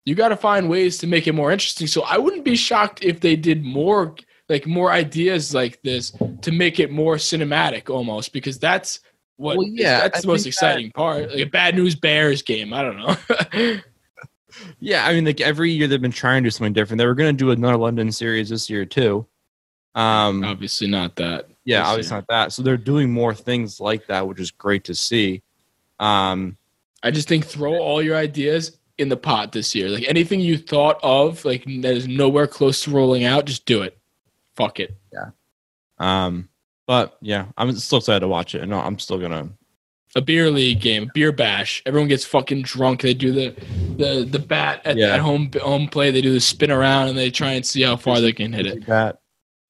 you 0.05 0.13
got 0.13 0.29
to 0.29 0.37
find 0.37 0.69
ways 0.69 0.97
to 0.99 1.07
make 1.07 1.25
it 1.25 1.33
more 1.33 1.51
interesting. 1.51 1.87
So 1.87 2.03
I 2.03 2.17
wouldn't 2.17 2.43
be 2.43 2.57
shocked 2.57 3.03
if 3.03 3.21
they 3.21 3.37
did 3.37 3.63
more, 3.63 4.15
like 4.49 4.67
more 4.67 4.91
ideas 4.91 5.53
like 5.53 5.81
this 5.83 6.11
to 6.41 6.51
make 6.51 6.79
it 6.79 6.91
more 6.91 7.15
cinematic 7.15 7.89
almost, 7.89 8.33
because 8.33 8.59
that's 8.59 8.99
what 9.37 9.57
Well, 9.57 9.67
yeah, 9.67 10.01
that's 10.01 10.19
I 10.19 10.21
the 10.21 10.27
most 10.27 10.45
exciting 10.45 10.91
part. 10.91 11.29
Like 11.29 11.39
a 11.39 11.45
bad 11.45 11.75
news 11.75 11.95
Bears 11.95 12.41
game. 12.41 12.73
I 12.73 12.81
don't 12.81 12.97
know. 12.97 13.77
Yeah, 14.79 15.05
I 15.05 15.13
mean, 15.13 15.25
like 15.25 15.41
every 15.41 15.71
year 15.71 15.87
they've 15.87 16.01
been 16.01 16.11
trying 16.11 16.43
to 16.43 16.47
do 16.47 16.51
something 16.51 16.73
different. 16.73 16.99
They 16.99 17.05
were 17.05 17.15
going 17.15 17.35
to 17.35 17.37
do 17.37 17.51
another 17.51 17.77
London 17.77 18.11
series 18.11 18.49
this 18.49 18.69
year 18.69 18.85
too. 18.85 19.25
Um, 19.95 20.43
obviously 20.43 20.87
not 20.87 21.15
that. 21.17 21.47
yeah, 21.65 21.85
obviously 21.85 22.15
year. 22.15 22.17
not 22.17 22.27
that. 22.29 22.51
So 22.53 22.63
they're 22.63 22.77
doing 22.77 23.11
more 23.11 23.33
things 23.33 23.79
like 23.79 24.07
that, 24.07 24.27
which 24.27 24.39
is 24.39 24.51
great 24.51 24.83
to 24.85 24.95
see. 24.95 25.43
Um, 25.99 26.57
I 27.03 27.11
just 27.11 27.27
think 27.27 27.45
throw 27.45 27.77
all 27.77 28.01
your 28.01 28.15
ideas 28.15 28.79
in 28.97 29.09
the 29.09 29.17
pot 29.17 29.51
this 29.51 29.75
year. 29.75 29.89
Like 29.89 30.05
anything 30.07 30.39
you 30.39 30.57
thought 30.57 30.99
of, 31.03 31.43
like 31.45 31.63
that 31.65 31.95
is 31.95 32.07
nowhere 32.07 32.47
close 32.47 32.83
to 32.83 32.91
rolling 32.91 33.25
out, 33.25 33.45
just 33.45 33.65
do 33.65 33.81
it. 33.81 33.97
Fuck 34.55 34.79
it. 34.79 34.95
Yeah. 35.11 35.29
Um, 35.99 36.49
but 36.85 37.17
yeah, 37.21 37.47
I'm 37.57 37.75
still 37.77 37.99
excited 37.99 38.21
to 38.21 38.27
watch 38.27 38.55
it, 38.55 38.61
and 38.61 38.73
I'm 38.73 38.99
still 38.99 39.19
gonna. 39.19 39.49
A 40.15 40.21
beer 40.21 40.51
league 40.51 40.79
game, 40.79 41.09
beer 41.15 41.31
bash. 41.31 41.81
Everyone 41.87 42.07
gets 42.07 42.23
fucking 42.23 42.61
drunk. 42.61 43.01
They 43.01 43.15
do 43.15 43.31
the 43.31 43.49
the 43.97 44.23
the 44.29 44.37
bat 44.39 44.81
at, 44.85 44.95
Yeah. 44.95 45.07
at 45.15 45.19
home 45.19 45.49
home 45.61 45.87
play. 45.87 46.11
They 46.11 46.21
do 46.21 46.31
the 46.31 46.39
spin 46.39 46.69
around 46.69 47.07
and 47.09 47.17
they 47.17 47.31
try 47.31 47.53
and 47.53 47.65
see 47.65 47.81
how 47.81 47.95
far 47.97 48.21
they 48.21 48.31
can 48.31 48.53
hit 48.53 48.67
it. 48.67 48.85
That 48.85 49.21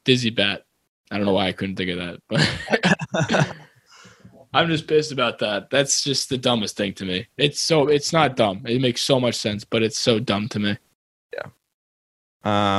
Dizzy 0.04 0.32
bat. 0.32 0.66
I 1.12 1.16
don't 1.18 1.26
know 1.26 1.32
why 1.34 1.48
I 1.48 1.54
couldn't 1.54 1.78
think 1.78 1.92
of 1.92 1.98
that, 2.00 2.20
but 2.28 3.56
I'm 4.54 4.68
just 4.68 4.88
pissed 4.88 5.12
about 5.12 5.40
that. 5.40 5.70
That's 5.70 6.04
just 6.04 6.30
the 6.30 6.38
dumbest 6.38 6.76
thing 6.78 6.94
to 6.96 7.06
me. 7.06 7.28
It's 7.38 7.62
so 7.62 7.88
it's 7.88 8.12
not 8.14 8.36
dumb. 8.36 8.64
It 8.66 8.82
makes 8.82 9.02
so 9.02 9.20
much 9.20 9.36
sense, 9.36 9.64
but 9.64 9.82
it's 9.82 9.98
so 9.98 10.20
dumb 10.20 10.50
to 10.50 10.60
me. 10.60 10.78
Yeah. 11.34 11.48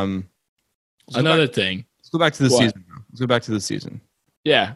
Um, 0.03 0.29
Another 1.15 1.47
back- 1.47 1.55
thing. 1.55 1.85
let's 1.99 2.11
go 2.11 2.19
back 2.19 2.35
to 2.35 2.43
the 2.45 2.51
What? 2.51 2.59
season. 2.63 2.85
Let's 3.11 3.21
go 3.21 3.27
back 3.27 3.43
to 3.45 3.51
the 3.53 3.61
season. 3.61 4.01
Yeah. 4.45 4.75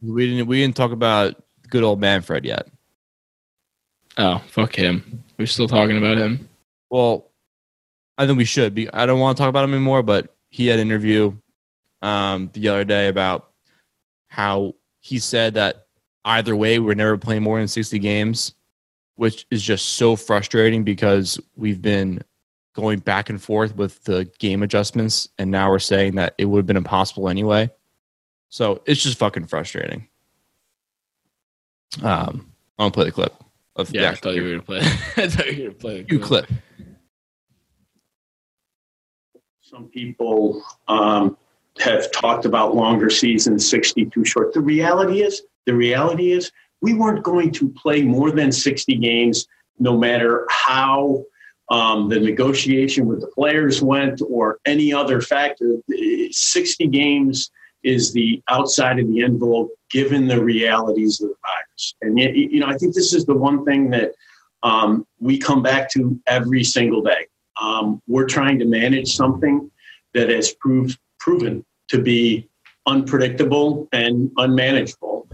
We 0.00 0.28
didn't. 0.30 0.46
We 0.48 0.60
didn't 0.62 0.76
talk 0.76 0.92
about 0.92 1.43
good 1.74 1.82
old 1.82 2.00
Manfred 2.00 2.44
yet. 2.44 2.68
Oh, 4.16 4.40
fuck 4.46 4.76
him. 4.76 5.24
We're 5.36 5.46
still 5.46 5.66
talking 5.66 5.98
about 5.98 6.18
him. 6.18 6.48
Well, 6.88 7.32
I 8.16 8.26
think 8.26 8.38
we 8.38 8.44
should 8.44 8.76
be. 8.76 8.88
I 8.92 9.06
don't 9.06 9.18
want 9.18 9.36
to 9.36 9.42
talk 9.42 9.48
about 9.48 9.64
him 9.64 9.74
anymore, 9.74 10.04
but 10.04 10.36
he 10.50 10.68
had 10.68 10.78
an 10.78 10.86
interview 10.86 11.36
um, 12.00 12.48
the 12.52 12.68
other 12.68 12.84
day 12.84 13.08
about 13.08 13.50
how 14.28 14.76
he 15.00 15.18
said 15.18 15.54
that 15.54 15.88
either 16.24 16.54
way, 16.54 16.78
we're 16.78 16.94
never 16.94 17.18
playing 17.18 17.42
more 17.42 17.58
than 17.58 17.66
60 17.66 17.98
games, 17.98 18.54
which 19.16 19.44
is 19.50 19.60
just 19.60 19.94
so 19.94 20.14
frustrating 20.14 20.84
because 20.84 21.40
we've 21.56 21.82
been 21.82 22.22
going 22.76 23.00
back 23.00 23.30
and 23.30 23.42
forth 23.42 23.74
with 23.74 24.00
the 24.04 24.30
game 24.38 24.62
adjustments, 24.62 25.28
and 25.40 25.50
now 25.50 25.68
we're 25.68 25.80
saying 25.80 26.14
that 26.14 26.36
it 26.38 26.44
would 26.44 26.58
have 26.58 26.66
been 26.66 26.76
impossible 26.76 27.28
anyway. 27.28 27.68
So 28.48 28.80
it's 28.86 29.02
just 29.02 29.18
fucking 29.18 29.46
frustrating. 29.46 30.06
Um, 32.02 32.52
I'm 32.78 32.84
gonna 32.84 32.90
play 32.90 33.04
the 33.06 33.12
clip 33.12 33.34
of 33.76 33.90
Yeah, 33.90 34.02
the 34.02 34.08
I 34.08 34.14
thought 34.14 34.34
you 34.34 34.42
were 34.42 34.50
gonna 34.50 34.62
play. 34.62 34.80
I 35.16 35.28
thought 35.28 35.46
you 35.46 35.64
were 35.64 35.68
gonna 35.68 35.78
play 35.78 36.02
the 36.02 36.16
new 36.16 36.18
clip. 36.20 36.46
Some 39.60 39.86
people 39.86 40.62
um, 40.88 41.36
have 41.78 42.12
talked 42.12 42.44
about 42.44 42.74
longer 42.74 43.10
seasons, 43.10 43.68
62 43.68 44.24
short. 44.24 44.52
The 44.52 44.60
reality 44.60 45.22
is, 45.22 45.42
the 45.66 45.74
reality 45.74 46.32
is, 46.32 46.52
we 46.80 46.94
weren't 46.94 47.24
going 47.24 47.50
to 47.52 47.70
play 47.70 48.02
more 48.02 48.30
than 48.30 48.52
60 48.52 48.94
games, 48.96 49.48
no 49.78 49.96
matter 49.96 50.46
how 50.50 51.24
um, 51.70 52.08
the 52.08 52.20
negotiation 52.20 53.06
with 53.06 53.20
the 53.20 53.26
players 53.28 53.82
went 53.82 54.20
or 54.28 54.58
any 54.66 54.92
other 54.92 55.20
factor. 55.20 55.78
60 56.30 56.86
games 56.88 57.50
is 57.84 58.12
the 58.12 58.42
outside 58.48 58.98
of 58.98 59.06
the 59.08 59.22
envelope, 59.22 59.70
given 59.90 60.26
the 60.26 60.42
realities 60.42 61.20
of 61.20 61.28
the 61.28 61.36
virus. 61.42 61.94
And 62.02 62.18
yet, 62.18 62.34
you 62.34 62.60
know, 62.60 62.66
I 62.66 62.76
think 62.76 62.94
this 62.94 63.12
is 63.12 63.24
the 63.24 63.34
one 63.34 63.64
thing 63.64 63.90
that 63.90 64.12
um, 64.62 65.06
we 65.20 65.38
come 65.38 65.62
back 65.62 65.90
to 65.90 66.18
every 66.26 66.64
single 66.64 67.02
day. 67.02 67.26
Um, 67.60 68.02
we're 68.08 68.26
trying 68.26 68.58
to 68.58 68.64
manage 68.64 69.14
something 69.14 69.70
that 70.14 70.30
has 70.30 70.54
proved 70.54 70.98
proven 71.20 71.64
to 71.88 72.00
be 72.02 72.48
unpredictable 72.86 73.88
and 73.92 74.30
unmanageable. 74.36 75.28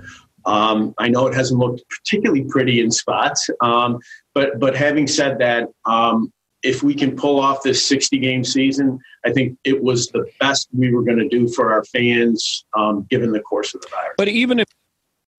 Um, 0.44 0.94
I 0.98 1.08
know 1.08 1.26
it 1.26 1.34
hasn't 1.34 1.60
looked 1.60 1.82
particularly 1.88 2.44
pretty 2.44 2.80
in 2.80 2.90
spots, 2.90 3.48
um, 3.60 3.98
but 4.34 4.58
but 4.58 4.76
having 4.76 5.06
said 5.06 5.38
that, 5.38 5.68
um, 5.84 6.32
if 6.62 6.82
we 6.82 6.94
can 6.94 7.16
pull 7.16 7.40
off 7.40 7.62
this 7.62 7.84
60 7.86 8.18
game 8.18 8.44
season, 8.44 8.98
I 9.24 9.32
think 9.32 9.58
it 9.64 9.82
was 9.82 10.08
the 10.08 10.26
best 10.40 10.68
we 10.72 10.92
were 10.92 11.02
going 11.02 11.18
to 11.18 11.28
do 11.28 11.48
for 11.48 11.72
our 11.72 11.84
fans, 11.84 12.64
um, 12.76 13.06
given 13.10 13.32
the 13.32 13.40
course 13.40 13.74
of 13.74 13.80
the 13.80 13.88
virus. 13.88 14.14
But 14.18 14.28
even 14.28 14.58
if 14.60 14.66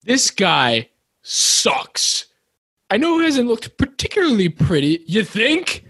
This 0.03 0.31
guy 0.31 0.89
sucks. 1.21 2.25
I 2.89 2.97
know 2.97 3.19
he 3.19 3.25
hasn't 3.25 3.47
looked 3.47 3.77
particularly 3.77 4.49
pretty. 4.49 5.03
You 5.07 5.23
think? 5.23 5.85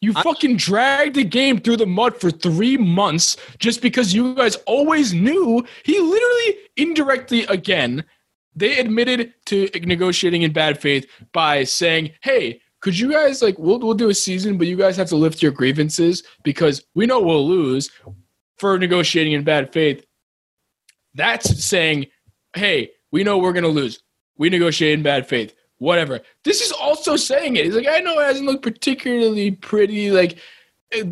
You 0.00 0.12
I- 0.14 0.22
fucking 0.22 0.56
dragged 0.56 1.16
the 1.16 1.24
game 1.24 1.58
through 1.58 1.78
the 1.78 1.86
mud 1.86 2.20
for 2.20 2.30
three 2.30 2.76
months 2.76 3.36
just 3.58 3.82
because 3.82 4.14
you 4.14 4.34
guys 4.36 4.54
always 4.66 5.12
knew 5.12 5.64
he 5.84 5.98
literally 5.98 6.58
indirectly 6.76 7.42
again. 7.46 8.04
They 8.54 8.78
admitted 8.78 9.34
to 9.46 9.68
negotiating 9.82 10.42
in 10.42 10.52
bad 10.52 10.80
faith 10.80 11.06
by 11.32 11.64
saying, 11.64 12.12
"Hey, 12.22 12.60
could 12.80 12.98
you 12.98 13.10
guys 13.10 13.42
like 13.42 13.58
we'll 13.58 13.78
we'll 13.80 13.94
do 13.94 14.08
a 14.08 14.14
season, 14.14 14.56
but 14.56 14.66
you 14.66 14.76
guys 14.76 14.96
have 14.96 15.08
to 15.08 15.16
lift 15.16 15.42
your 15.42 15.52
grievances 15.52 16.22
because 16.44 16.84
we 16.94 17.06
know 17.06 17.20
we'll 17.20 17.46
lose 17.46 17.90
for 18.58 18.78
negotiating 18.78 19.32
in 19.32 19.42
bad 19.44 19.72
faith." 19.72 20.04
That's 21.14 21.64
saying, 21.64 22.06
"Hey, 22.54 22.90
we 23.10 23.24
know 23.24 23.38
we're 23.38 23.52
gonna 23.52 23.68
lose. 23.68 24.00
We 24.36 24.48
negotiate 24.48 24.94
in 24.94 25.02
bad 25.02 25.28
faith. 25.28 25.54
Whatever." 25.78 26.20
This 26.44 26.60
is 26.60 26.70
also 26.70 27.16
saying 27.16 27.56
it. 27.56 27.64
He's 27.64 27.74
like, 27.74 27.88
"I 27.88 27.98
know 27.98 28.18
it 28.20 28.24
hasn't 28.24 28.46
looked 28.46 28.62
particularly 28.62 29.50
pretty. 29.50 30.12
Like 30.12 30.38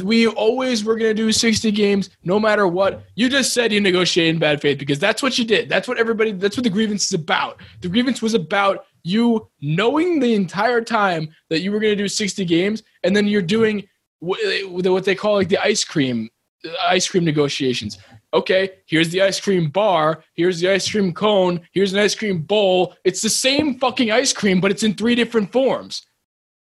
we 0.03 0.27
always 0.27 0.85
were 0.85 0.97
gonna 0.97 1.15
do 1.15 1.33
sixty 1.33 1.73
games, 1.73 2.11
no 2.23 2.39
matter 2.39 2.69
what." 2.69 3.05
You 3.17 3.29
just 3.29 3.53
said 3.53 3.73
you 3.73 3.81
negotiate 3.81 4.29
in 4.29 4.39
bad 4.39 4.61
faith 4.61 4.79
because 4.79 5.01
that's 5.01 5.23
what 5.23 5.37
you 5.37 5.45
did. 5.45 5.69
That's 5.69 5.89
what 5.89 5.99
everybody. 5.99 6.31
That's 6.31 6.57
what 6.57 6.65
the 6.65 6.71
grievance 6.71 7.07
is 7.07 7.13
about. 7.15 7.61
The 7.81 7.89
grievance 7.89 8.23
was 8.23 8.35
about 8.35 8.87
you 9.07 9.49
knowing 9.61 10.19
the 10.19 10.35
entire 10.35 10.81
time 10.81 11.29
that 11.49 11.61
you 11.61 11.71
were 11.71 11.79
going 11.79 11.93
to 11.97 12.03
do 12.03 12.09
60 12.09 12.45
games 12.45 12.83
and 13.05 13.15
then 13.15 13.29
you're 13.29 13.41
doing 13.41 13.87
what 14.19 15.05
they 15.05 15.15
call 15.15 15.35
like 15.35 15.49
the 15.49 15.59
ice 15.59 15.85
cream 15.85 16.29
uh, 16.65 16.71
ice 16.89 17.07
cream 17.09 17.25
negotiations. 17.25 17.99
Okay 18.35 18.71
here's 18.87 19.11
the 19.11 19.23
ice 19.23 19.39
cream 19.39 19.71
bar 19.71 20.25
here's 20.35 20.59
the 20.59 20.69
ice 20.69 20.91
cream 20.91 21.13
cone 21.15 21.61
here's 21.73 21.93
an 21.93 22.01
ice 22.01 22.17
cream 22.17 22.43
bowl. 22.43 22.95
It's 23.05 23.21
the 23.23 23.31
same 23.31 23.79
fucking 23.79 24.11
ice 24.11 24.33
cream 24.33 24.61
but 24.61 24.73
it's 24.73 24.83
in 24.83 24.95
three 24.95 25.15
different 25.15 25.53
forms. 25.53 26.05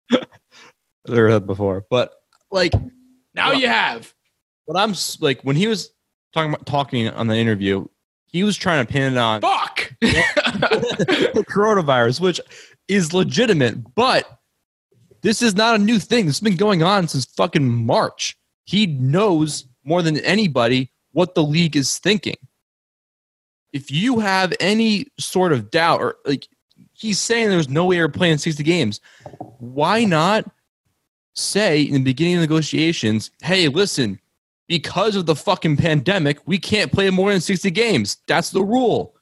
Never 0.11 0.25
heard 1.07 1.33
that 1.33 1.45
before, 1.45 1.85
but 1.91 2.13
like 2.49 2.73
now 3.35 3.49
Well- 3.49 3.59
you 3.61 3.67
have. 3.67 4.11
but 4.67 4.75
I'm 4.75 4.95
like 5.19 5.41
when 5.43 5.55
he 5.55 5.67
was 5.67 5.91
talking 6.33 6.51
about 6.51 6.65
talking 6.65 7.07
on 7.09 7.27
the 7.27 7.35
interview, 7.35 7.85
he 8.33 8.43
was 8.43 8.57
trying 8.57 8.85
to 8.85 8.91
pin 8.91 9.13
it 9.13 9.17
on 9.17 9.41
fuck 9.41 9.93
the 10.01 11.45
coronavirus, 11.47 12.19
which 12.19 12.41
is 12.87 13.13
legitimate, 13.13 13.95
but 13.95 14.39
this 15.21 15.41
is 15.41 15.55
not 15.55 15.75
a 15.75 15.79
new 15.79 15.99
thing. 15.99 16.25
This 16.25 16.39
has 16.39 16.43
been 16.43 16.57
going 16.57 16.83
on 16.83 17.07
since 17.07 17.25
fucking 17.25 17.65
March. 17.65 18.37
He 18.65 18.87
knows 18.87 19.65
more 19.85 20.01
than 20.01 20.17
anybody 20.19 20.91
what 21.13 21.35
the 21.35 21.43
league 21.43 21.77
is 21.77 21.99
thinking. 21.99 22.35
If 23.71 23.89
you 23.89 24.19
have 24.19 24.53
any 24.59 25.07
sort 25.19 25.53
of 25.53 25.71
doubt, 25.71 26.01
or 26.01 26.17
like 26.25 26.47
he's 26.91 27.19
saying 27.19 27.49
there's 27.49 27.69
no 27.69 27.85
way 27.85 27.95
you're 27.95 28.09
playing 28.09 28.37
60 28.39 28.63
games, 28.63 28.99
why 29.59 30.03
not 30.03 30.49
say 31.35 31.81
in 31.81 31.93
the 31.93 31.99
beginning 31.99 32.35
of 32.35 32.41
negotiations, 32.41 33.31
hey, 33.41 33.67
listen, 33.67 34.19
because 34.67 35.15
of 35.15 35.25
the 35.25 35.35
fucking 35.35 35.77
pandemic, 35.77 36.39
we 36.45 36.57
can't 36.57 36.91
play 36.91 37.09
more 37.09 37.31
than 37.31 37.41
60 37.41 37.69
games. 37.71 38.17
That's 38.27 38.49
the 38.51 38.63
rule. 38.63 39.13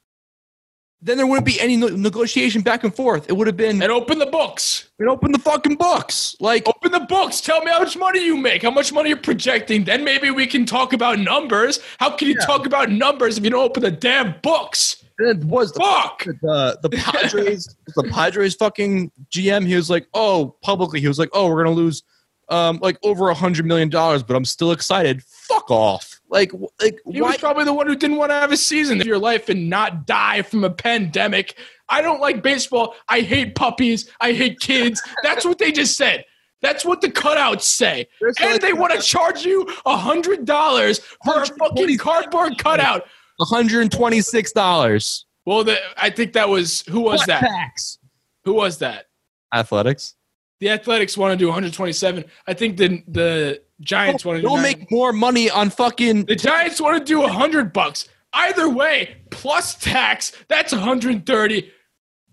Then 1.03 1.17
there 1.17 1.25
wouldn't 1.25 1.47
be 1.47 1.59
any 1.59 1.77
no- 1.77 1.87
negotiation 1.87 2.61
back 2.61 2.83
and 2.83 2.95
forth. 2.95 3.27
It 3.27 3.33
would 3.33 3.47
have 3.47 3.57
been 3.57 3.81
And 3.81 3.91
open 3.91 4.19
the 4.19 4.27
books. 4.27 4.91
it 4.99 5.05
open 5.07 5.31
the 5.31 5.39
fucking 5.39 5.75
books. 5.77 6.35
Like 6.39 6.67
Open 6.67 6.91
the 6.91 6.99
books. 6.99 7.41
Tell 7.41 7.63
me 7.63 7.71
how 7.71 7.79
much 7.79 7.97
money 7.97 8.23
you 8.23 8.37
make, 8.37 8.61
how 8.61 8.69
much 8.69 8.93
money 8.93 9.09
you're 9.09 9.17
projecting. 9.17 9.83
Then 9.83 10.03
maybe 10.03 10.29
we 10.29 10.45
can 10.45 10.63
talk 10.63 10.93
about 10.93 11.17
numbers. 11.17 11.79
How 11.97 12.11
can 12.11 12.27
you 12.27 12.35
talk 12.35 12.67
about 12.67 12.91
numbers 12.91 13.39
if 13.39 13.43
you 13.43 13.49
don't 13.49 13.63
open 13.63 13.81
the 13.81 13.89
damn 13.91 14.35
books? 14.43 14.97
it 15.17 15.43
was 15.43 15.71
the 15.71 15.79
Fuck. 15.79 16.23
the 16.41 16.79
the 16.83 16.89
Padres 16.89 17.75
the 17.95 18.03
Padres 18.11 18.55
fucking 18.55 19.11
GM. 19.31 19.65
He 19.67 19.75
was 19.75 19.89
like, 19.89 20.07
oh, 20.13 20.55
publicly, 20.61 20.99
he 20.99 21.07
was 21.07 21.17
like, 21.19 21.29
oh, 21.33 21.47
we're 21.49 21.63
gonna 21.63 21.75
lose 21.75 22.03
um 22.51 22.77
like 22.81 22.97
over 23.03 23.29
a 23.29 23.33
hundred 23.33 23.65
million 23.65 23.89
dollars, 23.89 24.21
but 24.23 24.35
I'm 24.35 24.45
still 24.45 24.71
excited. 24.71 25.23
Fuck 25.23 25.71
off. 25.71 26.19
Like 26.29 26.51
like 26.81 26.99
He 27.11 27.21
why? 27.21 27.29
was 27.29 27.37
probably 27.37 27.63
the 27.65 27.73
one 27.73 27.87
who 27.87 27.95
didn't 27.95 28.17
want 28.17 28.29
to 28.31 28.35
have 28.35 28.51
a 28.51 28.57
season 28.57 29.01
of 29.01 29.07
your 29.07 29.17
life 29.17 29.49
and 29.49 29.69
not 29.69 30.05
die 30.05 30.41
from 30.43 30.63
a 30.63 30.69
pandemic. 30.69 31.57
I 31.89 32.01
don't 32.01 32.21
like 32.21 32.43
baseball. 32.43 32.95
I 33.09 33.21
hate 33.21 33.55
puppies. 33.55 34.09
I 34.21 34.33
hate 34.33 34.59
kids. 34.59 35.01
That's 35.23 35.43
what 35.45 35.57
they 35.57 35.71
just 35.71 35.97
said. 35.97 36.23
That's 36.61 36.85
what 36.85 37.01
the 37.01 37.09
cutouts 37.09 37.63
say. 37.63 38.07
There's 38.21 38.35
And 38.39 38.51
like- 38.51 38.61
they 38.61 38.73
want 38.73 38.93
to 38.93 39.01
charge 39.01 39.43
you 39.43 39.67
a 39.85 39.97
hundred 39.97 40.45
dollars 40.45 40.99
for 41.25 41.41
a 41.41 41.45
fucking 41.47 41.97
cardboard 41.97 42.57
cutout. 42.59 43.05
One 43.37 43.47
hundred 43.49 43.81
and 43.81 43.91
twenty 43.91 44.21
six 44.21 44.51
dollars. 44.51 45.25
Well, 45.45 45.63
the, 45.63 45.79
I 45.97 46.11
think 46.11 46.33
that 46.33 46.47
was 46.49 46.83
who 46.87 47.01
was 47.01 47.25
that? 47.25 47.39
Tax. 47.41 47.97
Who 48.45 48.53
was 48.53 48.77
that? 48.77 49.07
Athletics. 49.53 50.15
The 50.61 50.69
Athletics 50.69 51.17
want 51.17 51.31
to 51.31 51.37
do 51.37 51.47
127. 51.47 52.23
I 52.47 52.53
think 52.53 52.77
the 52.77 53.03
the 53.07 53.61
Giants 53.81 54.23
want 54.23 54.37
to 54.37 54.41
do. 54.43 54.47
They'll 54.47 54.61
make 54.61 54.91
more 54.91 55.11
money 55.11 55.49
on 55.49 55.71
fucking. 55.71 56.25
The 56.25 56.35
Giants 56.35 56.79
want 56.79 56.99
to 56.99 57.03
do 57.03 57.19
100 57.19 57.73
bucks. 57.73 58.07
Either 58.31 58.69
way, 58.69 59.17
plus 59.31 59.73
tax, 59.75 60.31
that's 60.47 60.71
130. 60.71 61.71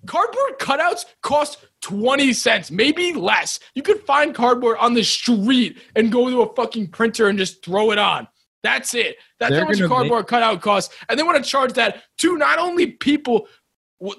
Cardboard 0.07 0.59
cutouts 0.61 1.07
cost 1.23 1.67
20 1.81 2.35
cents, 2.35 2.71
maybe 2.71 3.15
less. 3.15 3.59
You 3.75 3.83
could 3.83 4.01
find 4.03 4.35
cardboard 4.35 4.77
on 4.79 4.93
the 4.93 5.03
street 5.03 5.79
and 5.97 6.13
go 6.13 6.29
to 6.29 6.43
a 6.43 6.55
fucking 6.55 6.89
printer 6.89 7.29
and 7.29 7.39
just 7.39 7.65
throw 7.65 7.91
it 7.93 7.99
on. 7.99 8.29
That's 8.63 8.95
it. 8.95 9.17
That's 9.41 9.53
They're 9.53 9.63
how 9.63 9.69
much 9.69 9.83
cardboard 9.83 10.27
cutout 10.27 10.61
costs. 10.61 10.95
And 11.09 11.19
they 11.19 11.23
want 11.23 11.43
to 11.43 11.51
charge 11.51 11.73
that 11.75 12.05
to 12.19 12.37
not 12.37 12.59
only 12.59 12.89
people, 12.89 13.49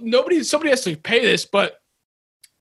nobody, 0.02 0.44
somebody 0.44 0.72
has 0.72 0.82
to 0.82 0.98
pay 0.98 1.22
this, 1.22 1.46
but 1.46 1.80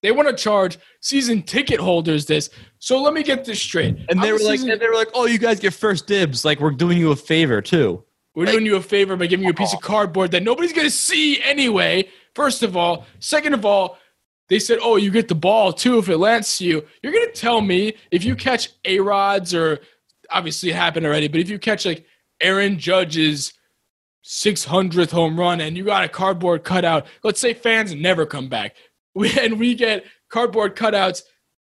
they 0.03 0.13
want 0.13 0.29
to 0.29 0.35
charge 0.35 0.79
season 1.01 1.43
ticket 1.43 1.81
holders 1.81 2.27
this. 2.27 2.51
So 2.79 3.01
let 3.01 3.15
me 3.15 3.23
get 3.23 3.45
this 3.45 3.61
straight. 3.61 3.97
And 4.09 4.23
they 4.23 4.29
I'm 4.29 4.35
were 4.35 4.39
like, 4.41 4.59
season- 4.59 4.71
and 4.71 4.81
they 4.81 4.89
were 4.89 4.95
like, 4.95 5.11
oh, 5.15 5.27
you 5.27 5.39
guys 5.39 5.61
get 5.61 5.75
first 5.75 6.07
dibs. 6.07 6.45
Like 6.45 6.61
we're 6.61 6.71
doing 6.71 6.99
you 6.99 7.13
a 7.13 7.17
favor 7.17 7.61
too. 7.63 8.05
We're 8.35 8.47
doing 8.47 8.67
you 8.67 8.77
a 8.77 8.83
favor 8.83 9.17
by 9.17 9.27
giving 9.27 9.45
you 9.45 9.51
a 9.51 9.55
piece 9.55 9.75
of 9.75 9.81
cardboard 9.81 10.31
that 10.31 10.45
nobody's 10.45 10.73
to 10.73 10.91
see 10.91 11.43
anyway. 11.43 12.09
First 12.37 12.63
of 12.63 12.77
all, 12.77 13.05
second 13.19 13.53
of 13.53 13.65
all, 13.65 13.99
they 14.49 14.61
said, 14.61 14.79
"Oh, 14.81 14.95
you 14.95 15.11
get 15.11 15.27
the 15.27 15.35
ball 15.35 15.73
too 15.73 15.99
if 15.99 16.09
it 16.09 16.19
lands 16.19 16.57
to 16.59 16.65
you." 16.65 16.87
You're 17.03 17.13
to 17.27 17.33
tell 17.41 17.61
me 17.61 17.95
if 18.13 18.23
you 18.23 18.37
catch 18.37 18.69
a 18.85 19.01
rods 19.01 19.55
or 19.55 19.81
obviously 20.31 20.71
it 20.71 20.77
happened 20.77 21.05
already, 21.05 21.27
but 21.27 21.41
if 21.41 21.49
you 21.51 21.59
catch 21.59 21.85
like 21.85 22.07
Aaron 22.41 22.79
Judge's 22.79 23.53
600th 24.25 25.11
home 25.11 25.39
run 25.39 25.61
and 25.61 25.77
you 25.77 25.85
got 25.85 26.05
a 26.05 26.09
cardboard 26.09 26.63
cutout, 26.65 27.07
let's 27.25 27.41
say 27.41 27.55
fans 27.55 27.95
never 27.95 28.25
come 28.27 28.49
back, 28.49 28.77
we, 29.15 29.37
and 29.41 29.59
we 29.59 29.75
get 29.75 30.05
cardboard 30.29 30.77
cutouts 30.77 31.23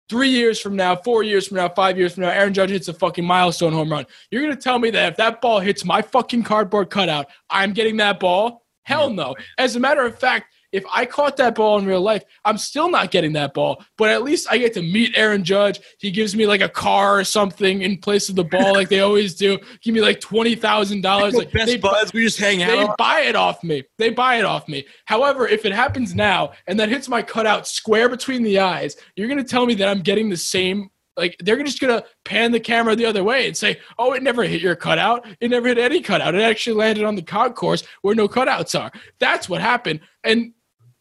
three 0.09 0.29
years 0.29 0.59
from 0.59 0.75
now, 0.75 0.95
four 0.95 1.23
years 1.23 1.47
from 1.47 1.57
now, 1.57 1.69
five 1.69 1.97
years 1.97 2.13
from 2.13 2.23
now, 2.23 2.29
Aaron 2.29 2.53
Judge 2.53 2.69
hits 2.69 2.87
a 2.87 2.93
fucking 2.93 3.25
milestone 3.25 3.73
home 3.73 3.91
run. 3.91 4.05
You're 4.29 4.41
gonna 4.41 4.55
tell 4.55 4.79
me 4.79 4.91
that 4.91 5.13
if 5.13 5.17
that 5.17 5.41
ball 5.41 5.59
hits 5.59 5.83
my 5.83 6.01
fucking 6.01 6.43
cardboard 6.43 6.89
cutout, 6.89 7.27
I'm 7.49 7.73
getting 7.73 7.97
that 7.97 8.19
ball? 8.19 8.65
Hell 8.83 9.09
no. 9.09 9.35
As 9.57 9.75
a 9.75 9.79
matter 9.79 10.05
of 10.05 10.17
fact, 10.19 10.53
if 10.75 10.83
I 10.93 11.05
caught 11.05 11.37
that 11.37 11.55
ball 11.55 11.79
in 11.79 11.85
real 11.85 12.01
life, 12.01 12.23
I'm 12.43 12.57
still 12.57 12.89
not 12.89 13.09
getting 13.09 13.31
that 13.33 13.53
ball. 13.53 13.81
But 13.97 14.09
at 14.09 14.23
least 14.23 14.45
I 14.51 14.57
get 14.57 14.73
to 14.73 14.81
meet 14.81 15.13
Aaron 15.15 15.41
Judge. 15.41 15.79
He 15.99 16.11
gives 16.11 16.35
me 16.35 16.45
like 16.45 16.59
a 16.59 16.67
car 16.67 17.17
or 17.17 17.23
something 17.23 17.81
in 17.81 17.97
place 17.97 18.27
of 18.27 18.35
the 18.35 18.43
ball, 18.43 18.73
like 18.73 18.89
they 18.89 18.99
always 18.99 19.35
do. 19.35 19.57
Give 19.81 19.93
me 19.93 20.01
like 20.01 20.19
twenty 20.19 20.53
thousand 20.53 20.99
dollars. 20.99 21.33
Like 21.33 21.53
best 21.53 21.67
they- 21.67 21.77
buds. 21.77 22.11
We 22.11 22.23
just 22.25 22.37
hang 22.37 22.57
they 22.57 22.65
out. 22.65 22.87
They 22.87 22.93
buy 22.97 23.21
it 23.21 23.37
off 23.37 23.63
me. 23.63 23.83
They 23.97 24.09
buy 24.09 24.35
it 24.35 24.43
off 24.43 24.67
me. 24.67 24.85
However, 25.05 25.47
if 25.47 25.65
it 25.65 25.71
happens 25.71 26.13
now 26.13 26.51
and 26.67 26.77
that 26.77 26.89
hits 26.89 27.07
my 27.07 27.21
cutout 27.21 27.67
square 27.67 28.09
between 28.09 28.43
the 28.43 28.59
eyes, 28.59 28.97
you're 29.15 29.29
gonna 29.29 29.45
tell 29.45 29.65
me 29.65 29.75
that 29.75 29.87
I'm 29.87 30.01
getting 30.01 30.29
the 30.29 30.35
same. 30.35 30.89
Like 31.15 31.37
they're 31.39 31.63
just 31.63 31.79
gonna 31.79 32.03
pan 32.25 32.51
the 32.51 32.59
camera 32.59 32.97
the 32.97 33.05
other 33.05 33.23
way 33.23 33.47
and 33.47 33.55
say, 33.55 33.79
"Oh, 33.97 34.11
it 34.11 34.23
never 34.23 34.43
hit 34.43 34.59
your 34.59 34.75
cutout. 34.75 35.25
It 35.39 35.49
never 35.49 35.69
hit 35.69 35.77
any 35.77 36.01
cutout. 36.01 36.35
It 36.35 36.41
actually 36.41 36.75
landed 36.75 37.05
on 37.05 37.15
the 37.15 37.21
concourse 37.21 37.83
where 38.01 38.13
no 38.13 38.27
cutouts 38.27 38.77
are." 38.77 38.91
That's 39.19 39.47
what 39.47 39.61
happened. 39.61 40.01
And 40.25 40.51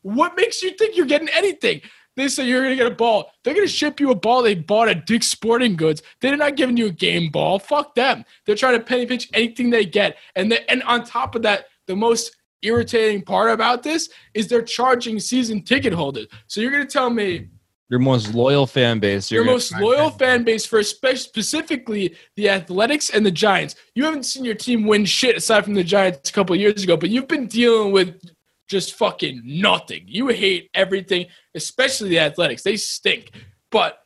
what 0.04 0.36
makes 0.36 0.62
you 0.62 0.70
think 0.78 0.96
you're 0.96 1.06
getting 1.06 1.28
anything? 1.30 1.80
They 2.16 2.28
say 2.28 2.46
you're 2.46 2.62
gonna 2.62 2.76
get 2.76 2.86
a 2.86 2.94
ball. 2.94 3.30
They're 3.42 3.54
gonna 3.54 3.66
ship 3.66 3.98
you 3.98 4.12
a 4.12 4.14
ball 4.14 4.42
they 4.42 4.54
bought 4.54 4.88
at 4.88 5.04
Dick's 5.06 5.26
Sporting 5.26 5.74
Goods. 5.74 6.00
They're 6.20 6.36
not 6.36 6.54
giving 6.56 6.76
you 6.76 6.86
a 6.86 6.90
game 6.92 7.30
ball. 7.32 7.58
Fuck 7.58 7.96
them. 7.96 8.24
They're 8.46 8.54
trying 8.54 8.78
to 8.78 8.84
penny 8.84 9.04
pinch 9.06 9.28
anything 9.34 9.70
they 9.70 9.84
get. 9.84 10.16
And 10.36 10.52
they, 10.52 10.64
and 10.68 10.84
on 10.84 11.04
top 11.04 11.34
of 11.34 11.42
that, 11.42 11.64
the 11.88 11.96
most 11.96 12.36
irritating 12.62 13.22
part 13.22 13.50
about 13.50 13.82
this 13.82 14.08
is 14.32 14.46
they're 14.46 14.62
charging 14.62 15.18
season 15.18 15.62
ticket 15.62 15.92
holders. 15.92 16.28
So 16.46 16.60
you're 16.60 16.70
gonna 16.70 16.86
tell 16.86 17.10
me 17.10 17.48
Your 17.90 17.98
most 18.00 18.32
loyal 18.32 18.66
fan 18.66 19.00
base. 19.00 19.30
your 19.30 19.44
most 19.44 19.76
loyal 19.80 20.08
and- 20.08 20.18
fan 20.18 20.44
base 20.44 20.64
for 20.64 20.82
spe- 20.84 21.16
specifically 21.16 22.14
the 22.36 22.48
Athletics 22.48 23.10
and 23.10 23.26
the 23.26 23.30
Giants. 23.30 23.74
You 23.96 24.04
haven't 24.04 24.22
seen 24.24 24.44
your 24.44 24.54
team 24.54 24.86
win 24.86 25.04
shit 25.04 25.36
aside 25.36 25.64
from 25.64 25.74
the 25.74 25.84
Giants 25.84 26.30
a 26.30 26.32
couple 26.32 26.54
of 26.54 26.60
years 26.60 26.82
ago, 26.84 26.96
but 26.96 27.10
you've 27.10 27.28
been 27.28 27.46
dealing 27.46 27.92
with 27.92 28.20
just 28.68 28.94
fucking 28.94 29.42
nothing. 29.44 30.04
You 30.06 30.28
hate 30.28 30.70
everything, 30.74 31.26
especially 31.54 32.08
the 32.08 32.20
Athletics. 32.20 32.62
They 32.62 32.76
stink. 32.76 33.30
But 33.70 33.98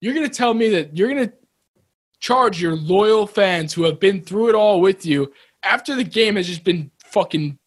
you're 0.00 0.14
going 0.14 0.28
to 0.28 0.34
tell 0.34 0.54
me 0.54 0.68
that 0.70 0.96
you're 0.96 1.08
going 1.08 1.28
to 1.28 1.34
charge 2.20 2.60
your 2.60 2.76
loyal 2.76 3.26
fans 3.26 3.72
who 3.72 3.84
have 3.84 4.00
been 4.00 4.22
through 4.22 4.48
it 4.48 4.54
all 4.54 4.80
with 4.80 5.04
you 5.04 5.32
after 5.62 5.94
the 5.94 6.04
game 6.04 6.36
has 6.36 6.46
just 6.46 6.64
been 6.64 6.90
fucking 7.04 7.58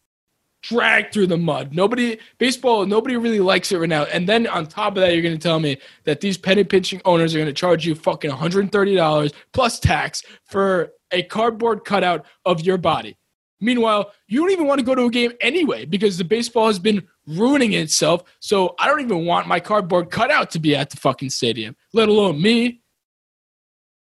dragged 0.62 1.12
through 1.12 1.26
the 1.26 1.36
mud. 1.36 1.74
Nobody 1.74 2.18
baseball, 2.38 2.86
nobody 2.86 3.16
really 3.16 3.40
likes 3.40 3.70
it 3.72 3.78
right 3.78 3.88
now. 3.88 4.04
And 4.04 4.28
then 4.28 4.46
on 4.46 4.66
top 4.66 4.96
of 4.96 5.02
that, 5.02 5.12
you're 5.12 5.22
going 5.22 5.36
to 5.36 5.42
tell 5.42 5.60
me 5.60 5.78
that 6.04 6.20
these 6.20 6.38
penny 6.38 6.64
pinching 6.64 7.00
owners 7.04 7.34
are 7.34 7.38
going 7.38 7.46
to 7.46 7.52
charge 7.52 7.86
you 7.86 7.94
fucking 7.94 8.30
$130 8.30 9.32
plus 9.52 9.80
tax 9.80 10.22
for 10.44 10.90
a 11.10 11.22
cardboard 11.24 11.84
cutout 11.84 12.26
of 12.44 12.60
your 12.60 12.78
body. 12.78 13.17
Meanwhile, 13.60 14.12
you 14.28 14.40
don't 14.40 14.50
even 14.50 14.66
want 14.66 14.78
to 14.78 14.84
go 14.84 14.94
to 14.94 15.04
a 15.04 15.10
game 15.10 15.32
anyway 15.40 15.84
because 15.84 16.16
the 16.18 16.24
baseball 16.24 16.66
has 16.68 16.78
been 16.78 17.06
ruining 17.26 17.72
itself. 17.72 18.22
So 18.40 18.74
I 18.78 18.86
don't 18.86 19.00
even 19.00 19.24
want 19.24 19.46
my 19.48 19.58
cardboard 19.60 20.10
cutout 20.10 20.50
to 20.52 20.58
be 20.58 20.76
at 20.76 20.90
the 20.90 20.96
fucking 20.96 21.30
stadium, 21.30 21.76
let 21.92 22.08
alone 22.08 22.40
me. 22.40 22.82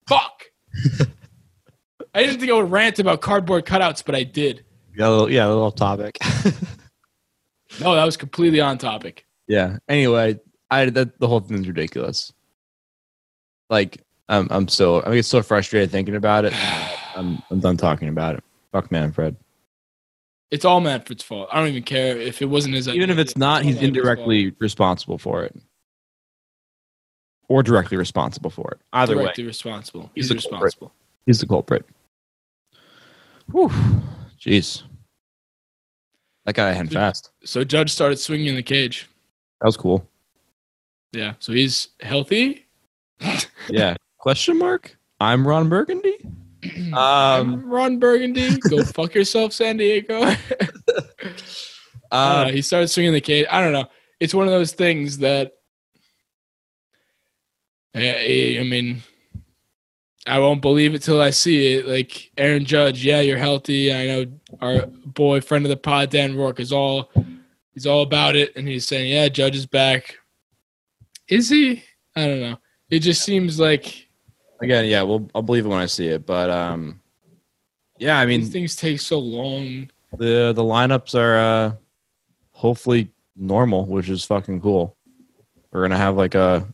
Fuck. 0.08 0.44
I 2.14 2.22
didn't 2.22 2.40
think 2.40 2.50
I 2.50 2.54
would 2.54 2.70
rant 2.70 2.98
about 2.98 3.20
cardboard 3.20 3.64
cutouts, 3.64 4.04
but 4.04 4.14
I 4.14 4.22
did. 4.22 4.64
Yeah, 4.96 5.08
a 5.08 5.10
little, 5.10 5.30
yeah, 5.30 5.46
a 5.46 5.48
little 5.48 5.72
topic. 5.72 6.18
No, 7.80 7.94
that 7.94 8.04
was 8.04 8.16
completely 8.16 8.60
on 8.60 8.78
topic. 8.78 9.26
yeah. 9.46 9.76
Anyway, 9.88 10.40
I 10.70 10.86
that 10.86 11.20
the 11.20 11.28
whole 11.28 11.40
thing's 11.40 11.68
ridiculous. 11.68 12.32
Like, 13.68 14.02
I'm 14.28 14.48
I'm 14.50 14.68
so 14.68 15.02
I 15.04 15.14
get 15.14 15.26
so 15.26 15.42
frustrated 15.42 15.90
thinking 15.90 16.16
about 16.16 16.44
it. 16.46 16.54
I'm 17.14 17.42
I'm 17.50 17.60
done 17.60 17.76
talking 17.76 18.08
about 18.08 18.36
it. 18.36 18.44
Fuck 18.72 18.90
Manfred. 18.92 19.36
It's 20.50 20.64
all 20.64 20.80
Manfred's 20.80 21.22
fault. 21.22 21.48
I 21.52 21.58
don't 21.58 21.68
even 21.68 21.82
care 21.82 22.16
if 22.16 22.40
it 22.40 22.46
wasn't 22.46 22.74
his 22.74 22.88
Even 22.88 23.10
if 23.10 23.18
it's 23.18 23.36
not, 23.36 23.62
all 23.62 23.68
he's 23.68 23.82
indirectly 23.82 24.54
responsible 24.58 25.18
for 25.18 25.44
it, 25.44 25.54
or 27.48 27.62
directly 27.62 27.96
responsible 27.98 28.50
for 28.50 28.70
it. 28.72 28.78
Either 28.92 29.16
way, 29.16 29.24
directly 29.24 29.44
responsible. 29.44 30.10
He's 30.14 30.30
He's, 30.30 30.42
the 30.42 30.48
culprit. 30.48 30.62
responsible. 30.64 30.92
he's 31.26 31.40
the 31.40 31.46
culprit. 31.46 31.86
Whew. 33.52 33.70
Jeez. 34.40 34.82
That 36.46 36.54
guy 36.54 36.72
had 36.72 36.90
fast. 36.90 37.30
So 37.44 37.62
Judge 37.64 37.90
started 37.90 38.18
swinging 38.18 38.46
in 38.46 38.54
the 38.54 38.62
cage. 38.62 39.06
That 39.60 39.66
was 39.66 39.76
cool. 39.76 40.08
Yeah, 41.12 41.34
so 41.40 41.52
he's 41.52 41.88
healthy. 42.00 42.66
Yeah. 43.70 43.96
Question 44.18 44.58
mark? 44.58 44.96
I'm 45.20 45.46
Ron 45.46 45.68
Burgundy. 45.68 46.16
Um, 46.94 47.64
Ron 47.66 47.98
Burgundy. 47.98 48.58
Go 48.68 48.82
fuck 48.84 49.14
yourself, 49.14 49.52
San 49.52 49.76
Diego. 49.76 50.34
uh, 52.10 52.48
he 52.50 52.62
started 52.62 52.88
swinging 52.88 53.12
the 53.12 53.20
cage. 53.20 53.46
I 53.50 53.60
don't 53.60 53.72
know. 53.72 53.86
It's 54.20 54.34
one 54.34 54.46
of 54.46 54.52
those 54.52 54.72
things 54.72 55.18
that. 55.18 55.52
I, 57.94 58.58
I 58.60 58.64
mean, 58.64 59.02
I 60.26 60.38
won't 60.38 60.60
believe 60.60 60.94
it 60.94 61.02
till 61.02 61.20
I 61.20 61.30
see 61.30 61.74
it. 61.74 61.88
Like 61.88 62.30
Aaron 62.36 62.64
Judge, 62.64 63.04
yeah, 63.04 63.20
you're 63.20 63.38
healthy. 63.38 63.92
I 63.92 64.06
know 64.06 64.26
our 64.60 64.86
boy, 64.86 65.40
friend 65.40 65.64
of 65.64 65.70
the 65.70 65.76
pod, 65.76 66.10
Dan 66.10 66.36
Rourke, 66.36 66.60
is 66.60 66.72
all 66.72 67.10
he's 67.72 67.86
all 67.86 68.02
about 68.02 68.36
it, 68.36 68.54
and 68.54 68.68
he's 68.68 68.86
saying, 68.86 69.10
yeah, 69.10 69.28
Judge 69.28 69.56
is 69.56 69.66
back. 69.66 70.16
Is 71.28 71.48
he? 71.48 71.82
I 72.14 72.26
don't 72.26 72.40
know. 72.40 72.58
It 72.90 73.00
just 73.00 73.22
seems 73.22 73.58
like 73.58 74.07
Again, 74.60 74.86
yeah, 74.86 75.02
well, 75.02 75.28
I'll 75.34 75.42
believe 75.42 75.66
it 75.66 75.68
when 75.68 75.78
I 75.78 75.86
see 75.86 76.08
it. 76.08 76.26
But 76.26 76.50
um, 76.50 77.00
yeah, 77.98 78.18
I 78.18 78.26
these 78.26 78.42
mean, 78.44 78.50
things 78.52 78.76
take 78.76 79.00
so 79.00 79.18
long. 79.18 79.88
the 80.16 80.52
the 80.54 80.62
lineups 80.62 81.14
are 81.14 81.36
uh, 81.38 81.72
hopefully 82.52 83.10
normal, 83.36 83.86
which 83.86 84.08
is 84.08 84.24
fucking 84.24 84.60
cool. 84.60 84.96
We're 85.72 85.82
gonna 85.82 85.96
have 85.96 86.16
like 86.16 86.34
a 86.34 86.66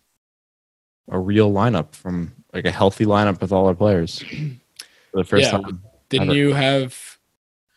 a 1.10 1.18
real 1.18 1.52
lineup 1.52 1.94
from 1.94 2.32
like 2.54 2.64
a 2.64 2.70
healthy 2.70 3.04
lineup 3.04 3.40
with 3.40 3.52
all 3.52 3.66
our 3.66 3.74
players 3.74 4.18
for 5.10 5.16
the 5.18 5.24
first 5.24 5.44
Yeah. 5.44 5.50
time. 5.58 5.82
Didn't 6.08 6.28
Ever. 6.30 6.36
you 6.38 6.52
have 6.54 7.18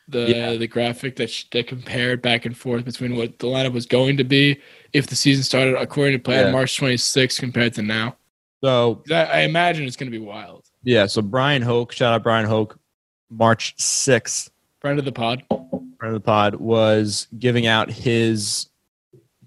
the 0.07 0.29
Yeah. 0.29 0.55
the 0.55 0.67
graphic 0.67 1.17
that 1.17 1.29
sh- 1.29 1.45
that 1.51 1.67
compared 1.67 2.21
back 2.21 2.45
and 2.45 2.55
forth 2.55 2.85
between 2.85 3.17
what 3.17 3.39
the 3.39 3.47
lineup 3.47 3.73
was 3.73 3.85
going 3.85 4.15
to 4.17 4.23
be 4.23 4.61
if 4.93 5.07
the 5.07 5.15
season 5.15 5.43
started 5.43 5.75
according 5.75 6.13
to 6.13 6.23
plan 6.23 6.45
Yeah. 6.45 6.51
March 6.53 6.77
26th 6.79 7.39
compared 7.39 7.73
to 7.73 7.81
now? 7.81 8.15
So 8.63 9.03
I, 9.11 9.23
I 9.23 9.39
imagine 9.41 9.85
it's 9.85 9.95
going 9.95 10.11
to 10.11 10.17
be 10.17 10.23
wild. 10.23 10.65
yeah, 10.83 11.05
so 11.05 11.21
Brian 11.21 11.61
Hoch, 11.61 11.91
shout 11.91 12.13
out 12.13 12.23
Brian 12.23 12.45
Hoch, 12.45 12.77
March 13.29 13.75
sixth, 13.77 14.49
Friend 14.79 14.97
of 14.99 15.05
the 15.05 15.11
pod. 15.11 15.43
friend 15.49 15.89
of 16.01 16.13
the 16.13 16.19
pod, 16.19 16.55
was 16.55 17.27
giving 17.37 17.67
out 17.67 17.89
his 17.91 18.69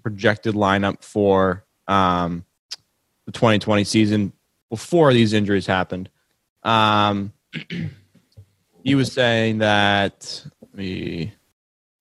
projected 0.03 0.55
lineup 0.55 1.03
for 1.03 1.65
um, 1.87 2.45
the 3.25 3.31
2020 3.31 3.83
season 3.83 4.33
before 4.69 5.13
these 5.13 5.33
injuries 5.33 5.65
happened. 5.65 6.09
Um, 6.63 7.33
he 8.83 8.95
was 8.95 9.11
saying 9.11 9.59
that 9.59 10.43
let 10.61 10.75
me 10.75 11.33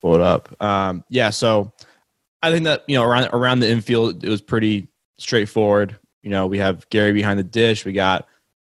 pull 0.00 0.14
it 0.14 0.20
up. 0.20 0.54
Um, 0.62 1.04
yeah, 1.08 1.30
so 1.30 1.72
I 2.42 2.50
think 2.52 2.64
that 2.64 2.84
you 2.86 2.96
know 2.96 3.04
around 3.04 3.28
around 3.32 3.60
the 3.60 3.70
infield 3.70 4.24
it 4.24 4.28
was 4.28 4.40
pretty 4.40 4.88
straightforward. 5.18 5.96
You 6.22 6.30
know, 6.30 6.46
we 6.46 6.58
have 6.58 6.88
Gary 6.90 7.12
behind 7.12 7.38
the 7.38 7.44
dish. 7.44 7.84
We 7.84 7.92
got 7.92 8.26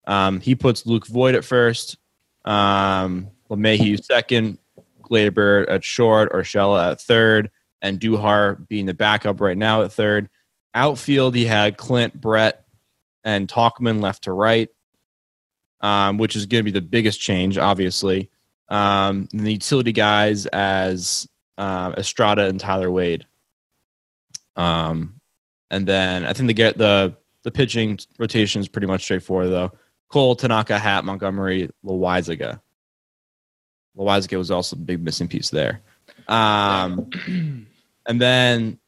um, 0.07 0.41
he 0.41 0.55
puts 0.55 0.87
Luke 0.87 1.07
Voit 1.07 1.35
at 1.35 1.45
first, 1.45 1.97
um, 2.45 3.29
LeMahieu 3.51 4.03
second, 4.03 4.59
Gleyber 5.03 5.69
at 5.69 5.85
short, 5.85 6.33
Urshela 6.33 6.93
at 6.93 7.01
third, 7.01 7.51
and 7.83 8.01
Duhar 8.01 8.67
being 8.69 8.87
the 8.87 8.95
backup 8.95 9.41
right 9.41 9.57
now 9.57 9.83
at 9.83 9.93
third. 9.93 10.29
Outfield, 10.75 11.35
he 11.35 11.45
had 11.47 11.77
Clint, 11.77 12.21
Brett, 12.21 12.65
and 13.25 13.49
Tauchman 13.49 14.01
left 14.01 14.25
to 14.25 14.33
right, 14.33 14.69
um, 15.81 16.19
which 16.19 16.37
is 16.37 16.47
going 16.47 16.61
to 16.65 16.71
be 16.71 16.79
the 16.79 16.85
biggest 16.85 17.21
change, 17.21 17.59
obviously. 17.59 18.31
Um, 18.69 19.29
the 19.33 19.53
utility 19.53 19.93
guys 19.93 20.47
as 20.47 21.29
um, 21.59 21.95
Estrada 21.95 22.47
and 22.47 22.61
Tyler 22.61 22.91
Wade. 22.91 23.27
Um, 24.57 25.21
and 25.71 25.87
then 25.87 26.25
I 26.25 26.33
think 26.33 26.49
the 26.49 26.55
get 26.55 26.79
the 26.79 27.17
the 27.47 27.53
pitching 27.53 27.97
rotation 28.19 28.61
is 28.61 28.67
pretty 28.67 28.89
much 28.89 29.05
straightforward 29.05 29.51
though. 29.51 29.71
Cole, 30.09 30.35
Tanaka, 30.35 30.81
Happ, 30.81 31.05
Montgomery, 31.05 31.71
Loaisiga. 31.85 32.61
Loaisiga 33.97 34.37
was 34.37 34.51
also 34.51 34.75
a 34.75 34.81
big 34.81 35.01
missing 35.01 35.29
piece 35.29 35.51
there. 35.51 35.81
Um, 36.27 37.09
and 38.07 38.21
then 38.21 38.81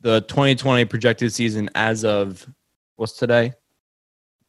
the 0.00 0.22
2020 0.22 0.86
projected 0.86 1.30
season 1.30 1.68
as 1.74 2.06
of 2.06 2.48
what's 2.96 3.12
today? 3.12 3.52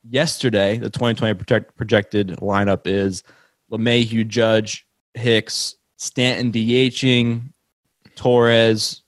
Yesterday, 0.09 0.77
the 0.77 0.89
2020 0.89 1.33
project, 1.33 1.75
projected 1.75 2.37
lineup 2.37 2.87
is 2.87 3.21
LeMahieu, 3.69 4.25
Judge, 4.25 4.87
Hicks, 5.13 5.75
Stanton 5.97 6.53
DHing, 6.53 7.51
Torres, 8.15 9.01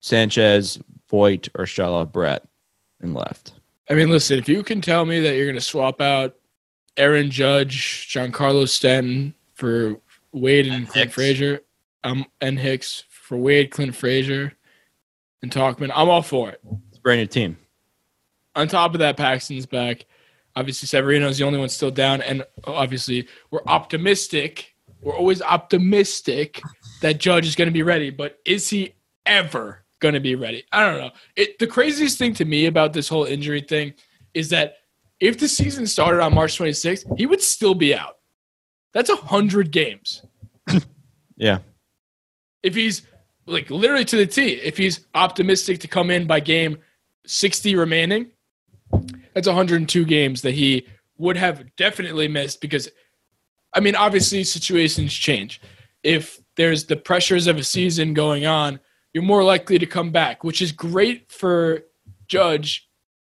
Sanchez, 0.00 0.78
Voit, 1.12 1.48
Urshela, 1.52 2.10
Brett, 2.10 2.42
and 3.00 3.14
left. 3.14 3.52
I 3.88 3.94
mean, 3.94 4.08
listen, 4.08 4.38
if 4.38 4.48
you 4.48 4.62
can 4.62 4.80
tell 4.80 5.04
me 5.04 5.20
that 5.20 5.36
you're 5.36 5.44
going 5.44 5.54
to 5.54 5.60
swap 5.60 6.00
out 6.00 6.36
Aaron 6.96 7.30
Judge, 7.30 8.08
Giancarlo 8.08 8.66
Stanton 8.66 9.34
for 9.54 10.00
Wade 10.32 10.66
and, 10.66 10.74
And 10.74 10.88
Clint 10.88 11.04
Hicks. 11.04 11.14
Frazier, 11.14 11.60
um, 12.02 12.24
and 12.40 12.58
Hicks 12.58 13.04
for 13.10 13.36
Wade, 13.36 13.70
Clint 13.70 13.94
Frazier, 13.94 14.54
and 15.42 15.52
Tauchman, 15.52 15.92
I'm 15.94 16.08
all 16.08 16.22
for 16.22 16.50
it. 16.50 16.60
It's 16.88 16.98
a 16.98 17.00
brand 17.02 17.20
new 17.20 17.26
team. 17.26 17.58
On 18.56 18.66
top 18.66 18.94
of 18.94 19.00
that, 19.00 19.16
Paxton's 19.16 19.66
back. 19.66 20.06
Obviously, 20.56 20.86
Severino's 20.86 21.38
the 21.38 21.44
only 21.44 21.58
one 21.58 21.68
still 21.68 21.90
down, 21.90 22.22
and 22.22 22.44
obviously, 22.64 23.28
we're 23.50 23.62
optimistic. 23.66 24.74
We're 25.02 25.16
always 25.16 25.42
optimistic 25.42 26.62
that 27.02 27.18
Judge 27.18 27.46
is 27.46 27.56
going 27.56 27.68
to 27.68 27.72
be 27.72 27.82
ready, 27.82 28.10
but 28.10 28.38
is 28.46 28.70
he 28.70 28.94
ever 29.26 29.81
going 30.02 30.14
to 30.14 30.20
be 30.20 30.34
ready? 30.34 30.64
I 30.72 30.84
don't 30.84 31.00
know. 31.00 31.12
It, 31.36 31.58
the 31.58 31.66
craziest 31.66 32.18
thing 32.18 32.34
to 32.34 32.44
me 32.44 32.66
about 32.66 32.92
this 32.92 33.08
whole 33.08 33.24
injury 33.24 33.62
thing 33.62 33.94
is 34.34 34.50
that 34.50 34.74
if 35.20 35.38
the 35.38 35.48
season 35.48 35.86
started 35.86 36.20
on 36.20 36.34
March 36.34 36.58
26th, 36.58 37.16
he 37.16 37.24
would 37.24 37.40
still 37.40 37.74
be 37.74 37.94
out. 37.94 38.16
That's 38.92 39.08
a 39.08 39.16
hundred 39.16 39.70
games. 39.70 40.22
Yeah. 41.38 41.58
If 42.62 42.76
he's 42.76 43.02
like 43.46 43.68
literally 43.68 44.04
to 44.04 44.16
the 44.16 44.26
T, 44.26 44.52
if 44.52 44.76
he's 44.76 45.06
optimistic 45.12 45.80
to 45.80 45.88
come 45.88 46.08
in 46.08 46.28
by 46.28 46.38
game 46.38 46.78
60 47.26 47.74
remaining, 47.74 48.30
that's 49.34 49.48
102 49.48 50.04
games 50.04 50.42
that 50.42 50.54
he 50.54 50.86
would 51.18 51.36
have 51.36 51.74
definitely 51.76 52.28
missed 52.28 52.60
because, 52.60 52.88
I 53.74 53.80
mean, 53.80 53.96
obviously 53.96 54.44
situations 54.44 55.12
change. 55.12 55.60
If 56.04 56.40
there's 56.56 56.84
the 56.84 56.96
pressures 56.96 57.48
of 57.48 57.56
a 57.56 57.64
season 57.64 58.14
going 58.14 58.46
on, 58.46 58.78
you're 59.12 59.22
more 59.22 59.44
likely 59.44 59.78
to 59.78 59.86
come 59.86 60.10
back, 60.10 60.44
which 60.44 60.62
is 60.62 60.72
great 60.72 61.30
for 61.30 61.82
Judge 62.26 62.88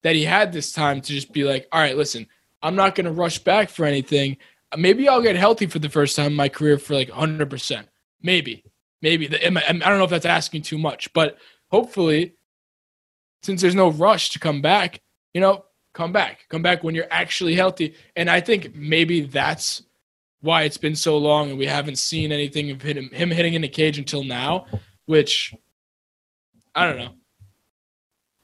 that 0.02 0.16
he 0.16 0.24
had 0.24 0.52
this 0.52 0.72
time 0.72 1.00
to 1.00 1.12
just 1.12 1.32
be 1.32 1.44
like, 1.44 1.66
all 1.72 1.80
right, 1.80 1.96
listen, 1.96 2.26
I'm 2.62 2.76
not 2.76 2.94
going 2.94 3.06
to 3.06 3.12
rush 3.12 3.38
back 3.38 3.70
for 3.70 3.84
anything. 3.84 4.36
Maybe 4.76 5.08
I'll 5.08 5.22
get 5.22 5.36
healthy 5.36 5.66
for 5.66 5.78
the 5.78 5.88
first 5.88 6.16
time 6.16 6.26
in 6.26 6.34
my 6.34 6.48
career 6.48 6.78
for 6.78 6.94
like 6.94 7.08
100%. 7.08 7.84
Maybe. 8.22 8.64
Maybe. 9.00 9.26
I 9.28 9.50
don't 9.50 9.98
know 9.98 10.04
if 10.04 10.10
that's 10.10 10.26
asking 10.26 10.62
too 10.62 10.78
much, 10.78 11.12
but 11.12 11.38
hopefully, 11.70 12.34
since 13.42 13.60
there's 13.60 13.74
no 13.74 13.90
rush 13.90 14.30
to 14.30 14.38
come 14.38 14.62
back, 14.62 15.00
you 15.34 15.40
know, 15.40 15.64
come 15.94 16.12
back. 16.12 16.46
Come 16.48 16.62
back 16.62 16.84
when 16.84 16.94
you're 16.94 17.06
actually 17.10 17.54
healthy. 17.54 17.94
And 18.16 18.30
I 18.30 18.40
think 18.40 18.74
maybe 18.74 19.22
that's 19.22 19.82
why 20.40 20.62
it's 20.62 20.78
been 20.78 20.96
so 20.96 21.18
long 21.18 21.50
and 21.50 21.58
we 21.58 21.66
haven't 21.66 21.98
seen 21.98 22.32
anything 22.32 22.70
of 22.70 22.82
him, 22.82 23.10
him 23.10 23.30
hitting 23.30 23.54
in 23.54 23.62
the 23.62 23.68
cage 23.68 23.98
until 23.98 24.24
now, 24.24 24.66
which 25.06 25.54
I 26.74 26.86
don't 26.86 26.96
know. 26.98 27.10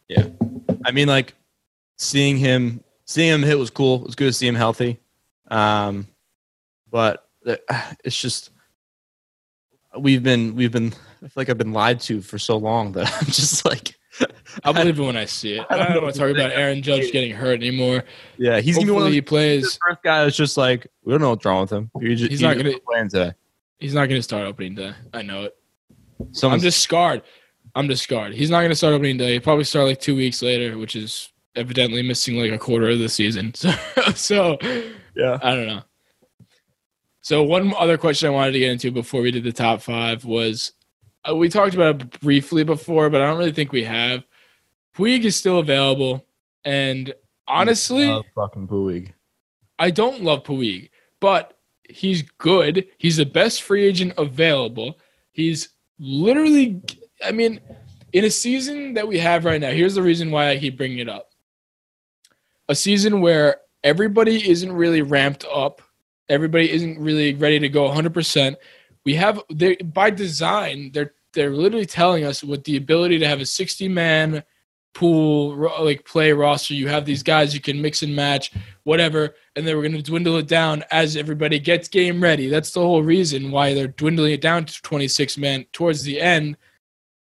Yeah, 0.08 0.26
I 0.84 0.90
mean, 0.90 1.08
like 1.08 1.34
seeing 1.96 2.36
him, 2.38 2.82
seeing 3.04 3.28
him 3.32 3.42
hit 3.42 3.58
was 3.58 3.70
cool. 3.70 4.00
It 4.00 4.06
was 4.06 4.14
good 4.14 4.26
to 4.26 4.32
see 4.32 4.46
him 4.46 4.54
healthy. 4.54 4.98
Um, 5.50 6.06
but 6.90 7.28
it's 8.04 8.20
just 8.20 8.50
we've 9.98 10.22
been 10.22 10.54
we've 10.54 10.72
been. 10.72 10.92
I 11.22 11.26
feel 11.26 11.30
like 11.36 11.48
I've 11.50 11.58
been 11.58 11.72
lied 11.72 12.00
to 12.02 12.20
for 12.20 12.38
so 12.38 12.56
long 12.56 12.92
that 12.92 13.12
I'm 13.20 13.26
just 13.26 13.64
like, 13.64 13.96
I'll 14.64 14.72
believe 14.72 14.98
it 14.98 15.02
when 15.02 15.16
I 15.16 15.24
see 15.24 15.54
it. 15.58 15.66
I 15.68 15.74
I 15.74 15.78
don't 15.78 15.92
don't 15.94 16.02
want 16.04 16.14
to 16.14 16.20
talk 16.20 16.30
about 16.30 16.52
Aaron 16.52 16.80
Judge 16.82 17.10
getting 17.12 17.32
hurt 17.32 17.60
anymore. 17.60 18.04
yeah, 18.38 18.60
he's 18.60 18.76
gonna 18.76 18.86
be 18.86 18.92
one 18.92 19.06
of 19.06 19.12
he 19.12 19.20
plays. 19.20 19.62
the 19.74 19.78
first 19.88 20.02
guy 20.02 20.24
that's 20.24 20.36
just 20.36 20.56
like, 20.56 20.86
we 21.04 21.12
don't 21.12 21.20
know 21.20 21.30
what's 21.30 21.44
wrong 21.44 21.62
with 21.62 21.70
him. 21.72 21.90
He 22.00 22.14
just, 22.14 22.30
He's 22.30 22.40
he 22.40 22.46
not 22.46 22.56
gonna- 22.56 22.78
playing 22.86 23.08
today. 23.08 23.32
He's 23.78 23.94
not 23.94 24.06
going 24.08 24.18
to 24.18 24.22
start 24.24 24.44
opening 24.44 24.74
day. 24.74 24.92
I 25.14 25.22
know 25.22 25.44
it. 25.44 25.56
I'm 26.42 26.58
just 26.58 26.80
scarred. 26.80 27.22
I'm 27.74 27.88
just 27.88 28.02
scarred. 28.02 28.34
He's 28.34 28.50
not 28.50 28.60
going 28.60 28.70
to 28.70 28.76
start 28.76 28.94
opening 28.94 29.16
day. 29.16 29.32
He'll 29.32 29.40
probably 29.40 29.64
start 29.64 29.86
like 29.86 30.00
two 30.00 30.16
weeks 30.16 30.42
later, 30.42 30.78
which 30.78 30.96
is 30.96 31.30
evidently 31.56 32.02
missing 32.02 32.36
like 32.36 32.52
a 32.52 32.58
quarter 32.58 32.88
of 32.88 32.98
the 32.98 33.08
season. 33.08 33.52
So, 33.58 34.12
so 34.14 34.58
yeah. 35.14 35.38
I 35.42 35.54
don't 35.54 35.66
know. 35.66 35.82
So 37.20 37.42
one 37.42 37.74
other 37.76 37.98
question 37.98 38.28
I 38.28 38.32
wanted 38.32 38.52
to 38.52 38.58
get 38.60 38.70
into 38.70 38.90
before 38.90 39.20
we 39.20 39.30
did 39.30 39.44
the 39.44 39.52
top 39.52 39.82
five 39.82 40.24
was 40.24 40.72
uh, 41.28 41.34
we 41.34 41.48
talked 41.48 41.74
about 41.74 42.00
it 42.00 42.20
briefly 42.20 42.64
before, 42.64 43.10
but 43.10 43.20
I 43.20 43.26
don't 43.26 43.38
really 43.38 43.52
think 43.52 43.72
we 43.72 43.84
have. 43.84 44.24
Puig 44.96 45.24
is 45.24 45.36
still 45.36 45.58
available, 45.58 46.26
and 46.64 47.12
honestly, 47.46 48.06
Love 48.06 48.24
fucking 48.34 48.66
Puig. 48.66 49.12
I 49.78 49.90
don't 49.90 50.22
love 50.22 50.44
Puig, 50.44 50.90
but 51.20 51.58
he's 51.88 52.22
good. 52.38 52.86
He's 52.98 53.16
the 53.16 53.26
best 53.26 53.62
free 53.62 53.84
agent 53.84 54.14
available. 54.16 54.98
He's 55.32 55.68
literally, 55.98 56.82
I 57.24 57.32
mean, 57.32 57.60
in 58.12 58.24
a 58.24 58.30
season 58.30 58.94
that 58.94 59.06
we 59.08 59.18
have 59.18 59.44
right 59.44 59.60
now, 59.60 59.70
here's 59.70 59.94
the 59.94 60.02
reason 60.02 60.30
why 60.30 60.50
I 60.50 60.58
keep 60.58 60.76
bringing 60.76 60.98
it 60.98 61.08
up. 61.08 61.30
A 62.68 62.74
season 62.74 63.20
where 63.20 63.60
everybody 63.82 64.48
isn't 64.48 64.72
really 64.72 65.02
ramped 65.02 65.44
up, 65.52 65.82
everybody 66.28 66.70
isn't 66.70 66.98
really 66.98 67.34
ready 67.34 67.58
to 67.58 67.68
go 67.68 67.88
100%. 67.88 68.56
We 69.04 69.14
have, 69.14 69.40
they 69.50 69.76
by 69.76 70.10
design, 70.10 70.90
they're 70.92 71.14
they're 71.34 71.54
literally 71.54 71.86
telling 71.86 72.24
us 72.24 72.42
with 72.42 72.64
the 72.64 72.76
ability 72.76 73.18
to 73.18 73.26
have 73.26 73.40
a 73.40 73.46
60 73.46 73.88
man 73.88 74.42
pool 74.94 75.70
like 75.80 76.04
play 76.04 76.32
roster 76.32 76.74
you 76.74 76.88
have 76.88 77.04
these 77.04 77.22
guys 77.22 77.54
you 77.54 77.60
can 77.60 77.80
mix 77.80 78.02
and 78.02 78.16
match 78.16 78.50
whatever 78.82 79.34
and 79.54 79.64
then 79.64 79.76
we're 79.76 79.82
going 79.82 79.92
to 79.92 80.02
dwindle 80.02 80.38
it 80.38 80.48
down 80.48 80.82
as 80.90 81.14
everybody 81.14 81.58
gets 81.58 81.86
game 81.86 82.20
ready 82.20 82.48
that's 82.48 82.72
the 82.72 82.80
whole 82.80 83.02
reason 83.02 83.50
why 83.52 83.74
they're 83.74 83.86
dwindling 83.86 84.32
it 84.32 84.40
down 84.40 84.64
to 84.64 84.82
26 84.82 85.38
men 85.38 85.64
towards 85.72 86.02
the 86.02 86.20
end 86.20 86.56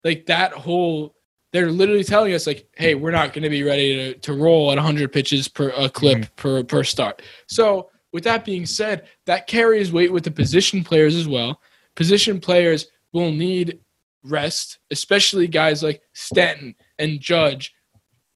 like 0.04 0.26
that 0.28 0.54
whole 0.54 1.16
they're 1.54 1.72
literally 1.72 2.04
telling 2.04 2.34
us 2.34 2.48
like, 2.48 2.68
"Hey, 2.76 2.96
we're 2.96 3.12
not 3.12 3.32
going 3.32 3.44
to 3.44 3.50
be 3.50 3.64
ready 3.64 3.96
to, 3.96 4.20
to 4.20 4.34
roll 4.34 4.72
at 4.72 4.76
100 4.76 5.14
pitches 5.14 5.48
per 5.48 5.70
a 5.70 5.88
clip 5.88 6.18
mm-hmm. 6.18 6.36
per 6.36 6.64
per 6.64 6.84
start." 6.84 7.22
So, 7.48 7.90
with 8.12 8.24
that 8.26 8.44
being 8.44 8.66
said, 8.66 9.08
that 9.28 9.48
carries 9.48 9.94
weight 9.94 10.12
with 10.12 10.24
the 10.24 10.32
position 10.32 10.84
players 10.84 11.16
as 11.16 11.28
well. 11.28 11.62
Position 11.96 12.40
players 12.40 12.88
will 13.14 13.32
need 13.32 13.80
rest, 14.24 14.80
especially 14.90 15.48
guys 15.48 15.84
like 15.84 16.02
Stanton 16.14 16.76
and 16.98 17.20
Judge, 17.20 17.74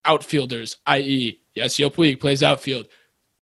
outfielders, 0.06 0.78
i.e., 0.86 1.42
Yasiel 1.56 1.94
Puig 1.94 2.20
plays 2.20 2.44
outfield. 2.44 2.88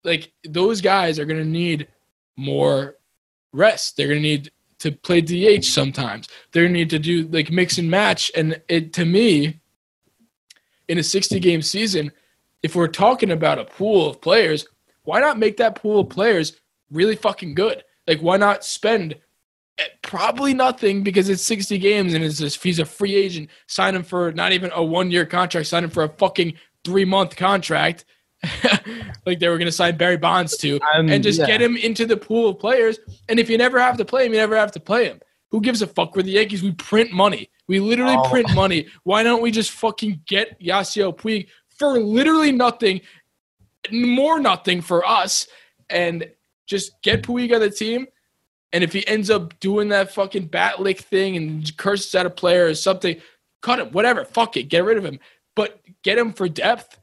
Like 0.03 0.33
those 0.47 0.81
guys 0.81 1.17
are 1.17 1.25
going 1.25 1.41
to 1.41 1.49
need 1.49 1.87
more 2.35 2.97
rest. 3.53 3.95
They're 3.95 4.07
going 4.07 4.21
to 4.21 4.27
need 4.27 4.51
to 4.81 4.91
play 4.91 5.21
DH 5.21 5.63
sometimes. 5.63 6.27
To 6.51 6.67
need 6.67 6.89
to 6.89 6.99
do 6.99 7.27
like 7.27 7.51
mix 7.51 7.77
and 7.77 7.89
match. 7.89 8.31
And 8.35 8.61
it 8.67 8.93
to 8.93 9.05
me, 9.05 9.61
in 10.87 10.97
a 10.97 11.03
60 11.03 11.39
game 11.39 11.61
season, 11.61 12.11
if 12.63 12.75
we're 12.75 12.87
talking 12.87 13.31
about 13.31 13.59
a 13.59 13.65
pool 13.65 14.09
of 14.09 14.21
players, 14.21 14.67
why 15.03 15.19
not 15.19 15.39
make 15.39 15.57
that 15.57 15.75
pool 15.75 16.01
of 16.01 16.09
players 16.09 16.59
really 16.91 17.15
fucking 17.15 17.55
good? 17.55 17.83
Like, 18.07 18.19
why 18.19 18.37
not 18.37 18.65
spend 18.65 19.15
eh, 19.77 19.83
probably 20.01 20.53
nothing 20.53 21.03
because 21.03 21.29
it's 21.29 21.43
60 21.43 21.77
games 21.77 22.13
and 22.13 22.23
it's 22.23 22.39
just, 22.39 22.61
he's 22.61 22.79
a 22.79 22.85
free 22.85 23.15
agent, 23.15 23.49
sign 23.67 23.95
him 23.95 24.03
for 24.03 24.31
not 24.31 24.51
even 24.51 24.71
a 24.73 24.83
one 24.83 25.11
year 25.11 25.25
contract, 25.25 25.67
sign 25.67 25.83
him 25.83 25.89
for 25.89 26.03
a 26.03 26.09
fucking 26.09 26.53
three 26.83 27.05
month 27.05 27.35
contract, 27.35 28.05
like 29.25 29.39
they 29.39 29.47
were 29.49 29.57
going 29.57 29.67
to 29.67 29.71
sign 29.71 29.97
Barry 29.97 30.17
Bonds 30.17 30.57
to, 30.57 30.79
Um, 30.95 31.09
and 31.09 31.23
just 31.23 31.39
yeah. 31.39 31.45
get 31.47 31.61
him 31.61 31.77
into 31.77 32.05
the 32.05 32.17
pool 32.17 32.49
of 32.49 32.59
players. 32.59 32.99
And 33.29 33.39
if 33.39 33.49
you 33.49 33.57
never 33.57 33.79
have 33.79 33.97
to 33.97 34.05
play 34.05 34.25
him, 34.25 34.33
you 34.33 34.39
never 34.39 34.55
have 34.55 34.71
to 34.73 34.79
play 34.79 35.05
him. 35.05 35.19
Who 35.51 35.61
gives 35.61 35.81
a 35.81 35.87
fuck? 35.87 36.15
We're 36.15 36.23
the 36.23 36.31
Yankees. 36.31 36.63
We 36.63 36.71
print 36.71 37.11
money. 37.11 37.49
We 37.67 37.79
literally 37.79 38.15
Oh. 38.17 38.29
print 38.29 38.53
money. 38.55 38.87
Why 39.03 39.21
don't 39.23 39.41
we 39.41 39.51
just 39.51 39.71
fucking 39.71 40.21
get 40.27 40.59
Yasiel 40.61 41.15
Puig 41.15 41.47
for 41.77 41.99
literally 41.99 42.51
nothing, 42.51 43.01
more 43.91 44.39
nothing 44.39 44.81
for 44.81 45.05
us, 45.07 45.47
and 45.89 46.29
just 46.67 47.01
get 47.01 47.23
Puig 47.23 47.53
on 47.53 47.59
the 47.61 47.69
team? 47.69 48.07
And 48.73 48.83
if 48.83 48.93
he 48.93 49.05
ends 49.07 49.29
up 49.29 49.59
doing 49.59 49.89
that 49.89 50.13
fucking 50.13 50.45
bat 50.45 50.79
lick 50.81 51.01
thing 51.01 51.35
and 51.35 51.75
curses 51.77 52.15
at 52.15 52.25
a 52.25 52.29
player 52.29 52.67
or 52.67 52.73
something, 52.73 53.19
cut 53.61 53.79
him. 53.79 53.89
Whatever. 53.91 54.23
Fuck 54.23 54.55
it. 54.55 54.63
Get 54.63 54.85
rid 54.85 54.97
of 54.97 55.03
him. 55.03 55.19
But 55.55 55.81
get 56.03 56.17
him 56.17 56.31
for 56.31 56.47
depth. 56.47 56.97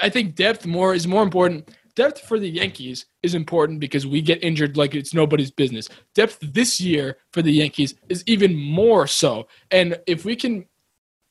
I- 0.00 0.08
think 0.08 0.34
depth 0.34 0.66
more 0.66 0.94
is 0.94 1.06
more 1.06 1.22
important. 1.22 1.70
Depth 1.94 2.20
for 2.20 2.38
the 2.38 2.48
Yankees 2.48 3.06
is 3.22 3.34
important 3.34 3.80
because 3.80 4.06
we 4.06 4.22
get 4.22 4.42
injured 4.42 4.76
like 4.76 4.94
it's 4.94 5.12
nobody's 5.12 5.50
business. 5.50 5.88
Depth 6.14 6.38
this 6.40 6.80
year 6.80 7.18
for 7.32 7.42
the 7.42 7.52
Yankees 7.52 7.94
is 8.08 8.22
even 8.26 8.54
more 8.54 9.06
so. 9.06 9.48
And 9.70 9.98
if 10.06 10.24
we 10.24 10.36
can 10.36 10.66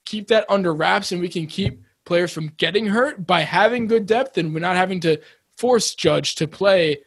keep 0.06 0.28
that 0.28 0.46
under 0.50 0.74
wraps 0.74 1.12
and 1.12 1.22
we 1.22 1.30
can 1.30 1.48
keep 1.48 1.82
players 2.06 2.34
from 2.34 2.50
getting 2.58 2.88
hurt 2.88 3.26
by 3.26 3.42
having 3.42 3.88
good 3.88 4.06
depth 4.06 4.38
and 4.38 4.54
we're 4.54 4.60
not 4.60 4.76
having 4.76 5.00
to 5.02 5.18
force 5.58 5.96
Judge 5.96 6.36
to 6.36 6.48
play 6.48 6.98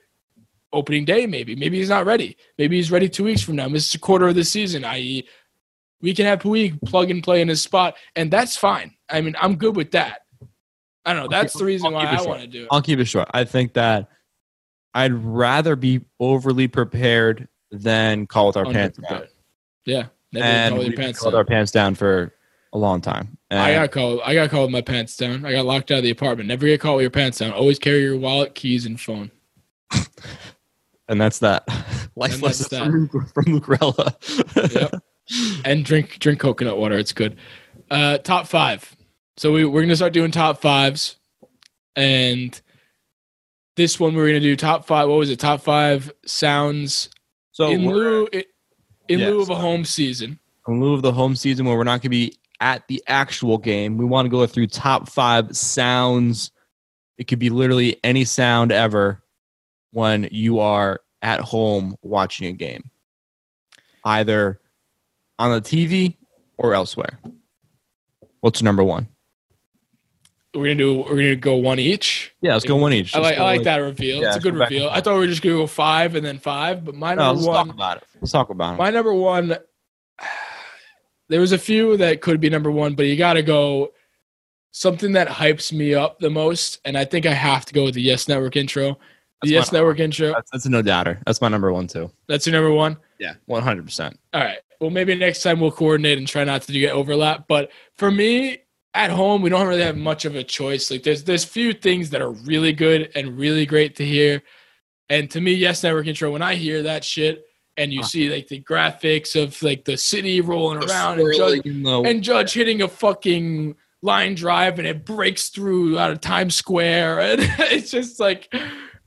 opening 0.73 1.05
day, 1.05 1.27
maybe. 1.27 1.55
Maybe 1.57 1.79
he's 1.79 1.89
not 1.89 2.07
ready. 2.07 2.37
Maybe 2.59 2.77
he's 2.77 2.91
ready 2.91 3.09
two 3.09 3.25
weeks 3.25 3.43
from 3.43 3.57
now. 3.57 3.69
This 3.69 3.89
is 3.89 3.95
a 3.95 3.99
quarter 3.99 4.29
of 4.29 4.35
the 4.35 4.45
season, 4.45 4.85
i.e., 4.85 5.27
we 6.03 6.15
can 6.15 6.27
have 6.27 6.39
Puig 6.41 6.81
plug 6.87 7.11
and 7.11 7.23
play 7.23 7.43
in 7.43 7.49
his 7.49 7.63
spot, 7.63 7.97
and 8.17 8.31
that's 8.31 8.57
fine. 8.57 8.95
I 9.09 9.21
mean, 9.21 9.37
I'm 9.39 9.57
good 9.57 9.77
with 9.77 9.91
that. 9.91 10.21
I 11.05 11.13
don't 11.13 11.23
know. 11.23 11.29
That's 11.29 11.55
the 11.55 11.65
reason 11.65 11.93
why 11.93 12.05
I 12.05 12.23
want 12.23 12.43
to 12.43 12.47
do 12.47 12.63
it. 12.63 12.69
I'll 12.71 12.83
keep 12.83 12.99
it 12.99 13.07
short. 13.07 13.29
I 13.33 13.45
think 13.45 13.75
that 13.75 14.09
I'd 14.95 15.13
rather 15.13 15.77
be 15.77 16.03
overly 16.19 16.69
prepared 16.69 17.49
than 17.71 18.27
call 18.27 18.49
with 18.49 18.57
our 18.57 18.67
pants 18.67 18.99
down. 18.99 19.25
Yeah. 19.85 20.07
And 20.35 20.75
call 20.75 20.85
your 20.85 20.97
pants 20.97 21.23
down. 21.23 21.35
our 21.35 21.45
pants 21.45 21.73
down 21.73 21.95
for 21.95 22.35
a 22.73 22.79
long 22.79 23.01
time. 23.01 23.37
I 23.51 23.75
got 23.75 23.91
called. 23.91 24.21
I 24.25 24.35
got 24.35 24.51
called 24.51 24.69
with 24.69 24.73
my 24.73 24.81
pants 24.81 25.17
down. 25.17 25.45
I 25.45 25.53
got 25.53 25.67
locked 25.67 25.91
out 25.91 25.99
of 25.99 26.05
the 26.05 26.11
apartment. 26.11 26.49
Never 26.49 26.67
get 26.67 26.81
caught 26.81 26.97
with 26.97 27.03
your 27.03 27.11
pants 27.11 27.39
down. 27.39 27.53
Always 27.53 27.79
carry 27.79 28.03
your 28.03 28.17
wallet, 28.17 28.55
keys, 28.55 28.87
and 28.87 29.01
phone. 29.01 29.31
and 31.09 31.21
that's 31.21 31.41
that. 31.41 31.65
Life 32.17 32.35
And 32.35 32.43
lesson 32.43 33.09
from, 33.09 33.27
from 33.27 33.45
Lucrella. 33.47 34.15
Yep. 34.75 35.03
and 35.65 35.85
drink 35.85 36.19
drink 36.19 36.39
coconut 36.41 36.79
water. 36.79 36.99
It's 36.99 37.13
good. 37.13 37.37
Uh, 37.91 38.19
top 38.19 38.47
five. 38.47 38.95
So 39.37 39.53
we, 39.53 39.65
we're 39.65 39.83
gonna 39.83 39.97
start 39.97 40.13
doing 40.13 40.31
top 40.31 40.61
fives, 40.61 41.17
and 41.97 42.61
this 43.77 43.99
one 43.99 44.15
we're 44.15 44.27
gonna 44.27 44.41
do 44.41 44.57
top 44.57 44.87
five. 44.87 45.09
What 45.09 45.19
was 45.19 45.31
it? 45.31 45.41
Top 45.41 45.61
five 45.63 46.13
sounds 46.27 47.11
so 47.53 47.71
in 47.71 47.87
lieu 47.87 48.29
in, 49.09 49.21
lieu 49.21 49.41
of 49.41 49.51
a 49.51 49.55
home 49.55 49.85
season. 49.85 50.39
in 50.69 50.81
lieu 50.81 50.95
of 50.95 51.03
the 51.03 51.13
home 51.13 51.37
season 51.37 51.67
where 51.67 51.77
we're 51.77 51.85
not 51.85 52.01
going 52.01 52.03
to 52.03 52.09
be 52.09 52.37
at 52.61 52.87
the 52.89 53.03
actual 53.07 53.59
game, 53.59 53.97
we 53.97 54.05
want 54.05 54.27
to 54.27 54.31
go 54.31 54.47
through 54.47 54.67
top 54.69 55.09
five 55.09 55.55
sounds. 55.57 56.53
It 57.19 57.25
could 57.25 57.39
be 57.39 57.51
literally 57.51 57.99
any 58.05 58.25
sound 58.25 58.73
ever 58.73 59.23
when 59.91 60.29
you 60.31 60.61
are 60.61 61.01
at 61.23 61.41
home 61.41 61.97
watching 62.03 62.47
a 62.47 62.53
game, 62.53 62.91
either 64.05 64.61
on 65.39 65.53
the 65.53 65.61
TV 65.61 66.17
or 66.57 66.75
elsewhere. 66.75 67.19
What's 68.41 68.63
number 68.63 68.85
one? 68.85 69.09
We're 70.55 70.65
gonna 70.65 70.75
do. 70.75 70.99
We're 71.03 71.17
gonna 71.17 71.37
go 71.37 71.57
one 71.57 71.79
each. 71.79 72.35
Yeah, 72.41 72.55
let's 72.55 72.65
go 72.65 72.77
one 72.77 72.93
each. 72.93 73.15
I 73.15 73.21
like. 73.21 73.35
I 73.35 73.39
go, 73.39 73.45
like 73.45 73.63
that 73.65 73.77
reveal. 73.77 74.21
yeah, 74.21 74.29
it's 74.29 74.37
a 74.37 74.41
good 74.41 74.55
go 74.55 74.59
back 74.61 74.71
and 74.71 74.77
reveal. 74.79 74.91
I 74.91 75.01
thought 75.01 75.15
we 75.15 75.21
were 75.21 75.27
just 75.29 75.43
gonna 75.43 75.55
go 75.57 75.67
five 75.69 76.17
and 76.17 76.27
then 76.27 76.39
five, 76.39 76.85
but 76.85 76.95
my 76.97 77.15
No, 77.15 77.27
number 77.27 77.43
let's 77.43 77.47
one. 77.49 77.67
talk 77.67 77.75
about 77.75 77.97
it. 77.99 78.03
Let's 78.21 78.33
talk 78.33 78.51
about 78.51 78.75
it. 78.75 78.79
My 78.79 78.91
number 78.91 79.15
one. 79.15 79.57
There 81.29 81.41
was 81.41 81.53
a 81.53 81.59
few 81.59 81.97
that 81.99 82.21
could 82.21 82.41
be 82.41 82.51
number 82.51 82.73
one, 82.73 82.95
but 82.97 83.07
you 83.07 83.17
got 83.17 83.35
to 83.35 83.43
go 83.43 83.93
something 84.73 85.13
that 85.13 85.29
hypes 85.29 85.73
me 85.73 85.95
up 85.95 86.19
the 86.19 86.31
most, 86.31 86.81
and 86.85 86.99
I 86.99 87.05
think 87.05 87.25
I 87.25 87.33
have 87.33 87.65
to 87.67 87.73
go 87.75 87.85
with 87.85 87.95
the 87.95 88.03
Yes 88.03 88.27
Network 88.27 88.57
intro. 88.57 88.89
The 88.89 88.97
That's 89.43 89.51
Yes 89.53 89.73
Network 89.73 90.01
intro. 90.01 90.33
That's, 90.33 90.51
that's 90.51 90.67
a 90.67 90.71
no 90.71 90.83
doubter. 90.83 91.21
That's 91.27 91.41
my 91.41 91.47
number 91.49 91.73
one 91.73 91.87
too. 91.87 92.11
That's 92.27 92.47
your 92.47 92.55
number 92.55 92.73
one. 92.73 92.97
Yeah, 93.21 93.35
one 93.47 93.63
hundred 93.63 93.85
percent. 93.85 94.19
All 94.35 94.41
right. 94.41 94.59
Well, 94.81 94.91
maybe 94.91 95.15
next 95.15 95.43
time 95.45 95.61
we'll 95.61 95.71
coordinate 95.71 96.19
and 96.19 96.27
try 96.27 96.43
not 96.43 96.63
to 96.63 96.73
get 96.73 96.93
overlap. 96.93 97.47
But 97.47 97.71
for 97.97 98.11
me, 98.11 98.59
at 98.95 99.11
home, 99.11 99.43
we 99.43 99.51
don't 99.51 99.69
really 99.69 99.83
have 99.83 99.97
much 99.97 100.25
of 100.25 100.35
a 100.35 100.43
choice. 100.43 100.91
Like 100.91 101.03
there's 101.03 101.25
there's 101.25 101.45
few 101.45 101.73
things 101.73 102.11
that 102.11 102.21
are 102.23 102.31
really 102.31 102.73
good 102.73 103.11
and 103.15 103.39
really 103.39 103.67
great 103.67 103.97
to 103.97 104.05
hear. 104.05 104.43
And 105.09 105.31
to 105.31 105.41
me, 105.41 105.53
Yes 105.55 105.83
Network 105.83 106.07
intro, 106.07 106.31
when 106.31 106.43
I 106.43 106.55
hear 106.55 106.83
that 106.85 107.05
shit 107.05 107.45
and 107.77 107.93
you 107.93 108.03
see 108.03 108.31
like 108.31 108.49
the 108.49 108.61
graphics 108.61 109.41
of 109.41 109.61
like 109.63 109.85
the 109.85 109.97
city 109.97 110.41
rolling 110.41 110.85
around 110.85 111.21
and 111.21 111.35
Judge, 111.35 111.61
and 111.65 112.23
Judge 112.23 112.53
hitting 112.53 112.83
a 112.83 112.89
fucking 112.89 113.75
line 114.03 114.35
drive 114.35 114.79
and 114.79 114.87
it 114.87 115.05
breaks 115.05 115.49
through 115.49 115.99
out 115.99 116.11
of 116.11 116.21
Times 116.21 116.55
Square. 116.55 117.21
And 117.31 117.41
it's 117.73 117.91
just 117.91 118.21
like, 118.21 118.53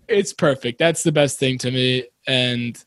it's 0.07 0.33
perfect. 0.33 0.79
That's 0.79 1.03
the 1.03 1.11
best 1.11 1.39
thing 1.39 1.57
to 1.59 1.71
me. 1.71 2.05
And 2.27 2.81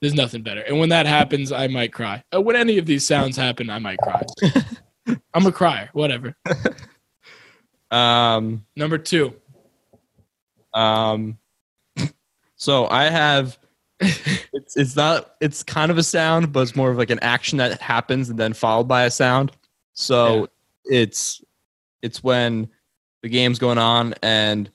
there's 0.00 0.14
nothing 0.14 0.42
better. 0.42 0.62
And 0.62 0.78
when 0.78 0.88
that 0.90 1.06
happens, 1.06 1.52
I 1.52 1.68
might 1.68 1.92
cry. 1.92 2.24
Uh, 2.34 2.40
When 2.40 2.56
any 2.56 2.78
of 2.78 2.86
these 2.86 3.06
sounds 3.06 3.36
happen, 3.36 3.70
I 3.70 3.78
might 3.78 3.98
cry. 3.98 4.22
I'm 5.34 5.46
a 5.46 5.52
crier, 5.52 5.90
whatever. 5.92 6.34
um, 7.90 8.64
Number 8.76 8.98
two. 8.98 9.34
Um, 10.74 11.38
so 12.56 12.86
I 12.86 13.04
have. 13.04 13.58
It's 14.54 14.76
it's 14.76 14.96
not. 14.96 15.34
It's 15.40 15.62
kind 15.62 15.90
of 15.90 15.96
a 15.96 16.02
sound, 16.02 16.52
but 16.52 16.60
it's 16.60 16.76
more 16.76 16.90
of 16.90 16.98
like 16.98 17.08
an 17.08 17.20
action 17.20 17.56
that 17.56 17.80
happens 17.80 18.28
and 18.28 18.38
then 18.38 18.52
followed 18.52 18.86
by 18.86 19.04
a 19.04 19.10
sound. 19.10 19.50
So 19.94 20.48
it's 20.84 21.42
it's 22.02 22.22
when 22.22 22.68
the 23.22 23.30
game's 23.30 23.58
going 23.58 23.78
on 23.78 24.14
and 24.22 24.70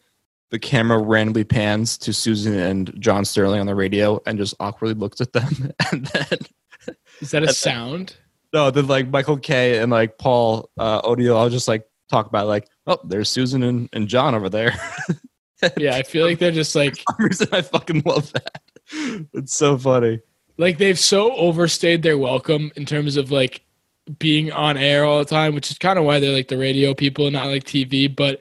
the 0.50 0.58
camera 0.58 0.98
randomly 0.98 1.44
pans 1.44 1.98
to 2.00 2.12
Suzyn 2.12 2.58
and 2.58 2.92
John 3.00 3.24
Sterling 3.24 3.60
on 3.60 3.68
the 3.68 3.76
radio 3.76 4.20
and 4.26 4.40
just 4.40 4.56
awkwardly 4.60 4.96
looks 4.96 5.22
at 5.22 5.34
them, 5.34 5.72
and 5.92 6.08
then 6.08 6.40
Is 7.22 7.32
that 7.32 7.44
a 7.44 7.54
sound? 7.54 8.16
No, 8.54 8.72
then 8.72 8.88
like 8.88 9.08
Michael 9.10 9.38
Kay 9.38 9.80
and 9.80 9.92
like 9.92 10.18
Paul 10.18 10.70
uh, 10.78 11.02
Odio, 11.02 11.38
I'll 11.38 11.50
just 11.50 11.68
like 11.68 11.86
talk 12.10 12.28
about 12.28 12.48
like, 12.48 12.68
oh, 12.88 12.98
there's 13.04 13.30
Suzyn 13.30 13.68
and, 13.68 13.90
and 13.94 14.08
John 14.08 14.36
over 14.36 14.50
there. 14.50 14.74
Yeah, 15.76 15.96
I 15.96 16.04
feel 16.04 16.24
like 16.28 16.38
they're 16.38 16.52
just 16.52 16.76
like, 16.76 16.98
For 16.98 17.04
some 17.08 17.26
reason 17.26 17.48
I 17.52 17.62
fucking 17.64 18.04
love 18.06 18.32
that. 18.34 18.62
It's 19.34 19.56
so 19.56 19.76
funny. 19.76 20.20
like 20.60 20.78
they've 20.78 21.00
so 21.00 21.36
overstayed 21.36 22.04
their 22.04 22.16
welcome 22.20 22.72
in 22.76 22.86
terms 22.86 23.18
of 23.18 23.32
like 23.32 23.66
being 24.20 24.52
on 24.52 24.78
air 24.78 25.04
all 25.04 25.18
the 25.18 25.26
time, 25.26 25.56
which 25.56 25.72
is 25.72 25.80
kind 25.80 25.98
of 25.98 26.06
why 26.06 26.20
they're 26.20 26.32
like 26.32 26.50
the 26.50 26.60
radio 26.60 26.94
people, 26.94 27.26
and 27.26 27.34
not 27.34 27.48
like 27.48 27.64
TV. 27.64 28.16
But 28.16 28.40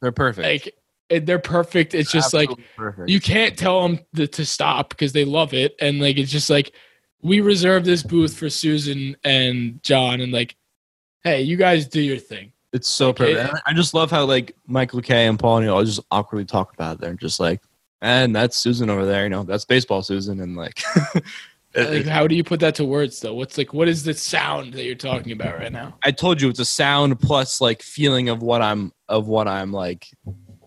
They're 0.00 0.10
perfect. 0.10 0.72
like 1.10 1.24
they're 1.26 1.38
perfect. 1.38 1.92
It's 1.94 2.10
just 2.10 2.32
like 2.32 2.48
perfect. 2.78 3.10
you 3.10 3.20
can't 3.20 3.58
tell 3.58 3.82
them 3.82 4.00
to, 4.16 4.26
to 4.26 4.46
stop 4.46 4.88
because 4.88 5.12
they 5.12 5.26
love 5.26 5.52
it, 5.52 5.74
and 5.80 6.00
like 6.00 6.16
it's 6.16 6.32
just 6.32 6.48
like 6.48 6.72
we 7.22 7.40
reserve 7.40 7.84
this 7.84 8.02
booth 8.02 8.36
for 8.36 8.46
Suzyn 8.46 9.14
and 9.24 9.82
John, 9.82 10.20
and 10.20 10.32
like, 10.32 10.56
hey, 11.24 11.42
you 11.42 11.56
guys 11.56 11.86
do 11.86 12.00
your 12.00 12.18
thing. 12.18 12.52
it's 12.72 12.88
so 12.88 13.08
like, 13.08 13.16
perfect. 13.16 13.50
And 13.50 13.60
I 13.66 13.72
just 13.72 13.94
love 13.94 14.10
how 14.10 14.24
like 14.24 14.56
Michael 14.66 15.00
Kay 15.00 15.26
and 15.26 15.38
Paul 15.38 15.58
O'Neill 15.58 15.84
just 15.84 16.00
awkwardly 16.10 16.44
talk 16.44 16.74
about 16.74 16.96
it. 16.96 17.00
They're 17.00 17.14
just 17.14 17.40
like, 17.40 17.62
and 18.00 18.34
that's 18.34 18.62
Suzyn 18.62 18.88
over 18.88 19.06
there. 19.06 19.24
You 19.24 19.30
know, 19.30 19.44
that's 19.44 19.64
baseball 19.64 20.02
Suzyn, 20.02 20.42
and 20.42 20.56
like, 20.56 20.82
Like, 21.74 22.04
how 22.04 22.26
do 22.26 22.34
you 22.34 22.44
put 22.44 22.60
that 22.60 22.74
to 22.76 22.84
words 22.84 23.20
though? 23.20 23.34
What's 23.34 23.56
like 23.56 23.72
what 23.72 23.88
is 23.88 24.02
the 24.02 24.12
sound 24.12 24.74
that 24.74 24.84
you're 24.84 24.94
talking 24.94 25.32
about 25.32 25.58
right 25.58 25.72
now? 25.72 25.96
I 26.04 26.10
told 26.10 26.40
you 26.40 26.50
it's 26.50 26.58
a 26.58 26.66
sound 26.66 27.18
plus 27.18 27.60
like 27.60 27.82
feeling 27.82 28.28
of 28.28 28.42
what 28.42 28.60
I'm 28.60 28.92
of 29.08 29.26
what 29.26 29.48
I'm 29.48 29.72
like 29.72 30.08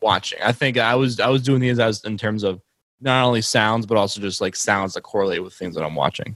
watching. 0.01 0.39
I 0.43 0.51
think 0.51 0.78
I 0.78 0.95
was 0.95 1.20
I 1.20 1.30
was 1.30 1.43
doing 1.43 1.62
these 1.62 1.80
as 1.80 2.03
in 2.06 2.18
terms 2.18 2.43
of 2.43 2.60
not 3.01 3.24
only 3.24 3.41
sounds 3.41 3.86
but 3.86 3.97
also 3.97 4.20
just 4.20 4.41
like 4.41 4.56
sounds 4.56 4.95
that 4.95 5.01
correlate 5.01 5.43
with 5.43 5.53
things 5.53 5.76
that 5.76 5.84
I'm 5.84 5.95
watching. 5.95 6.36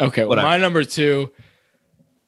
Okay, 0.00 0.22
well, 0.22 0.36
What 0.36 0.42
my 0.42 0.56
number 0.58 0.84
two 0.84 1.30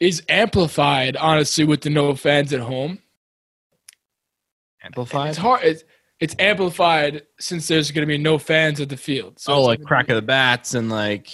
is 0.00 0.22
amplified, 0.28 1.16
honestly, 1.16 1.64
with 1.64 1.82
the 1.82 1.90
no 1.90 2.14
fans 2.14 2.52
at 2.52 2.60
home. 2.60 2.98
Amplified. 4.82 5.30
It's 5.30 5.38
hard. 5.38 5.64
It's, 5.64 5.84
it's 6.20 6.34
amplified 6.38 7.22
since 7.38 7.68
there's 7.68 7.90
going 7.90 8.02
to 8.02 8.06
be 8.06 8.18
no 8.18 8.38
fans 8.38 8.80
at 8.80 8.88
the 8.88 8.96
field. 8.96 9.38
So 9.38 9.54
oh, 9.54 9.62
like 9.62 9.82
crack 9.82 10.06
be- 10.06 10.12
of 10.12 10.16
the 10.16 10.22
bats 10.22 10.74
and 10.74 10.88
like 10.90 11.28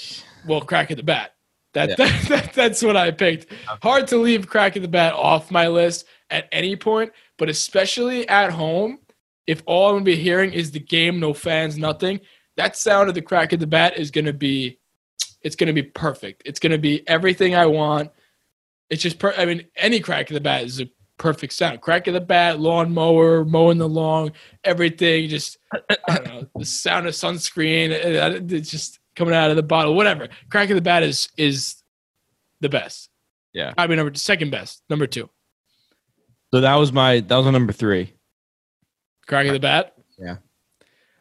well, 0.46 0.60
crack 0.60 0.90
of 0.90 0.96
the 0.96 1.02
bat. 1.02 1.32
That, 1.74 1.90
Yeah. 1.90 1.94
that, 1.96 2.22
that 2.28 2.52
that's 2.54 2.82
what 2.82 2.96
I 2.96 3.10
picked. 3.10 3.52
Hard 3.82 4.06
to 4.08 4.16
leave 4.16 4.46
crack 4.48 4.76
of 4.76 4.82
the 4.82 4.88
bat 4.88 5.12
off 5.14 5.50
my 5.50 5.68
list 5.68 6.06
at 6.30 6.48
any 6.52 6.74
point, 6.76 7.12
but 7.38 7.48
especially 7.48 8.28
at 8.28 8.50
home, 8.50 8.98
if 9.46 9.62
all 9.66 9.88
I'm 9.90 9.96
gonna 9.96 10.04
be 10.04 10.16
hearing 10.16 10.52
is 10.52 10.70
the 10.70 10.80
game, 10.80 11.20
no 11.20 11.34
fans, 11.34 11.76
nothing, 11.76 12.20
that 12.56 12.76
sound 12.76 13.08
of 13.08 13.14
the 13.14 13.22
crack 13.22 13.52
of 13.52 13.60
the 13.60 13.66
bat 13.66 13.98
is 13.98 14.10
gonna 14.10 14.32
be, 14.32 14.78
it's 15.44 15.54
gonna 15.56 15.72
be 15.72 15.82
perfect. 15.84 16.42
It's 16.44 16.58
gonna 16.58 16.78
be 16.78 17.06
everything 17.08 17.54
I 17.54 17.66
want. 17.66 18.10
It's 18.90 19.02
just, 19.02 19.18
per- 19.18 19.34
I 19.36 19.44
mean, 19.46 19.64
any 19.76 20.00
crack 20.00 20.28
of 20.30 20.34
the 20.34 20.40
bat 20.40 20.64
is 20.64 20.80
a 20.80 20.90
perfect 21.16 21.52
sound. 21.52 21.80
Crack 21.80 22.06
of 22.06 22.14
the 22.14 22.20
bat, 22.20 22.58
lawnmower, 22.60 23.44
mowing 23.44 23.78
the 23.78 23.88
lawn, 23.88 24.32
everything. 24.64 25.28
Just, 25.28 25.58
I 25.72 26.18
don't 26.18 26.26
know, 26.26 26.46
the 26.56 26.64
sound 26.66 27.06
of 27.06 27.14
sunscreen. 27.14 27.92
uh, 27.92 28.40
It's 28.54 28.70
just 28.70 28.98
coming 29.16 29.34
out 29.34 29.50
of 29.50 29.56
the 29.56 29.62
bottle, 29.62 29.94
whatever. 29.94 30.28
Crack 30.50 30.70
of 30.70 30.74
the 30.76 30.82
bat 30.82 31.02
is 31.04 31.28
is 31.36 31.76
the 32.60 32.68
best. 32.68 33.08
Yeah. 33.52 33.72
I 33.78 33.86
mean, 33.86 33.96
number 33.98 34.14
second 34.14 34.50
best, 34.50 34.82
number 34.90 35.06
two. 35.06 35.30
so 36.52 36.60
that 36.60 36.74
was 36.74 36.92
my 36.92 37.20
that 37.20 37.36
was 37.36 37.44
my 37.46 37.52
number 37.52 37.72
three. 37.72 38.12
Crack 39.26 39.46
of 39.46 39.52
the 39.54 39.60
bat. 39.60 39.94
Yeah. 40.18 40.36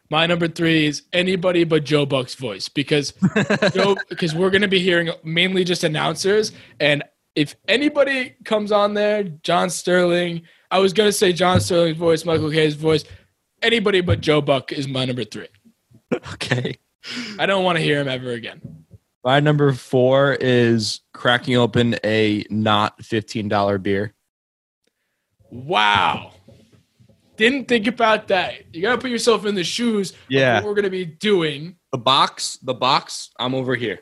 My 0.10 0.26
number 0.26 0.48
three 0.48 0.86
is 0.86 1.04
anybody 1.14 1.64
but 1.64 1.84
Joe 1.86 2.06
Buck's 2.06 2.36
voice 2.36 2.70
because 2.70 3.14
Joe 3.74 3.96
because 4.10 4.36
we're 4.36 4.50
gonna 4.50 4.68
be 4.68 4.80
hearing 4.80 5.10
mainly 5.24 5.64
just 5.64 5.84
announcers 5.84 6.52
and 6.80 7.04
if 7.36 7.56
anybody 7.68 8.36
comes 8.46 8.72
on 8.72 8.94
there, 8.94 9.24
John 9.24 9.70
Sterling, 9.72 10.44
I 10.70 10.80
was 10.80 10.94
gonna 10.94 11.12
say 11.12 11.34
John 11.34 11.62
Sterling's 11.62 11.98
voice, 11.98 12.26
Michael 12.26 12.52
Kay's 12.52 12.76
voice, 12.76 13.06
anybody 13.62 14.02
but 14.02 14.22
Joe 14.22 14.42
Buck 14.42 14.72
is 14.72 14.88
my 14.88 15.06
number 15.06 15.24
three. 15.24 15.48
okay. 16.34 16.78
I 17.40 17.46
don't 17.46 17.64
want 17.64 17.78
to 17.78 17.84
hear 17.84 18.00
him 18.00 18.08
ever 18.08 18.32
again. 18.32 18.86
My 19.24 19.40
number 19.40 19.74
four 19.74 20.34
is 20.34 21.02
cracking 21.14 21.56
open 21.56 21.96
a 22.04 22.46
not 22.50 23.04
fifteen 23.04 23.48
dollar 23.48 23.78
beer. 23.78 24.14
Wow. 25.50 26.33
Didn't 27.36 27.68
think 27.68 27.88
about 27.88 28.28
that. 28.28 28.74
You 28.74 28.82
gotta 28.82 29.00
put 29.02 29.10
yourself 29.10 29.46
in 29.46 29.56
the 29.56 29.64
shoes 29.64 30.12
of 30.12 30.18
Yeah. 30.30 30.56
what 30.56 30.66
we're 30.66 30.76
gonna 30.76 30.90
be 30.90 31.06
doing. 31.06 31.76
The 31.92 31.98
box, 31.98 32.58
the 32.62 32.74
box. 32.74 33.32
I'm 33.40 33.56
over 33.56 33.76
here. 33.76 34.02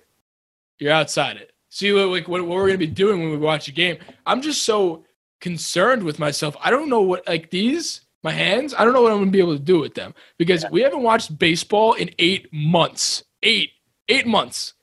You're 0.79 0.91
outside 0.93 1.37
it. 1.37 1.51
See 1.69 1.93
what 1.93 2.07
like 2.09 2.27
what, 2.27 2.41
what 2.45 2.55
we're 2.57 2.67
gonna 2.67 2.77
be 2.77 2.87
doing 2.87 3.21
when 3.21 3.31
we 3.31 3.37
watch 3.37 3.67
a 3.67 3.71
game. 3.71 3.97
I'm 4.25 4.41
just 4.41 4.63
so 4.63 5.05
concerned 5.39 6.03
with 6.03 6.19
myself. 6.19 6.55
I 6.59 6.69
don't 6.71 6.89
know 6.89 7.01
what 7.01 7.27
like 7.27 7.49
these 7.49 8.01
my 8.23 8.31
hands. 8.31 8.73
I 8.77 8.83
don't 8.83 8.93
know 8.93 9.01
what 9.01 9.11
I'm 9.11 9.19
gonna 9.19 9.31
be 9.31 9.39
able 9.39 9.57
to 9.57 9.63
do 9.63 9.79
with 9.79 9.93
them 9.95 10.13
because 10.37 10.65
we 10.71 10.81
haven't 10.81 11.01
watched 11.01 11.37
baseball 11.39 11.93
in 11.93 12.09
eight 12.19 12.47
months. 12.51 13.23
Eight 13.43 13.71
eight 14.09 14.27
months. 14.27 14.73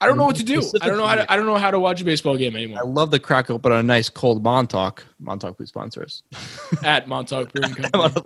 I 0.00 0.06
don't 0.06 0.18
know 0.18 0.26
what 0.26 0.36
to 0.36 0.44
do. 0.44 0.62
I 0.82 0.88
don't 0.88 0.98
know 0.98 1.06
how 1.06 1.14
to. 1.14 1.32
I 1.32 1.36
don't 1.36 1.46
know 1.46 1.56
how 1.56 1.70
to 1.70 1.80
watch 1.80 2.00
a 2.02 2.04
baseball 2.04 2.36
game 2.36 2.54
anymore. 2.54 2.80
I 2.80 2.86
love 2.86 3.10
the 3.10 3.18
crack 3.18 3.48
open 3.50 3.72
a 3.72 3.82
nice 3.82 4.08
cold 4.10 4.42
Montauk. 4.42 5.04
Montauk, 5.18 5.56
please 5.56 5.70
sponsor 5.70 6.02
us. 6.02 6.22
At 6.84 7.08
Montauk 7.08 7.52
Brewing 7.52 7.74
Company. 7.74 8.22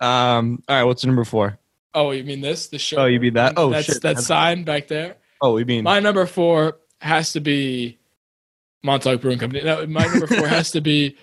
um. 0.00 0.62
All 0.68 0.76
right. 0.76 0.84
What's 0.84 1.04
number 1.04 1.24
four? 1.24 1.58
Oh, 1.94 2.10
you 2.10 2.24
mean 2.24 2.40
this? 2.40 2.66
The 2.68 2.78
show. 2.78 2.96
Oh, 2.98 3.04
you 3.06 3.20
mean 3.20 3.34
that? 3.34 3.54
Oh, 3.56 3.70
that's 3.70 3.86
shit. 3.86 4.02
that 4.02 4.18
sign 4.18 4.64
back 4.64 4.88
there. 4.88 5.16
Oh, 5.40 5.56
you 5.58 5.64
mean 5.64 5.84
My 5.84 6.00
number 6.00 6.26
four 6.26 6.78
has 7.00 7.32
to 7.34 7.40
be 7.40 7.98
Montauk 8.82 9.20
Brewing 9.20 9.38
Company. 9.38 9.62
No, 9.62 9.86
my 9.86 10.04
number 10.06 10.26
four 10.26 10.48
has 10.48 10.72
to 10.72 10.80
be 10.80 11.16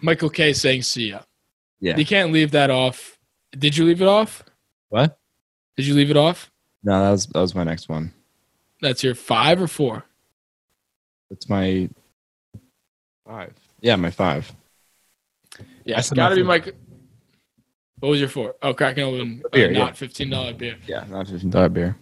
Michael 0.00 0.30
Kay 0.30 0.52
saying 0.52 0.82
"See 0.82 1.08
ya." 1.10 1.20
Yeah. 1.80 1.96
You 1.96 2.06
can't 2.06 2.32
leave 2.32 2.52
that 2.52 2.70
off. 2.70 3.18
Did 3.58 3.76
you 3.76 3.84
leave 3.84 4.00
it 4.00 4.08
off? 4.08 4.44
what? 4.88 5.18
Did 5.76 5.86
you 5.86 5.94
leave 5.94 6.10
it 6.10 6.16
off? 6.16 6.50
No, 6.84 7.02
that 7.02 7.10
was 7.10 7.26
that 7.26 7.40
was 7.40 7.54
my 7.54 7.64
next 7.64 7.88
one. 7.88 8.12
That's 8.80 9.02
your 9.02 9.14
five 9.14 9.60
or 9.60 9.66
four. 9.66 10.04
That's 11.30 11.48
my 11.48 11.88
five. 13.26 13.52
Yeah, 13.80 13.96
my 13.96 14.10
five. 14.10 14.50
Yeah, 15.84 15.98
it's 15.98 16.10
got 16.10 16.30
to 16.30 16.36
be 16.36 16.42
my 16.42 16.62
What 18.00 18.10
was 18.10 18.20
your 18.20 18.28
four? 18.28 18.54
Oh, 18.62 18.74
cracking 18.74 19.04
open 19.04 19.42
uh, 19.44 19.48
Beer, 19.50 19.72
yeah. 19.72 19.78
not 19.78 19.96
fifteen 19.96 20.30
dollar 20.30 20.52
beer. 20.52 20.76
Yeah, 20.86 21.04
not 21.08 21.28
fifteen 21.28 21.50
dollar 21.50 21.68
beer. 21.68 21.96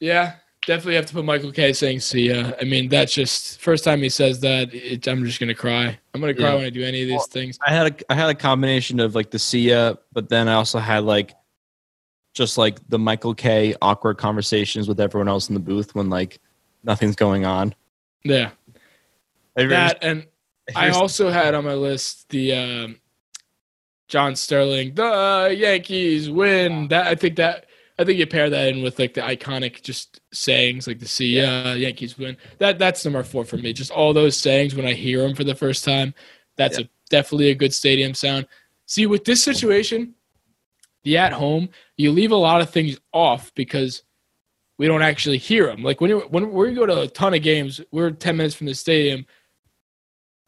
Yeah, 0.00 0.34
definitely 0.66 0.94
have 0.96 1.06
to 1.06 1.14
put 1.14 1.24
Michael 1.24 1.50
Kay 1.52 1.72
saying 1.72 2.00
"See 2.00 2.28
ya." 2.30 2.52
I 2.60 2.64
mean, 2.64 2.88
that's 2.88 3.14
just 3.14 3.60
first 3.60 3.84
time 3.84 4.00
he 4.02 4.08
says 4.10 4.40
that. 4.40 4.72
It, 4.74 5.06
I'm 5.08 5.24
just 5.24 5.40
gonna 5.40 5.54
cry. 5.54 5.98
I'm 6.14 6.20
gonna 6.20 6.34
cry 6.34 6.48
Yeah. 6.50 6.54
when 6.56 6.64
I 6.64 6.70
do 6.70 6.84
any 6.84 7.02
of 7.02 7.08
these 7.08 7.26
things. 7.26 7.58
I 7.66 7.72
had 7.72 7.86
a 8.00 8.12
I 8.12 8.14
had 8.14 8.28
a 8.28 8.34
combination 8.34 9.00
of 9.00 9.14
like 9.14 9.30
the 9.30 9.38
Sia, 9.38 9.98
but 10.12 10.28
then 10.28 10.48
I 10.48 10.54
also 10.54 10.78
had 10.78 11.04
like 11.04 11.32
just 12.34 12.58
like 12.58 12.78
the 12.88 12.98
Michael 12.98 13.34
Kay 13.34 13.74
awkward 13.82 14.18
conversations 14.18 14.88
with 14.88 15.00
everyone 15.00 15.28
else 15.28 15.48
in 15.48 15.54
the 15.54 15.60
booth 15.60 15.94
when 15.94 16.10
like 16.10 16.38
nothing's 16.84 17.16
going 17.16 17.44
on. 17.44 17.74
Yeah, 18.24 18.50
Have 18.50 18.50
you 19.56 19.62
ever- 19.64 19.68
that 19.70 19.98
and 20.02 20.26
I 20.76 20.90
also 20.90 21.30
had 21.30 21.54
on 21.54 21.64
my 21.64 21.74
list 21.74 22.28
the 22.28 22.52
um, 22.52 23.00
John 24.08 24.36
Sterling, 24.36 24.94
the 24.94 25.54
Yankees 25.56 26.30
win. 26.30 26.88
That 26.88 27.06
I 27.06 27.14
think 27.14 27.36
that 27.36 27.66
I 27.98 28.04
think 28.04 28.18
you 28.18 28.26
pair 28.26 28.50
that 28.50 28.68
in 28.68 28.82
with 28.82 28.98
like 28.98 29.14
the 29.14 29.22
iconic 29.22 29.82
just 29.82 30.20
sayings 30.32 30.86
like 30.86 30.98
the 30.98 31.08
"See 31.08 31.40
ya, 31.40 31.72
Yankees 31.72 32.18
win." 32.18 32.36
That 32.58 32.78
that's 32.78 33.04
number 33.04 33.22
four 33.22 33.44
for 33.44 33.56
me. 33.56 33.72
Just 33.72 33.90
all 33.90 34.12
those 34.12 34.36
sayings 34.36 34.74
when 34.74 34.86
I 34.86 34.92
hear 34.92 35.22
them 35.22 35.34
for 35.34 35.44
the 35.44 35.54
first 35.54 35.84
time. 35.84 36.14
That's 36.56 36.78
a 36.78 36.88
definitely 37.08 37.50
a 37.50 37.54
good 37.54 37.72
stadium 37.72 38.14
sound. 38.14 38.46
See, 38.86 39.06
with 39.06 39.24
this 39.24 39.42
situation, 39.42 40.14
the 41.08 41.18
at 41.18 41.32
home, 41.32 41.68
you 41.96 42.12
leave 42.12 42.32
a 42.32 42.36
lot 42.36 42.60
of 42.60 42.70
things 42.70 42.98
off 43.12 43.52
because 43.54 44.02
we 44.78 44.86
don't 44.86 45.02
actually 45.02 45.38
hear 45.38 45.66
them. 45.66 45.82
Like 45.82 46.00
when 46.00 46.10
you 46.10 46.20
when 46.30 46.52
we 46.52 46.74
go 46.74 46.86
to 46.86 47.02
a 47.02 47.08
ton 47.08 47.34
of 47.34 47.42
games, 47.42 47.80
we're 47.90 48.10
ten 48.10 48.36
minutes 48.36 48.54
from 48.54 48.66
the 48.66 48.74
stadium 48.74 49.26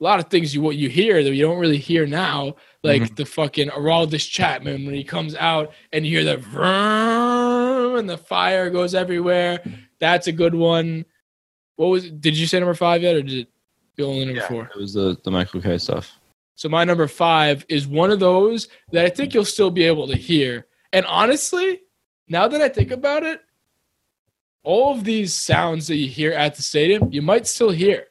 a 0.00 0.04
lot 0.04 0.18
of 0.18 0.28
things 0.28 0.54
you 0.54 0.62
what 0.62 0.76
you 0.76 0.88
hear 0.88 1.22
that 1.22 1.34
you 1.34 1.42
don't 1.42 1.58
really 1.58 1.78
hear 1.78 2.06
now, 2.06 2.54
like 2.82 3.02
mm-hmm. 3.02 3.14
the 3.14 3.26
fucking 3.26 3.68
Aroldis 3.68 4.28
Chapman 4.28 4.86
when 4.86 4.94
he 4.94 5.04
comes 5.04 5.34
out 5.34 5.72
and 5.92 6.06
you 6.06 6.18
hear 6.18 6.24
the 6.24 6.38
vroom 6.38 7.96
and 7.96 8.08
the 8.08 8.16
fire 8.16 8.70
goes 8.70 8.94
everywhere. 8.94 9.62
That's 9.98 10.26
a 10.26 10.32
good 10.32 10.54
one. 10.54 11.04
What 11.76 11.88
was? 11.88 12.10
Did 12.10 12.36
you 12.36 12.46
say 12.46 12.58
number 12.58 12.74
five 12.74 13.02
yet, 13.02 13.16
or 13.16 13.22
did 13.22 13.40
it 13.40 13.48
be 13.96 14.02
only 14.02 14.24
number 14.24 14.40
Yeah, 14.40 14.48
four? 14.48 14.70
it 14.74 14.80
was 14.80 14.94
the 14.94 15.18
the 15.22 15.30
Michael 15.30 15.60
Kay 15.60 15.78
stuff. 15.78 16.18
So 16.60 16.68
my 16.68 16.84
number 16.84 17.08
five 17.08 17.64
is 17.70 17.86
one 17.86 18.10
of 18.10 18.20
those 18.20 18.68
that 18.92 19.06
I 19.06 19.08
think 19.08 19.32
you'll 19.32 19.46
still 19.46 19.70
be 19.70 19.84
able 19.84 20.06
to 20.08 20.14
hear. 20.14 20.66
And 20.92 21.06
honestly, 21.06 21.80
now 22.28 22.48
that 22.48 22.60
I 22.60 22.68
think 22.68 22.90
about 22.90 23.22
it, 23.22 23.40
all 24.62 24.92
of 24.92 25.04
these 25.04 25.32
sounds 25.32 25.86
that 25.86 25.96
you 25.96 26.06
hear 26.06 26.32
at 26.32 26.56
the 26.56 26.60
stadium, 26.60 27.08
you 27.10 27.22
might 27.22 27.46
still 27.46 27.70
hear 27.70 28.08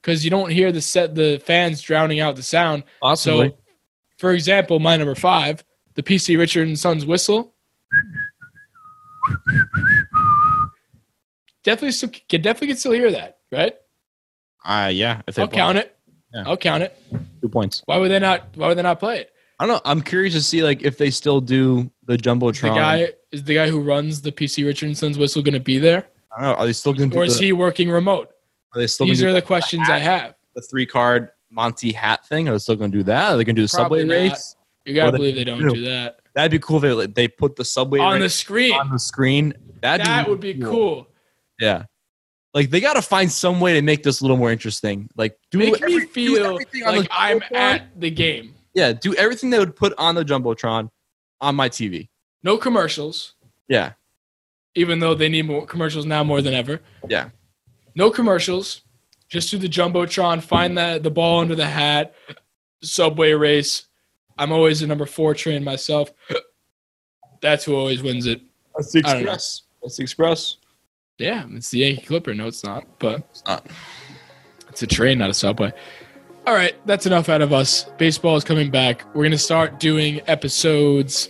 because 0.00 0.24
you 0.24 0.30
don't 0.30 0.52
hear 0.52 0.70
the 0.70 0.80
set 0.80 1.16
the 1.16 1.42
fans 1.44 1.82
drowning 1.82 2.20
out 2.20 2.36
the 2.36 2.42
sound. 2.44 2.84
Possibly. 3.00 3.48
So, 3.48 3.58
for 4.18 4.30
example, 4.30 4.78
my 4.78 4.96
number 4.96 5.16
five, 5.16 5.64
the 5.94 6.02
PC 6.04 6.38
Richard 6.38 6.68
and 6.68 6.78
Sons 6.78 7.04
whistle. 7.04 7.56
Definitely, 11.64 11.90
still, 11.90 12.10
can 12.28 12.42
definitely 12.42 12.68
can 12.68 12.76
still 12.76 12.92
hear 12.92 13.10
that, 13.10 13.38
right? 13.50 13.74
uh, 14.64 14.86
yeah, 14.86 15.22
I'll 15.36 15.48
count 15.48 15.78
it. 15.78 15.96
Yeah. 16.32 16.44
I'll 16.46 16.56
count 16.56 16.84
it. 16.84 16.96
Two 17.40 17.48
points. 17.48 17.82
Why 17.86 17.96
would 17.98 18.10
they 18.10 18.18
not? 18.18 18.48
Why 18.56 18.68
would 18.68 18.78
they 18.78 18.82
not 18.82 18.98
play 19.00 19.20
it? 19.20 19.30
I 19.60 19.66
don't 19.66 19.74
know. 19.76 19.80
I'm 19.90 20.02
curious 20.02 20.34
to 20.34 20.42
see 20.42 20.62
like 20.62 20.82
if 20.82 20.98
they 20.98 21.10
still 21.10 21.40
do 21.40 21.90
the 22.04 22.16
jumbotron. 22.16 22.62
The 22.62 22.68
guy 22.68 23.08
is 23.32 23.42
the 23.44 23.54
guy 23.54 23.68
who 23.68 23.80
runs 23.80 24.20
the 24.22 24.30
PC 24.32 24.64
Richardson's 24.64 25.18
whistle 25.18 25.42
going 25.42 25.54
to 25.54 25.60
be 25.60 25.78
there, 25.78 26.06
I 26.36 26.42
don't 26.42 26.50
know. 26.52 26.54
Are 26.62 26.66
they 26.66 26.72
still 26.72 26.92
going 26.92 27.10
to 27.10 27.16
or 27.18 27.24
is 27.24 27.38
the, 27.38 27.46
he 27.46 27.52
working 27.52 27.90
remote? 27.90 28.30
are 28.74 28.80
they 28.80 28.86
still 28.86 29.06
These 29.06 29.22
are 29.22 29.32
the 29.32 29.42
questions 29.42 29.88
I 29.88 29.98
have. 29.98 30.34
the 30.54 30.62
three 30.62 30.86
card 30.86 31.30
Monty 31.50 31.92
hat 31.92 32.26
thing? 32.26 32.48
Are 32.48 32.52
they 32.52 32.58
still 32.58 32.76
going 32.76 32.92
to 32.92 32.98
do 32.98 33.02
that? 33.04 33.32
Are 33.32 33.36
they 33.36 33.44
going 33.44 33.56
to 33.56 33.62
do 33.62 33.66
the 33.66 33.72
Probably 33.76 34.00
subway 34.02 34.18
not. 34.28 34.32
race? 34.32 34.56
You 34.84 34.94
gotta 34.94 35.12
they 35.12 35.18
believe 35.18 35.34
they 35.34 35.44
don't 35.44 35.74
do. 35.74 35.84
that 35.84 36.20
That'd 36.34 36.50
be 36.52 36.58
cool 36.60 36.76
if 36.76 36.82
they, 36.82 36.92
like, 36.92 37.14
they 37.14 37.28
put 37.28 37.56
the 37.56 37.64
subway 37.64 37.98
on 37.98 38.20
the 38.20 38.28
screen. 38.28 38.72
on 38.74 38.90
the 38.90 38.98
screen. 38.98 39.52
That'd 39.82 40.06
That 40.06 40.24
be 40.26 40.30
would 40.30 40.40
be 40.40 40.54
cool. 40.54 41.08
Yeah. 41.60 41.84
Like 42.54 42.70
they 42.70 42.80
got 42.80 42.94
to 42.94 43.02
find 43.02 43.30
some 43.30 43.60
way 43.60 43.74
to 43.74 43.82
make 43.82 44.02
this 44.02 44.20
a 44.20 44.24
little 44.24 44.36
more 44.36 44.50
interesting. 44.50 45.08
Like 45.16 45.38
do 45.50 45.58
Make 45.58 45.74
every- 45.82 45.96
me 46.00 46.06
feel 46.06 46.44
everything 46.44 46.82
on 46.84 46.96
like 46.96 47.08
I'm 47.10 47.42
at 47.54 47.98
the 48.00 48.10
game. 48.10 48.54
Yeah, 48.74 48.92
do 48.92 49.14
everything 49.14 49.50
they 49.50 49.58
would 49.58 49.76
put 49.76 49.92
on 49.98 50.14
the 50.14 50.24
jumbotron 50.24 50.90
on 51.40 51.54
my 51.56 51.68
TV. 51.68 52.08
No 52.42 52.56
commercials. 52.56 53.34
Yeah, 53.68 53.92
even 54.74 54.98
though 54.98 55.14
they 55.14 55.28
need 55.28 55.42
more 55.46 55.66
commercials 55.66 56.06
now 56.06 56.24
more 56.24 56.40
than 56.42 56.54
ever. 56.54 56.80
Yeah. 57.08 57.30
No 57.94 58.10
commercials. 58.10 58.82
Just 59.28 59.50
do 59.50 59.58
the 59.58 59.68
jumbotron. 59.68 60.42
Find 60.42 60.78
that 60.78 61.02
the 61.02 61.10
ball 61.10 61.40
under 61.40 61.54
the 61.54 61.66
hat. 61.66 62.14
Subway 62.82 63.32
race. 63.32 63.86
I'm 64.38 64.52
always 64.52 64.80
the 64.80 64.86
number 64.86 65.04
four 65.04 65.34
train 65.34 65.64
myself. 65.64 66.12
That's 67.42 67.64
who 67.64 67.74
always 67.74 68.02
wins 68.02 68.26
it. 68.26 68.40
That's 68.76 68.92
the 68.92 69.00
I 69.00 69.12
don't. 69.14 69.22
Express. 69.22 69.62
That's 69.82 69.96
the 69.96 70.02
Express. 70.04 70.56
Yeah, 71.18 71.44
it's 71.50 71.70
the 71.70 71.78
Yankee 71.80 72.06
Clipper. 72.06 72.32
No, 72.34 72.46
it's 72.46 72.64
not. 72.64 72.86
But 72.98 73.26
It's 73.30 73.44
not. 73.44 73.66
It's 74.68 74.82
a 74.82 74.86
train, 74.86 75.18
not 75.18 75.30
a 75.30 75.34
subway. 75.34 75.72
All 76.46 76.54
right, 76.54 76.74
that's 76.86 77.04
enough 77.04 77.28
out 77.28 77.42
of 77.42 77.52
us. 77.52 77.84
Baseball 77.98 78.36
is 78.36 78.44
coming 78.44 78.70
back. 78.70 79.04
We're 79.08 79.24
going 79.24 79.32
to 79.32 79.38
start 79.38 79.80
doing 79.80 80.20
episodes 80.26 81.28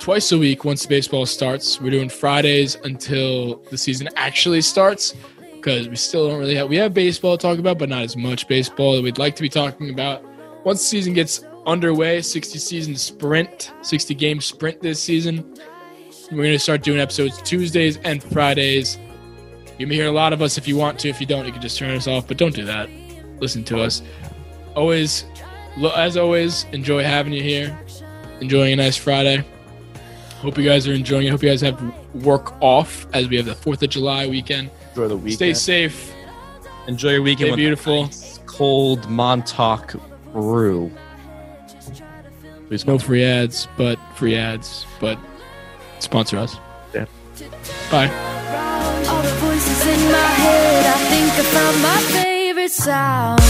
twice 0.00 0.32
a 0.32 0.38
week 0.38 0.64
once 0.64 0.84
baseball 0.86 1.26
starts. 1.26 1.80
We're 1.80 1.90
doing 1.90 2.08
Fridays 2.08 2.76
until 2.82 3.62
the 3.70 3.78
season 3.78 4.08
actually 4.16 4.62
starts 4.62 5.14
because 5.54 5.88
we 5.88 5.94
still 5.94 6.28
don't 6.28 6.40
really 6.40 6.56
have 6.56 6.68
we 6.68 6.76
have 6.76 6.92
baseball 6.92 7.36
to 7.36 7.42
talk 7.42 7.58
about, 7.58 7.78
but 7.78 7.88
not 7.88 8.02
as 8.02 8.16
much 8.16 8.48
baseball 8.48 8.96
that 8.96 9.02
we'd 9.02 9.18
like 9.18 9.36
to 9.36 9.42
be 9.42 9.48
talking 9.48 9.90
about. 9.90 10.24
Once 10.64 10.80
the 10.80 10.86
season 10.86 11.12
gets 11.12 11.44
underway, 11.66 12.20
60 12.20 12.58
season 12.58 12.96
sprint, 12.96 13.72
60 13.82 14.14
game 14.14 14.40
sprint 14.40 14.80
this 14.80 15.00
season. 15.00 15.54
We're 16.32 16.44
going 16.44 16.52
to 16.52 16.58
start 16.58 16.82
doing 16.82 16.98
episodes 16.98 17.42
Tuesdays 17.42 17.98
and 17.98 18.22
Fridays. 18.22 18.96
You 19.78 19.86
may 19.86 19.96
hear 19.96 20.06
a 20.06 20.12
lot 20.12 20.32
of 20.32 20.40
us 20.40 20.56
if 20.56 20.66
you 20.66 20.78
want 20.78 20.98
to. 21.00 21.10
If 21.10 21.20
you 21.20 21.26
don't, 21.26 21.44
you 21.44 21.52
can 21.52 21.60
just 21.60 21.76
turn 21.76 21.90
us 21.90 22.06
off, 22.06 22.26
but 22.26 22.38
don't 22.38 22.54
do 22.54 22.64
that. 22.64 22.88
Listen 23.38 23.62
to 23.64 23.82
us. 23.82 24.00
Always, 24.74 25.26
as 25.94 26.16
always, 26.16 26.64
enjoy 26.72 27.02
having 27.02 27.34
you 27.34 27.42
here. 27.42 27.78
Enjoying 28.40 28.72
a 28.72 28.76
nice 28.76 28.96
Friday. 28.96 29.44
Hope 30.36 30.56
you 30.56 30.64
guys 30.64 30.88
are 30.88 30.94
enjoying 30.94 31.26
it. 31.26 31.30
Hope 31.30 31.42
you 31.42 31.50
guys 31.50 31.60
have 31.60 31.78
work 32.24 32.54
off 32.62 33.06
as 33.12 33.28
we 33.28 33.36
have 33.36 33.44
the 33.44 33.54
4th 33.54 33.82
of 33.82 33.90
July 33.90 34.26
weekend. 34.26 34.70
Enjoy 34.90 35.08
the 35.08 35.16
weekend. 35.16 35.34
Stay 35.34 35.52
safe. 35.52 36.14
Enjoy 36.88 37.10
your 37.10 37.22
weekend 37.22 37.48
Stay 37.50 37.56
beautiful. 37.56 38.04
nice 38.04 38.40
cold 38.46 39.06
Montauk 39.10 39.96
brew. 40.32 40.90
Please 42.68 42.86
No 42.86 42.98
free 42.98 43.22
ads, 43.22 43.68
but 43.76 43.98
free 44.16 44.34
ads, 44.34 44.86
but 44.98 45.18
sponsor 46.02 46.36
us. 46.38 46.56
Yeah. 46.94 47.06
Bye. 47.90 48.10
All 49.08 49.22
the 49.22 49.34
voices 49.46 49.86
in 49.86 50.12
my 50.12 50.30
head, 50.44 50.86
I 50.86 50.98
think 51.10 51.32
I 51.32 51.42
found 51.54 51.82
my 51.82 52.00
favorite 52.12 52.70
sound. 52.72 53.40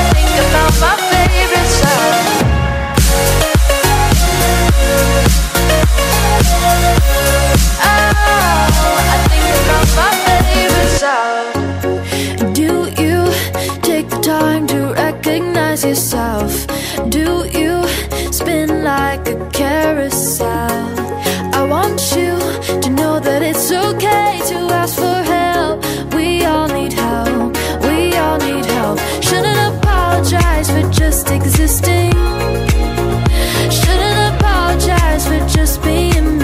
I 0.00 0.04
think 0.14 0.30
I 0.30 0.44
found 0.54 0.74
my 0.80 0.94
favorite 1.10 1.70
sound. 1.80 2.26
Oh, 7.82 8.94
I 9.14 9.18
think 9.28 9.44
I 9.50 9.80
my 10.00 10.10
favorite 10.26 10.92
sound. 11.02 12.54
Do 12.54 12.70
you 13.02 13.18
take 13.82 14.06
the 14.08 14.20
time 14.22 14.66
to 14.68 14.80
recognize 15.30 15.84
yourself? 15.84 16.66
Do 17.08 17.46
you 17.58 17.86
spin 18.32 18.82
like 18.82 19.28
a 19.28 19.36
carousel? 19.50 20.70
I 21.58 21.62
want 21.74 22.00
you 22.16 22.32
to 22.82 22.90
know 22.90 23.20
that 23.20 23.40
it's 23.42 23.70
okay 23.70 24.40
to 24.50 24.58
ask 24.80 24.96
for 24.96 25.20
help. 25.36 25.78
We 26.14 26.44
all 26.44 26.68
need 26.68 26.92
help. 26.92 27.56
We 27.86 28.16
all 28.16 28.38
need 28.38 28.64
help. 28.76 28.98
Shouldn't 29.22 29.60
apologize 29.76 30.68
for 30.74 30.84
just 30.90 31.30
existing. 31.30 32.12
Shouldn't 33.80 34.20
apologize 34.34 35.24
for 35.30 35.40
just 35.56 35.80
being 35.82 36.39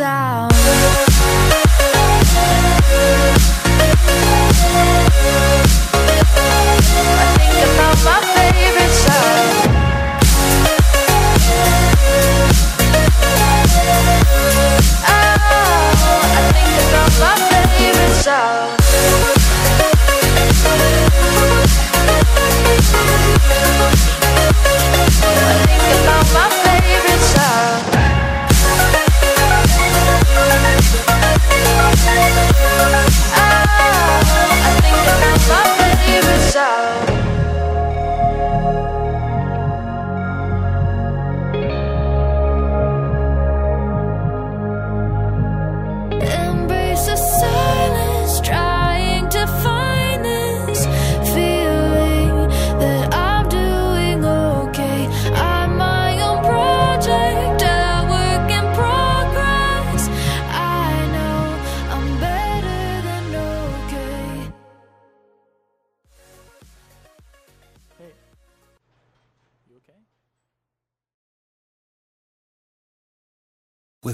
favorite 0.00 1.09